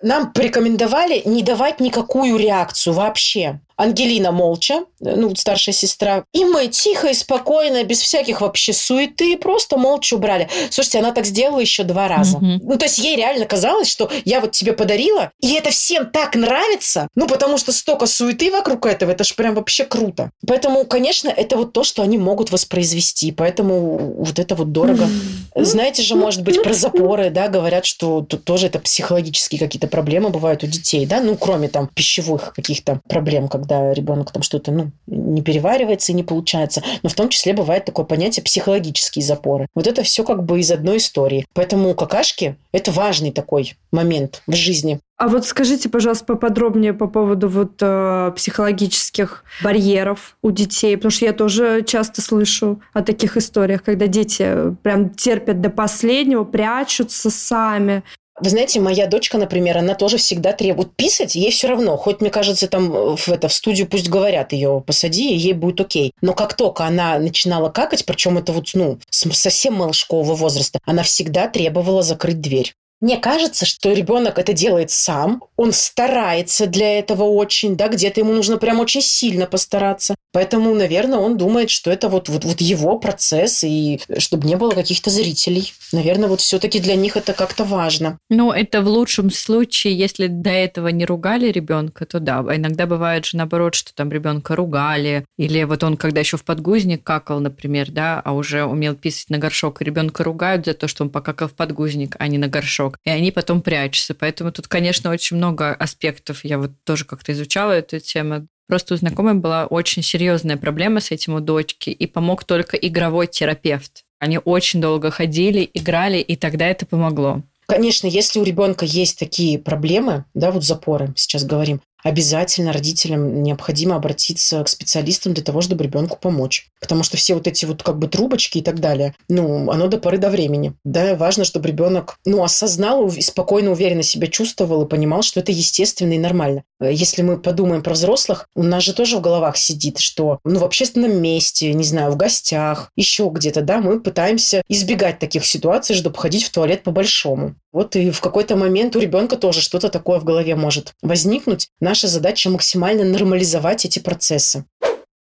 Нам 0.00 0.32
порекомендовали 0.32 1.22
не 1.24 1.42
давать 1.42 1.80
никакую 1.80 2.36
реакцию 2.36 2.94
вообще. 2.94 3.60
Ангелина 3.78 4.32
молча, 4.32 4.84
ну, 4.98 5.34
старшая 5.36 5.72
сестра. 5.72 6.24
И 6.32 6.44
мы 6.44 6.66
тихо 6.66 7.08
и 7.08 7.14
спокойно, 7.14 7.84
без 7.84 8.00
всяких 8.00 8.40
вообще 8.40 8.72
суеты, 8.72 9.38
просто 9.38 9.76
молча 9.76 10.14
убрали. 10.14 10.48
Слушайте, 10.70 10.98
она 10.98 11.12
так 11.12 11.24
сделала 11.24 11.60
еще 11.60 11.84
два 11.84 12.08
раза. 12.08 12.38
Mm-hmm. 12.38 12.58
Ну, 12.62 12.76
то 12.76 12.86
есть 12.86 12.98
ей 12.98 13.16
реально 13.16 13.46
казалось, 13.46 13.88
что 13.88 14.10
я 14.24 14.40
вот 14.40 14.50
тебе 14.50 14.72
подарила, 14.72 15.30
и 15.40 15.54
это 15.54 15.70
всем 15.70 16.10
так 16.10 16.34
нравится, 16.34 17.06
ну, 17.14 17.28
потому 17.28 17.56
что 17.56 17.70
столько 17.70 18.06
суеты 18.06 18.50
вокруг 18.50 18.84
этого, 18.84 19.12
это 19.12 19.22
же 19.22 19.34
прям 19.34 19.54
вообще 19.54 19.84
круто. 19.84 20.30
Поэтому, 20.46 20.84
конечно, 20.84 21.28
это 21.28 21.56
вот 21.56 21.72
то, 21.72 21.84
что 21.84 22.02
они 22.02 22.18
могут 22.18 22.50
воспроизвести, 22.50 23.30
поэтому 23.30 24.14
вот 24.18 24.40
это 24.40 24.56
вот 24.56 24.72
дорого. 24.72 25.04
Mm-hmm. 25.04 25.64
Знаете 25.64 26.02
же, 26.02 26.16
может 26.16 26.42
быть, 26.42 26.60
про 26.64 26.72
запоры, 26.72 27.30
да, 27.30 27.46
говорят, 27.46 27.86
что 27.86 28.22
тут 28.22 28.44
тоже 28.44 28.66
это 28.66 28.80
психологические 28.80 29.60
какие-то 29.60 29.86
проблемы 29.86 30.30
бывают 30.30 30.64
у 30.64 30.66
детей, 30.66 31.06
да, 31.06 31.20
ну, 31.20 31.36
кроме 31.36 31.68
там 31.68 31.88
пищевых 31.94 32.52
каких-то 32.54 33.00
проблем, 33.08 33.46
как 33.46 33.67
когда 33.68 33.92
ребенок 33.92 34.32
там 34.32 34.42
что-то 34.42 34.72
ну, 34.72 34.90
не 35.06 35.42
переваривается 35.42 36.12
и 36.12 36.14
не 36.14 36.22
получается. 36.22 36.82
Но 37.02 37.08
в 37.08 37.14
том 37.14 37.28
числе 37.28 37.52
бывает 37.52 37.84
такое 37.84 38.04
понятие 38.04 38.42
психологические 38.42 39.24
запоры. 39.24 39.66
Вот 39.74 39.86
это 39.86 40.02
все 40.02 40.24
как 40.24 40.44
бы 40.44 40.60
из 40.60 40.70
одной 40.70 40.96
истории. 40.96 41.46
Поэтому 41.54 41.94
какашки– 41.94 42.56
это 42.72 42.90
важный 42.90 43.30
такой 43.30 43.76
момент 43.92 44.42
в 44.46 44.54
жизни. 44.54 45.00
А 45.18 45.28
вот 45.28 45.44
скажите, 45.46 45.88
пожалуйста, 45.88 46.24
поподробнее 46.24 46.94
по 46.94 47.08
поводу 47.08 47.48
вот 47.48 47.72
э, 47.80 48.32
психологических 48.36 49.42
барьеров 49.64 50.36
у 50.42 50.52
детей, 50.52 50.96
потому 50.96 51.10
что 51.10 51.24
я 51.24 51.32
тоже 51.32 51.82
часто 51.84 52.22
слышу 52.22 52.80
о 52.92 53.02
таких 53.02 53.36
историях, 53.36 53.82
когда 53.82 54.06
дети 54.06 54.76
прям 54.82 55.10
терпят 55.10 55.60
до 55.60 55.70
последнего, 55.70 56.44
прячутся 56.44 57.30
сами, 57.30 58.04
вы 58.40 58.50
знаете, 58.50 58.80
моя 58.80 59.06
дочка, 59.06 59.38
например, 59.38 59.78
она 59.78 59.94
тоже 59.94 60.16
всегда 60.16 60.52
требует 60.52 60.94
писать, 60.94 61.34
ей 61.34 61.50
все 61.50 61.68
равно. 61.68 61.96
Хоть, 61.96 62.20
мне 62.20 62.30
кажется, 62.30 62.68
там 62.68 63.16
в, 63.16 63.28
это, 63.28 63.48
в 63.48 63.52
студию 63.52 63.86
пусть 63.86 64.08
говорят 64.08 64.52
ее, 64.52 64.82
посади, 64.86 65.32
и 65.32 65.36
ей 65.36 65.52
будет 65.52 65.80
окей. 65.80 66.12
Но 66.20 66.34
как 66.34 66.54
только 66.54 66.84
она 66.84 67.18
начинала 67.18 67.68
какать, 67.68 68.04
причем 68.04 68.38
это 68.38 68.52
вот, 68.52 68.68
ну, 68.74 68.98
совсем 69.10 69.74
малышкового 69.74 70.34
возраста, 70.34 70.78
она 70.84 71.02
всегда 71.02 71.48
требовала 71.48 72.02
закрыть 72.02 72.40
дверь. 72.40 72.74
Мне 73.00 73.16
кажется, 73.16 73.64
что 73.64 73.92
ребенок 73.92 74.38
это 74.38 74.52
делает 74.52 74.90
сам, 74.90 75.42
он 75.56 75.72
старается 75.72 76.66
для 76.66 76.98
этого 76.98 77.24
очень, 77.24 77.76
да, 77.76 77.88
где-то 77.88 78.20
ему 78.20 78.32
нужно 78.32 78.56
прям 78.56 78.80
очень 78.80 79.02
сильно 79.02 79.46
постараться. 79.46 80.16
Поэтому, 80.32 80.74
наверное, 80.74 81.18
он 81.18 81.36
думает, 81.36 81.70
что 81.70 81.90
это 81.90 82.08
вот, 82.08 82.28
вот, 82.28 82.44
вот 82.44 82.60
его 82.60 82.98
процесс, 82.98 83.64
и 83.64 84.00
чтобы 84.18 84.46
не 84.46 84.56
было 84.56 84.72
каких-то 84.72 85.10
зрителей. 85.10 85.72
Наверное, 85.92 86.28
вот 86.28 86.40
все-таки 86.40 86.80
для 86.80 86.96
них 86.96 87.16
это 87.16 87.32
как-то 87.32 87.64
важно. 87.64 88.18
Ну, 88.28 88.52
это 88.52 88.82
в 88.82 88.88
лучшем 88.88 89.30
случае, 89.30 89.96
если 89.96 90.26
до 90.26 90.50
этого 90.50 90.88
не 90.88 91.06
ругали 91.06 91.50
ребенка, 91.50 92.04
то 92.04 92.20
да. 92.20 92.44
А 92.46 92.56
иногда 92.56 92.86
бывает 92.86 93.24
же 93.24 93.36
наоборот, 93.36 93.74
что 93.74 93.94
там 93.94 94.10
ребенка 94.12 94.54
ругали, 94.54 95.24
или 95.38 95.64
вот 95.64 95.82
он, 95.82 95.96
когда 95.96 96.20
еще 96.20 96.36
в 96.36 96.44
подгузник 96.44 97.02
какал, 97.02 97.40
например, 97.40 97.90
да, 97.90 98.20
а 98.24 98.32
уже 98.32 98.64
умел 98.64 98.94
писать 98.94 99.30
на 99.30 99.38
горшок, 99.38 99.80
и 99.80 99.84
ребенка 99.84 100.24
ругают 100.24 100.66
за 100.66 100.74
то, 100.74 100.88
что 100.88 101.04
он 101.04 101.10
покакал 101.10 101.48
в 101.48 101.54
подгузник, 101.54 102.16
а 102.18 102.28
не 102.28 102.38
на 102.38 102.48
горшок, 102.48 102.87
и 103.04 103.10
они 103.10 103.30
потом 103.32 103.62
прячутся. 103.62 104.14
Поэтому 104.14 104.52
тут, 104.52 104.68
конечно, 104.68 105.10
очень 105.10 105.36
много 105.36 105.74
аспектов. 105.74 106.44
Я 106.44 106.58
вот 106.58 106.72
тоже 106.84 107.04
как-то 107.04 107.32
изучала 107.32 107.72
эту 107.72 108.00
тему. 108.00 108.46
Просто 108.66 108.94
у 108.94 108.96
знакомой 108.96 109.34
была 109.34 109.66
очень 109.66 110.02
серьезная 110.02 110.56
проблема 110.56 111.00
с 111.00 111.10
этим 111.10 111.34
у 111.34 111.40
дочки, 111.40 111.90
и 111.90 112.06
помог 112.06 112.44
только 112.44 112.76
игровой 112.76 113.26
терапевт. 113.26 114.04
Они 114.18 114.38
очень 114.38 114.80
долго 114.80 115.10
ходили, 115.10 115.68
играли, 115.72 116.18
и 116.18 116.36
тогда 116.36 116.66
это 116.66 116.84
помогло. 116.84 117.42
Конечно, 117.66 118.06
если 118.06 118.40
у 118.40 118.44
ребенка 118.44 118.86
есть 118.86 119.18
такие 119.18 119.58
проблемы, 119.58 120.24
да, 120.32 120.50
вот 120.50 120.64
запоры, 120.64 121.12
сейчас 121.16 121.44
говорим, 121.44 121.80
обязательно 122.02 122.72
родителям 122.72 123.42
необходимо 123.42 123.96
обратиться 123.96 124.62
к 124.62 124.68
специалистам 124.68 125.34
для 125.34 125.42
того, 125.42 125.60
чтобы 125.60 125.84
ребенку 125.84 126.18
помочь. 126.20 126.68
Потому 126.80 127.02
что 127.02 127.16
все 127.16 127.34
вот 127.34 127.46
эти 127.46 127.64
вот 127.64 127.82
как 127.82 127.98
бы 127.98 128.08
трубочки 128.08 128.58
и 128.58 128.62
так 128.62 128.80
далее, 128.80 129.14
ну, 129.28 129.70
оно 129.70 129.88
до 129.88 129.98
поры 129.98 130.18
до 130.18 130.30
времени. 130.30 130.74
Да, 130.84 131.14
важно, 131.14 131.44
чтобы 131.44 131.68
ребенок, 131.68 132.16
ну, 132.24 132.42
осознал 132.42 133.10
спокойно, 133.10 133.72
уверенно 133.72 134.02
себя 134.02 134.28
чувствовал 134.28 134.84
и 134.84 134.88
понимал, 134.88 135.22
что 135.22 135.40
это 135.40 135.52
естественно 135.52 136.12
и 136.12 136.18
нормально. 136.18 136.62
Если 136.80 137.22
мы 137.22 137.38
подумаем 137.38 137.82
про 137.82 137.94
взрослых, 137.94 138.48
у 138.54 138.62
нас 138.62 138.84
же 138.84 138.94
тоже 138.94 139.16
в 139.16 139.20
головах 139.20 139.56
сидит, 139.56 139.98
что, 139.98 140.38
ну, 140.44 140.60
в 140.60 140.64
общественном 140.64 141.20
месте, 141.20 141.72
не 141.72 141.84
знаю, 141.84 142.12
в 142.12 142.16
гостях, 142.16 142.92
еще 142.94 143.28
где-то, 143.32 143.62
да, 143.62 143.80
мы 143.80 144.00
пытаемся 144.00 144.62
избегать 144.68 145.18
таких 145.18 145.44
ситуаций, 145.44 145.96
чтобы 145.96 146.16
ходить 146.16 146.44
в 146.44 146.50
туалет 146.50 146.84
по-большому. 146.84 147.56
Вот 147.72 147.96
и 147.96 148.10
в 148.10 148.20
какой-то 148.20 148.56
момент 148.56 148.96
у 148.96 148.98
ребенка 148.98 149.36
тоже 149.36 149.60
что-то 149.60 149.88
такое 149.88 150.18
в 150.18 150.24
голове 150.24 150.56
может 150.56 150.94
возникнуть. 151.02 151.68
Наша 151.88 152.06
задача 152.06 152.50
максимально 152.50 153.02
нормализовать 153.02 153.86
эти 153.86 153.98
процессы. 153.98 154.66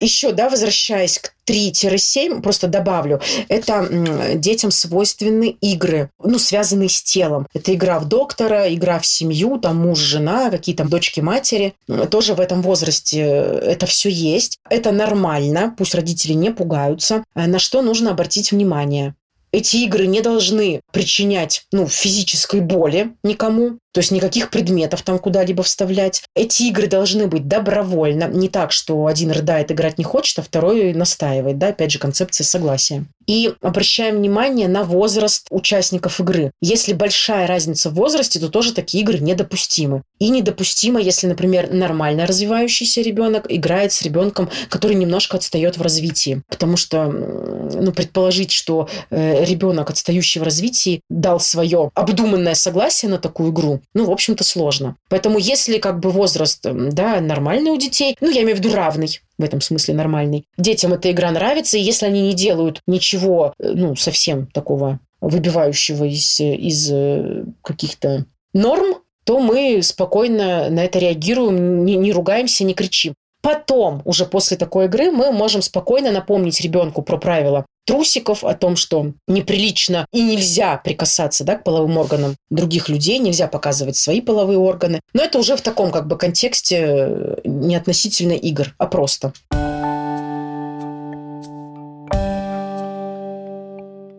Еще, 0.00 0.30
да, 0.30 0.48
возвращаясь 0.48 1.18
к 1.18 1.32
3-7, 1.50 2.42
просто 2.42 2.68
добавлю, 2.68 3.20
это 3.48 3.88
детям 4.36 4.70
свойственны 4.70 5.56
игры, 5.60 6.10
ну, 6.22 6.38
связанные 6.38 6.90
с 6.90 7.02
телом. 7.02 7.48
Это 7.54 7.74
игра 7.74 7.98
в 7.98 8.06
доктора, 8.06 8.72
игра 8.72 9.00
в 9.00 9.06
семью, 9.06 9.58
там 9.58 9.78
муж, 9.78 9.98
жена, 9.98 10.48
какие 10.48 10.76
там 10.76 10.88
дочки, 10.88 11.18
матери. 11.18 11.74
Тоже 12.08 12.34
в 12.34 12.40
этом 12.40 12.62
возрасте 12.62 13.20
это 13.20 13.86
все 13.86 14.08
есть. 14.08 14.60
Это 14.70 14.92
нормально, 14.92 15.74
пусть 15.76 15.96
родители 15.96 16.34
не 16.34 16.52
пугаются. 16.52 17.24
На 17.34 17.58
что 17.58 17.82
нужно 17.82 18.12
обратить 18.12 18.52
внимание? 18.52 19.16
Эти 19.50 19.78
игры 19.78 20.06
не 20.06 20.20
должны 20.20 20.82
причинять 20.92 21.66
ну, 21.72 21.88
физической 21.88 22.60
боли 22.60 23.14
никому. 23.24 23.78
То 23.94 24.00
есть 24.00 24.10
никаких 24.10 24.50
предметов 24.50 25.02
там 25.02 25.20
куда-либо 25.20 25.62
вставлять. 25.62 26.24
Эти 26.34 26.64
игры 26.64 26.88
должны 26.88 27.28
быть 27.28 27.46
добровольно. 27.46 28.24
Не 28.24 28.48
так, 28.48 28.72
что 28.72 29.06
один 29.06 29.30
рыдает, 29.30 29.70
играть 29.70 29.98
не 29.98 30.04
хочет, 30.04 30.40
а 30.40 30.42
второй 30.42 30.92
настаивает. 30.92 31.58
Да, 31.58 31.68
опять 31.68 31.92
же, 31.92 32.00
концепция 32.00 32.44
согласия. 32.44 33.04
И 33.26 33.54
обращаем 33.62 34.16
внимание 34.16 34.68
на 34.68 34.82
возраст 34.82 35.46
участников 35.50 36.20
игры. 36.20 36.50
Если 36.60 36.92
большая 36.92 37.46
разница 37.46 37.88
в 37.88 37.94
возрасте, 37.94 38.40
то 38.40 38.48
тоже 38.48 38.74
такие 38.74 39.02
игры 39.02 39.18
недопустимы. 39.18 40.02
И 40.18 40.28
недопустимо, 40.28 41.00
если, 41.00 41.28
например, 41.28 41.72
нормально 41.72 42.26
развивающийся 42.26 43.00
ребенок 43.00 43.46
играет 43.48 43.92
с 43.92 44.02
ребенком, 44.02 44.50
который 44.68 44.96
немножко 44.96 45.36
отстает 45.36 45.78
в 45.78 45.82
развитии. 45.82 46.42
Потому 46.48 46.76
что, 46.76 47.06
ну, 47.06 47.92
предположить, 47.92 48.50
что 48.50 48.88
э, 49.10 49.44
ребенок, 49.44 49.90
отстающий 49.90 50.40
в 50.40 50.44
развитии, 50.44 51.00
дал 51.08 51.40
свое 51.40 51.90
обдуманное 51.94 52.54
согласие 52.54 53.10
на 53.10 53.18
такую 53.18 53.52
игру, 53.52 53.80
ну, 53.94 54.04
в 54.04 54.10
общем-то, 54.10 54.44
сложно. 54.44 54.96
Поэтому 55.08 55.38
если 55.38 55.78
как 55.78 56.00
бы 56.00 56.10
возраст, 56.10 56.60
да, 56.62 57.20
нормальный 57.20 57.70
у 57.70 57.76
детей, 57.76 58.16
ну, 58.20 58.30
я 58.30 58.42
имею 58.42 58.56
в 58.56 58.60
виду 58.60 58.74
равный, 58.74 59.20
в 59.38 59.44
этом 59.44 59.60
смысле 59.60 59.94
нормальный. 59.94 60.46
Детям 60.56 60.92
эта 60.92 61.10
игра 61.10 61.30
нравится, 61.30 61.76
и 61.76 61.82
если 61.82 62.06
они 62.06 62.22
не 62.22 62.34
делают 62.34 62.80
ничего, 62.86 63.54
э, 63.58 63.72
ну, 63.74 63.96
совсем 63.96 64.46
такого 64.46 65.00
выбивающего 65.20 66.04
из, 66.04 66.40
из 66.40 66.90
э, 66.92 67.44
каких-то 67.62 68.26
норм, 68.52 68.98
то 69.24 69.40
мы 69.40 69.82
спокойно 69.82 70.68
на 70.70 70.84
это 70.84 70.98
реагируем, 70.98 71.84
не, 71.84 71.96
не 71.96 72.12
ругаемся, 72.12 72.64
не 72.64 72.74
кричим. 72.74 73.14
Потом, 73.42 74.00
уже 74.04 74.24
после 74.24 74.56
такой 74.56 74.86
игры, 74.86 75.10
мы 75.10 75.30
можем 75.30 75.60
спокойно 75.60 76.10
напомнить 76.10 76.60
ребенку 76.60 77.02
про 77.02 77.18
правила 77.18 77.66
трусиков, 77.86 78.44
о 78.44 78.54
том, 78.54 78.76
что 78.76 79.12
неприлично 79.26 80.06
и 80.12 80.22
нельзя 80.22 80.76
прикасаться 80.76 81.44
да, 81.44 81.56
к 81.56 81.64
половым 81.64 81.96
органам 81.98 82.36
других 82.50 82.88
людей, 82.88 83.18
нельзя 83.18 83.46
показывать 83.46 83.96
свои 83.96 84.20
половые 84.20 84.58
органы. 84.58 85.00
Но 85.12 85.22
это 85.22 85.38
уже 85.38 85.56
в 85.56 85.62
таком 85.62 85.90
как 85.90 86.06
бы 86.06 86.16
контексте 86.16 86.76
э, 86.80 87.36
не 87.44 87.76
относительно 87.76 88.32
игр, 88.32 88.74
а 88.78 88.86
просто. 88.86 89.32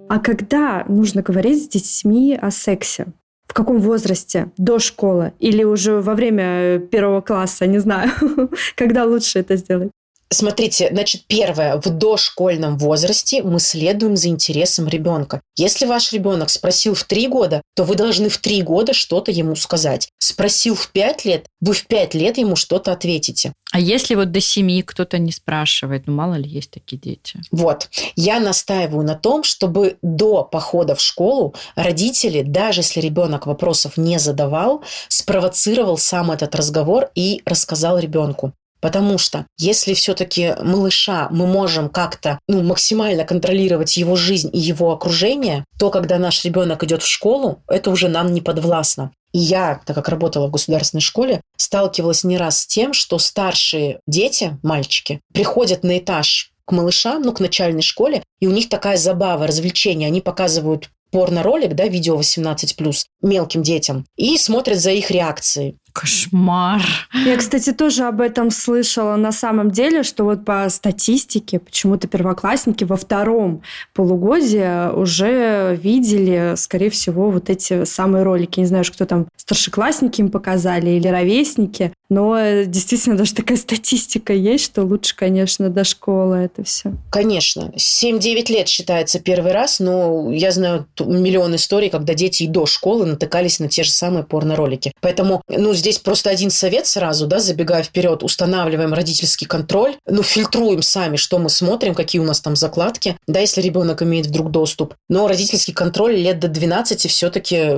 А 0.07 0.19
когда 0.19 0.85
нужно 0.87 1.21
говорить 1.21 1.63
с 1.63 1.67
детьми 1.67 2.37
о 2.39 2.51
сексе? 2.51 3.07
В 3.47 3.53
каком 3.53 3.79
возрасте? 3.79 4.49
До 4.57 4.79
школы? 4.79 5.33
Или 5.39 5.63
уже 5.63 6.01
во 6.01 6.13
время 6.13 6.79
первого 6.79 7.21
класса? 7.21 7.65
Не 7.67 7.79
знаю. 7.79 8.11
Когда 8.75 9.05
лучше 9.05 9.39
это 9.39 9.55
сделать? 9.55 9.91
Смотрите, 10.31 10.89
значит, 10.91 11.25
первое, 11.27 11.77
в 11.77 11.87
дошкольном 11.89 12.77
возрасте 12.77 13.43
мы 13.43 13.59
следуем 13.59 14.17
за 14.17 14.29
интересом 14.29 14.87
ребенка. 14.87 15.41
Если 15.55 15.85
ваш 15.85 16.11
ребенок 16.13 16.49
спросил 16.49 16.95
в 16.95 17.03
три 17.03 17.27
года, 17.27 17.61
то 17.75 17.83
вы 17.83 17.95
должны 17.95 18.29
в 18.29 18.39
три 18.39 18.63
года 18.63 18.93
что-то 18.93 19.31
ему 19.31 19.55
сказать. 19.55 20.09
Спросил 20.17 20.73
в 20.75 20.91
пять 20.91 21.25
лет, 21.25 21.45
вы 21.61 21.73
в 21.73 21.85
пять 21.85 22.15
лет 22.15 22.37
ему 22.39 22.55
что-то 22.55 22.91
ответите. 22.91 23.53
А 23.71 23.79
если 23.79 24.15
вот 24.15 24.31
до 24.31 24.41
семи 24.41 24.81
кто-то 24.81 25.19
не 25.19 25.31
спрашивает, 25.31 26.07
ну 26.07 26.13
мало 26.13 26.35
ли 26.35 26.49
есть 26.49 26.71
такие 26.71 26.99
дети? 26.99 27.39
Вот, 27.51 27.89
я 28.15 28.39
настаиваю 28.39 29.05
на 29.05 29.15
том, 29.15 29.43
чтобы 29.43 29.97
до 30.01 30.43
похода 30.43 30.95
в 30.95 31.01
школу 31.01 31.53
родители, 31.75 32.41
даже 32.41 32.81
если 32.81 32.99
ребенок 32.99 33.45
вопросов 33.45 33.97
не 33.97 34.17
задавал, 34.17 34.83
спровоцировал 35.07 35.97
сам 35.97 36.31
этот 36.31 36.55
разговор 36.55 37.11
и 37.15 37.41
рассказал 37.45 37.99
ребенку. 37.99 38.53
Потому 38.81 39.17
что 39.17 39.45
если 39.57 39.93
все-таки 39.93 40.55
малыша 40.61 41.27
мы 41.31 41.47
можем 41.47 41.89
как-то 41.89 42.39
ну, 42.47 42.61
максимально 42.61 43.23
контролировать 43.23 43.97
его 43.97 44.15
жизнь 44.15 44.49
и 44.53 44.59
его 44.59 44.91
окружение, 44.91 45.65
то 45.79 45.89
когда 45.89 46.17
наш 46.17 46.43
ребенок 46.45 46.83
идет 46.83 47.01
в 47.01 47.07
школу, 47.07 47.63
это 47.67 47.89
уже 47.89 48.09
нам 48.09 48.33
не 48.33 48.41
подвластно. 48.41 49.11
И 49.33 49.39
я, 49.39 49.81
так 49.85 49.95
как 49.95 50.07
работала 50.09 50.47
в 50.47 50.51
государственной 50.51 51.01
школе, 51.01 51.41
сталкивалась 51.57 52.23
не 52.23 52.37
раз 52.37 52.59
с 52.59 52.67
тем, 52.67 52.93
что 52.93 53.17
старшие 53.17 53.99
дети, 54.07 54.57
мальчики, 54.63 55.19
приходят 55.33 55.83
на 55.83 55.97
этаж 55.97 56.51
к 56.65 56.71
малышам, 56.71 57.21
ну, 57.21 57.33
к 57.33 57.39
начальной 57.39 57.81
школе, 57.81 58.23
и 58.39 58.47
у 58.47 58.51
них 58.51 58.69
такая 58.69 58.97
забава, 58.97 59.47
развлечение. 59.47 60.07
Они 60.07 60.21
показывают 60.21 60.89
порно-ролик, 61.11 61.75
да, 61.75 61.87
видео 61.87 62.19
18+, 62.19 63.05
мелким 63.21 63.63
детям, 63.63 64.05
и 64.15 64.37
смотрят 64.37 64.79
за 64.79 64.91
их 64.91 65.11
реакцией. 65.11 65.77
Кошмар. 65.95 66.81
Я, 67.25 67.37
кстати, 67.37 67.71
тоже 67.71 68.03
об 68.03 68.19
этом 68.19 68.51
слышала 68.51 69.15
на 69.15 69.31
самом 69.31 69.71
деле, 69.71 70.03
что 70.03 70.25
вот 70.25 70.43
по 70.43 70.67
статистике 70.69 71.57
почему-то 71.59 72.09
первоклассники 72.09 72.83
во 72.83 72.97
втором 72.97 73.61
полугодии 73.93 74.93
уже 74.93 75.79
видели, 75.81 76.55
скорее 76.57 76.89
всего, 76.89 77.29
вот 77.29 77.49
эти 77.49 77.85
самые 77.85 78.23
ролики. 78.23 78.59
Не 78.59 78.65
знаю, 78.65 78.83
кто 78.83 79.05
там, 79.05 79.27
старшеклассники 79.37 80.19
им 80.19 80.31
показали 80.31 80.89
или 80.89 81.07
ровесники. 81.07 81.93
Но 82.09 82.37
действительно 82.65 83.15
даже 83.15 83.33
такая 83.33 83.57
статистика 83.57 84.33
есть, 84.33 84.65
что 84.65 84.83
лучше, 84.83 85.15
конечно, 85.15 85.69
до 85.69 85.83
школы 85.83 86.35
это 86.35 86.63
все. 86.63 86.93
Конечно. 87.09 87.71
7-9 87.75 88.51
лет 88.51 88.67
считается 88.67 89.19
первый 89.19 89.53
раз, 89.53 89.79
но 89.79 90.29
я 90.31 90.51
знаю 90.51 90.87
миллион 90.99 91.55
историй, 91.55 91.89
когда 91.89 92.13
дети 92.13 92.43
и 92.43 92.47
до 92.47 92.65
школы 92.65 93.05
натыкались 93.05 93.59
на 93.59 93.69
те 93.69 93.83
же 93.83 93.91
самые 93.91 94.23
порно-ролики. 94.23 94.91
Поэтому, 95.01 95.41
ну, 95.47 95.73
здесь 95.85 95.99
просто 95.99 96.31
один 96.31 96.49
совет 96.49 96.87
сразу, 96.87 97.27
да, 97.27 97.37
забегая 97.39 97.83
вперед, 97.83 98.23
устанавливаем 98.23 98.91
родительский 98.93 99.45
контроль, 99.45 99.95
ну, 100.07 100.23
фильтруем 100.23 100.81
сами, 100.81 101.15
что 101.15 101.37
мы 101.37 101.49
смотрим, 101.49 101.93
какие 101.93 102.19
у 102.19 102.25
нас 102.25 102.41
там 102.41 102.55
закладки, 102.55 103.17
да, 103.27 103.39
если 103.39 103.61
ребенок 103.61 104.01
имеет 104.01 104.25
вдруг 104.25 104.49
доступ. 104.49 104.95
Но 105.09 105.27
родительский 105.27 105.75
контроль 105.75 106.15
лет 106.15 106.39
до 106.39 106.47
12 106.47 107.07
все-таки 107.07 107.75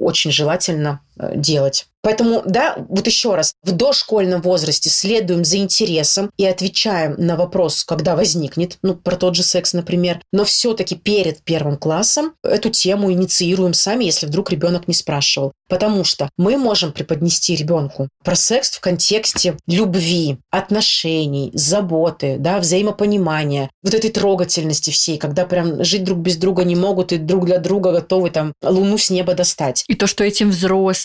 очень 0.00 0.30
желательно 0.30 1.00
делать. 1.34 1.86
Поэтому, 2.06 2.44
да, 2.46 2.76
вот 2.88 3.04
еще 3.08 3.34
раз, 3.34 3.54
в 3.64 3.72
дошкольном 3.72 4.40
возрасте 4.40 4.88
следуем 4.88 5.44
за 5.44 5.56
интересом 5.56 6.30
и 6.36 6.46
отвечаем 6.46 7.16
на 7.18 7.34
вопрос, 7.34 7.82
когда 7.82 8.14
возникнет, 8.14 8.78
ну, 8.82 8.94
про 8.94 9.16
тот 9.16 9.34
же 9.34 9.42
секс, 9.42 9.72
например, 9.72 10.20
но 10.32 10.44
все-таки 10.44 10.94
перед 10.94 11.42
первым 11.42 11.76
классом 11.76 12.34
эту 12.44 12.70
тему 12.70 13.10
инициируем 13.10 13.74
сами, 13.74 14.04
если 14.04 14.26
вдруг 14.26 14.52
ребенок 14.52 14.86
не 14.86 14.94
спрашивал. 14.94 15.50
Потому 15.68 16.04
что 16.04 16.30
мы 16.38 16.56
можем 16.56 16.92
преподнести 16.92 17.56
ребенку 17.56 18.08
про 18.22 18.36
секс 18.36 18.70
в 18.70 18.80
контексте 18.80 19.56
любви, 19.66 20.38
отношений, 20.50 21.50
заботы, 21.54 22.36
да, 22.38 22.60
взаимопонимания, 22.60 23.68
вот 23.82 23.94
этой 23.94 24.10
трогательности 24.10 24.90
всей, 24.90 25.18
когда 25.18 25.44
прям 25.44 25.82
жить 25.82 26.04
друг 26.04 26.18
без 26.18 26.36
друга 26.36 26.62
не 26.62 26.76
могут 26.76 27.10
и 27.10 27.16
друг 27.16 27.46
для 27.46 27.58
друга 27.58 27.90
готовы 27.90 28.30
там 28.30 28.52
луну 28.62 28.96
с 28.96 29.10
неба 29.10 29.34
достать. 29.34 29.82
И 29.88 29.96
то, 29.96 30.06
что 30.06 30.22
этим 30.22 30.52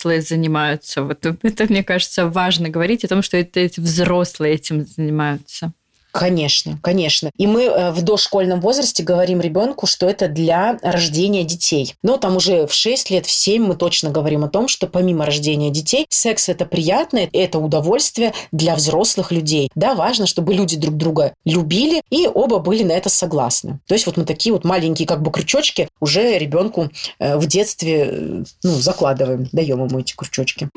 взрослые 0.02 0.22
занимаются. 0.22 1.04
Вот 1.04 1.26
это, 1.26 1.66
мне 1.70 1.84
кажется, 1.84 2.28
важно 2.28 2.70
говорить 2.70 3.06
о 3.06 3.08
том, 3.08 3.22
что 3.22 3.38
это 3.38 3.60
эти 3.60 3.80
взрослые 3.80 4.56
этим 4.56 4.86
занимаются. 4.86 5.74
Конечно, 6.12 6.78
конечно. 6.82 7.32
И 7.38 7.48
мы 7.48 7.64
э, 7.64 7.92
в 7.92 8.02
дошкольном 8.02 8.60
возрасте 8.60 9.02
говорим 9.02 9.40
ребенку, 9.40 9.88
что 9.88 10.10
это 10.10 10.28
для 10.28 10.78
рождения 10.82 11.44
детей. 11.44 11.96
Но 12.04 12.18
там 12.18 12.36
уже 12.36 12.68
в 12.68 12.74
6 12.74 13.10
лет, 13.12 13.26
в 13.26 13.32
7 13.32 13.66
мы 13.66 13.76
точно 13.76 14.10
говорим 14.10 14.44
о 14.44 14.50
том, 14.50 14.68
что 14.68 14.88
помимо 14.88 15.26
рождения 15.26 15.70
детей, 15.70 16.06
секс 16.10 16.50
это 16.50 16.66
приятное, 16.66 17.30
это 17.32 17.60
удовольствие 17.60 18.34
для 18.52 18.76
взрослых 18.76 19.32
людей. 19.32 19.70
Да, 19.76 19.96
важно, 19.96 20.28
чтобы 20.28 20.54
люди 20.54 20.76
друг 20.76 20.98
друга 20.98 21.34
любили 21.46 22.02
и 22.10 22.28
оба 22.28 22.60
были 22.60 22.84
на 22.84 22.92
это 22.92 23.10
согласны. 23.10 23.80
То 23.88 23.94
есть 23.94 24.06
вот 24.06 24.18
мы 24.18 24.26
такие 24.26 24.52
вот 24.52 24.66
маленькие 24.66 25.08
как 25.08 25.22
бы 25.22 25.32
крючочки 25.32 25.88
уже 26.02 26.38
ребенку 26.38 26.90
э, 27.20 27.38
в 27.38 27.48
детстве 27.48 28.10
э, 28.12 28.44
ну, 28.64 28.72
закладываем, 28.76 29.48
даем 29.54 29.86
ему 29.86 30.00
эти 30.00 30.14
крючочки. 30.14 30.70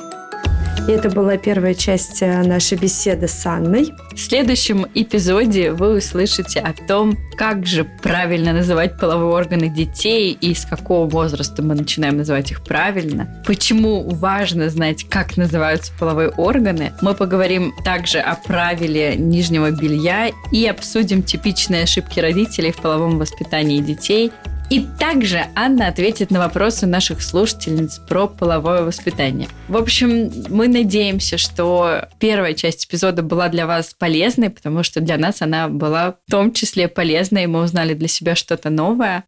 И 0.87 0.91
это 0.91 1.09
была 1.09 1.39
первая 1.39 1.75
часть 1.75 2.21
э, 2.21 2.43
нашей 2.43 2.77
беседы 2.77 3.27
с 3.27 3.47
Анной. 3.47 3.95
В 4.13 4.19
следующем 4.19 4.87
эпизоде 4.95 5.73
вы 5.73 5.97
услышите 5.97 6.61
о 6.61 6.75
том, 6.75 7.17
как 7.37 7.67
же 7.67 7.85
правильно 7.85 8.53
называть 8.53 8.99
половые 8.99 9.33
органы 9.33 9.69
детей 9.71 10.37
и 10.39 10.55
с 10.55 10.67
какого 10.67 11.09
возраста 11.09 11.63
мы 11.63 11.75
начинаем 11.75 12.19
называть 12.19 12.51
их 12.51 12.63
правильно, 12.63 13.43
почему 13.47 14.09
важно 14.11 14.69
знать, 14.69 15.05
как 15.09 15.39
называются 15.39 15.91
половые 15.99 16.29
органы. 16.29 16.93
Мы 17.01 17.15
поговорим 17.15 17.73
также 17.83 18.19
о 18.19 18.35
правиле 18.35 19.17
нижнего 19.17 19.71
белья 19.71 20.31
и 20.53 20.67
обсудим 20.67 21.23
типичные 21.23 21.85
ошибки 21.85 22.21
родителей 22.21 22.73
в 22.73 22.77
половом 22.77 23.19
воспитании 23.19 23.81
детей 23.81 24.33
И 24.71 24.87
также 24.99 25.47
Анна 25.55 25.89
ответит 25.89 26.31
на 26.31 26.39
вопросы 26.39 26.87
наших 26.87 27.23
слушательниц 27.23 28.01
про 28.09 28.27
половое 28.27 28.83
воспитание. 28.83 29.49
В 29.69 29.77
общем, 29.77 30.33
мы 30.49 30.69
надеемся, 30.69 31.39
что 31.39 32.09
первая 32.19 32.55
часть 32.55 32.87
эпизода 32.87 33.23
была 33.23 33.49
для 33.49 33.67
вас 33.67 33.95
полезной, 33.95 34.51
потому 34.51 34.83
что 34.83 35.01
для 35.01 35.17
нас 35.19 35.43
она 35.43 35.69
была 35.69 36.17
в 36.27 36.31
том 36.31 36.53
числе 36.53 36.89
полезной, 36.89 37.47
мы 37.47 37.63
узнали 37.63 37.95
для 37.95 38.09
себя 38.09 38.35
что-то 38.35 38.71
новое. 38.71 39.25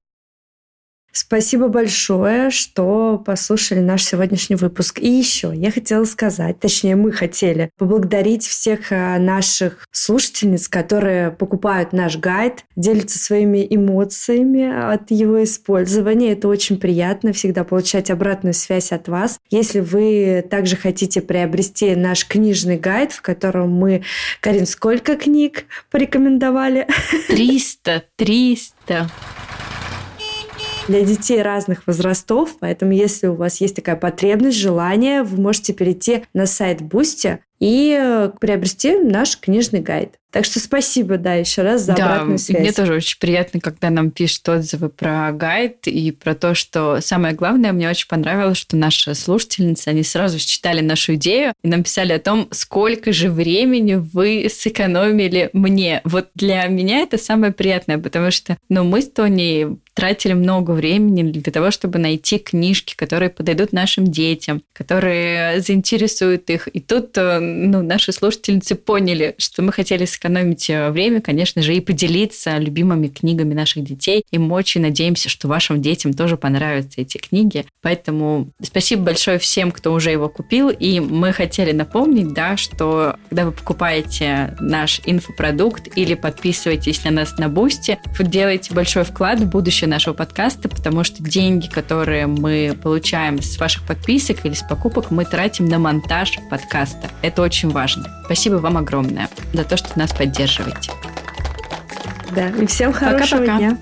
Спасибо 1.18 1.68
большое, 1.68 2.50
что 2.50 3.16
послушали 3.24 3.80
наш 3.80 4.04
сегодняшний 4.04 4.56
выпуск. 4.56 4.98
И 4.98 5.08
еще 5.08 5.50
я 5.54 5.70
хотела 5.70 6.04
сказать, 6.04 6.60
точнее 6.60 6.94
мы 6.94 7.10
хотели 7.10 7.70
поблагодарить 7.78 8.46
всех 8.46 8.92
э, 8.92 9.16
наших 9.16 9.86
слушательниц, 9.92 10.68
которые 10.68 11.30
покупают 11.30 11.94
наш 11.94 12.18
гайд, 12.18 12.66
делятся 12.76 13.18
своими 13.18 13.66
эмоциями 13.68 14.92
от 14.92 15.10
его 15.10 15.42
использования. 15.42 16.32
Это 16.32 16.48
очень 16.48 16.76
приятно 16.76 17.32
всегда 17.32 17.64
получать 17.64 18.10
обратную 18.10 18.52
связь 18.52 18.92
от 18.92 19.08
вас. 19.08 19.38
Если 19.48 19.80
вы 19.80 20.44
также 20.50 20.76
хотите 20.76 21.22
приобрести 21.22 21.96
наш 21.96 22.28
книжный 22.28 22.76
гайд, 22.76 23.12
в 23.12 23.22
котором 23.22 23.70
мы, 23.70 24.02
Карин, 24.42 24.66
сколько 24.66 25.16
книг 25.16 25.64
порекомендовали? 25.90 26.86
300, 27.28 28.04
300 28.16 29.10
для 30.88 31.02
детей 31.02 31.42
разных 31.42 31.86
возрастов, 31.86 32.56
поэтому 32.60 32.92
если 32.92 33.26
у 33.26 33.34
вас 33.34 33.60
есть 33.60 33.76
такая 33.76 33.96
потребность, 33.96 34.56
желание, 34.56 35.22
вы 35.22 35.40
можете 35.40 35.72
перейти 35.72 36.24
на 36.32 36.46
сайт 36.46 36.80
Boosty 36.82 37.40
и 37.58 38.30
приобрести 38.40 38.96
наш 38.96 39.38
книжный 39.38 39.80
гайд. 39.80 40.18
Так 40.36 40.44
что 40.44 40.60
спасибо, 40.60 41.16
да, 41.16 41.32
еще 41.32 41.62
раз 41.62 41.80
за 41.80 41.94
да, 41.94 42.04
обратную 42.04 42.36
связь. 42.36 42.60
Мне 42.60 42.72
тоже 42.72 42.92
очень 42.92 43.18
приятно, 43.18 43.58
когда 43.58 43.88
нам 43.88 44.10
пишут 44.10 44.46
отзывы 44.46 44.90
про 44.90 45.32
гайд 45.32 45.86
и 45.86 46.10
про 46.10 46.34
то, 46.34 46.54
что 46.54 47.00
самое 47.00 47.34
главное, 47.34 47.72
мне 47.72 47.88
очень 47.88 48.06
понравилось, 48.06 48.58
что 48.58 48.76
наши 48.76 49.14
слушательницы, 49.14 49.88
они 49.88 50.02
сразу 50.02 50.38
считали 50.38 50.82
нашу 50.82 51.14
идею 51.14 51.54
и 51.64 51.68
нам 51.68 51.84
писали 51.84 52.12
о 52.12 52.18
том, 52.18 52.48
сколько 52.50 53.14
же 53.14 53.30
времени 53.30 53.94
вы 53.94 54.50
сэкономили 54.52 55.48
мне. 55.54 56.02
Вот 56.04 56.28
для 56.34 56.66
меня 56.66 56.98
это 56.98 57.16
самое 57.16 57.50
приятное, 57.50 57.96
потому 57.96 58.30
что 58.30 58.58
ну, 58.68 58.84
мы 58.84 59.00
с 59.00 59.08
Тоней 59.10 59.78
тратили 59.96 60.34
много 60.34 60.72
времени 60.72 61.22
для 61.22 61.50
того, 61.50 61.70
чтобы 61.70 61.98
найти 61.98 62.38
книжки, 62.38 62.94
которые 62.94 63.30
подойдут 63.30 63.72
нашим 63.72 64.06
детям, 64.06 64.62
которые 64.74 65.62
заинтересуют 65.62 66.50
их. 66.50 66.68
И 66.68 66.80
тут 66.80 67.16
э, 67.16 67.40
ну, 67.40 67.80
наши 67.82 68.12
слушательницы 68.12 68.74
поняли, 68.74 69.34
что 69.38 69.62
мы 69.62 69.72
хотели 69.72 70.04
сэкономить 70.04 70.25
э, 70.28 70.90
время, 70.90 71.20
конечно 71.20 71.62
же, 71.62 71.74
и 71.74 71.80
поделиться 71.80 72.58
любимыми 72.58 73.08
книгами 73.08 73.54
наших 73.54 73.84
детей. 73.84 74.24
И 74.30 74.38
мы 74.38 74.54
очень 74.54 74.82
надеемся, 74.82 75.28
что 75.28 75.48
вашим 75.48 75.82
детям 75.82 76.12
тоже 76.12 76.36
понравятся 76.36 77.00
эти 77.00 77.18
книги. 77.18 77.66
Поэтому 77.82 78.48
спасибо 78.62 79.02
большое 79.02 79.38
всем, 79.38 79.72
кто 79.72 79.92
уже 79.92 80.10
его 80.10 80.28
купил. 80.28 80.70
И 80.70 81.00
мы 81.00 81.32
хотели 81.32 81.72
напомнить, 81.72 82.32
да, 82.32 82.56
что 82.56 83.16
когда 83.28 83.46
вы 83.46 83.52
покупаете 83.52 84.56
наш 84.60 85.00
инфопродукт 85.04 85.96
или 85.96 86.14
подписываетесь 86.14 87.04
на 87.04 87.10
нас 87.10 87.38
на 87.38 87.48
Boosty, 87.48 87.98
вы 88.18 88.24
делаете 88.24 88.74
большой 88.74 89.04
вклад 89.04 89.40
в 89.40 89.48
будущее 89.48 89.88
нашего 89.88 90.14
подкаста, 90.14 90.68
потому 90.68 91.04
что 91.04 91.22
деньги, 91.22 91.68
которые 91.68 92.26
мы 92.26 92.76
получаем 92.82 93.40
с 93.40 93.58
ваших 93.58 93.86
подписок 93.86 94.44
или 94.44 94.54
с 94.54 94.62
покупок, 94.62 95.10
мы 95.10 95.24
тратим 95.24 95.66
на 95.66 95.78
монтаж 95.78 96.38
подкаста. 96.50 97.10
Это 97.22 97.42
очень 97.42 97.70
важно. 97.70 98.06
Спасибо 98.24 98.56
вам 98.56 98.76
огромное 98.76 99.28
за 99.52 99.64
то, 99.64 99.76
что 99.76 99.98
нас 99.98 100.05
поддерживаете. 100.12 100.92
Да, 102.34 102.48
и 102.48 102.66
всем 102.66 102.92
хорошего 102.92 103.40
Пока-пока. 103.40 103.58
дня. 103.58 103.78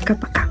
Пока-пока. 0.00 0.42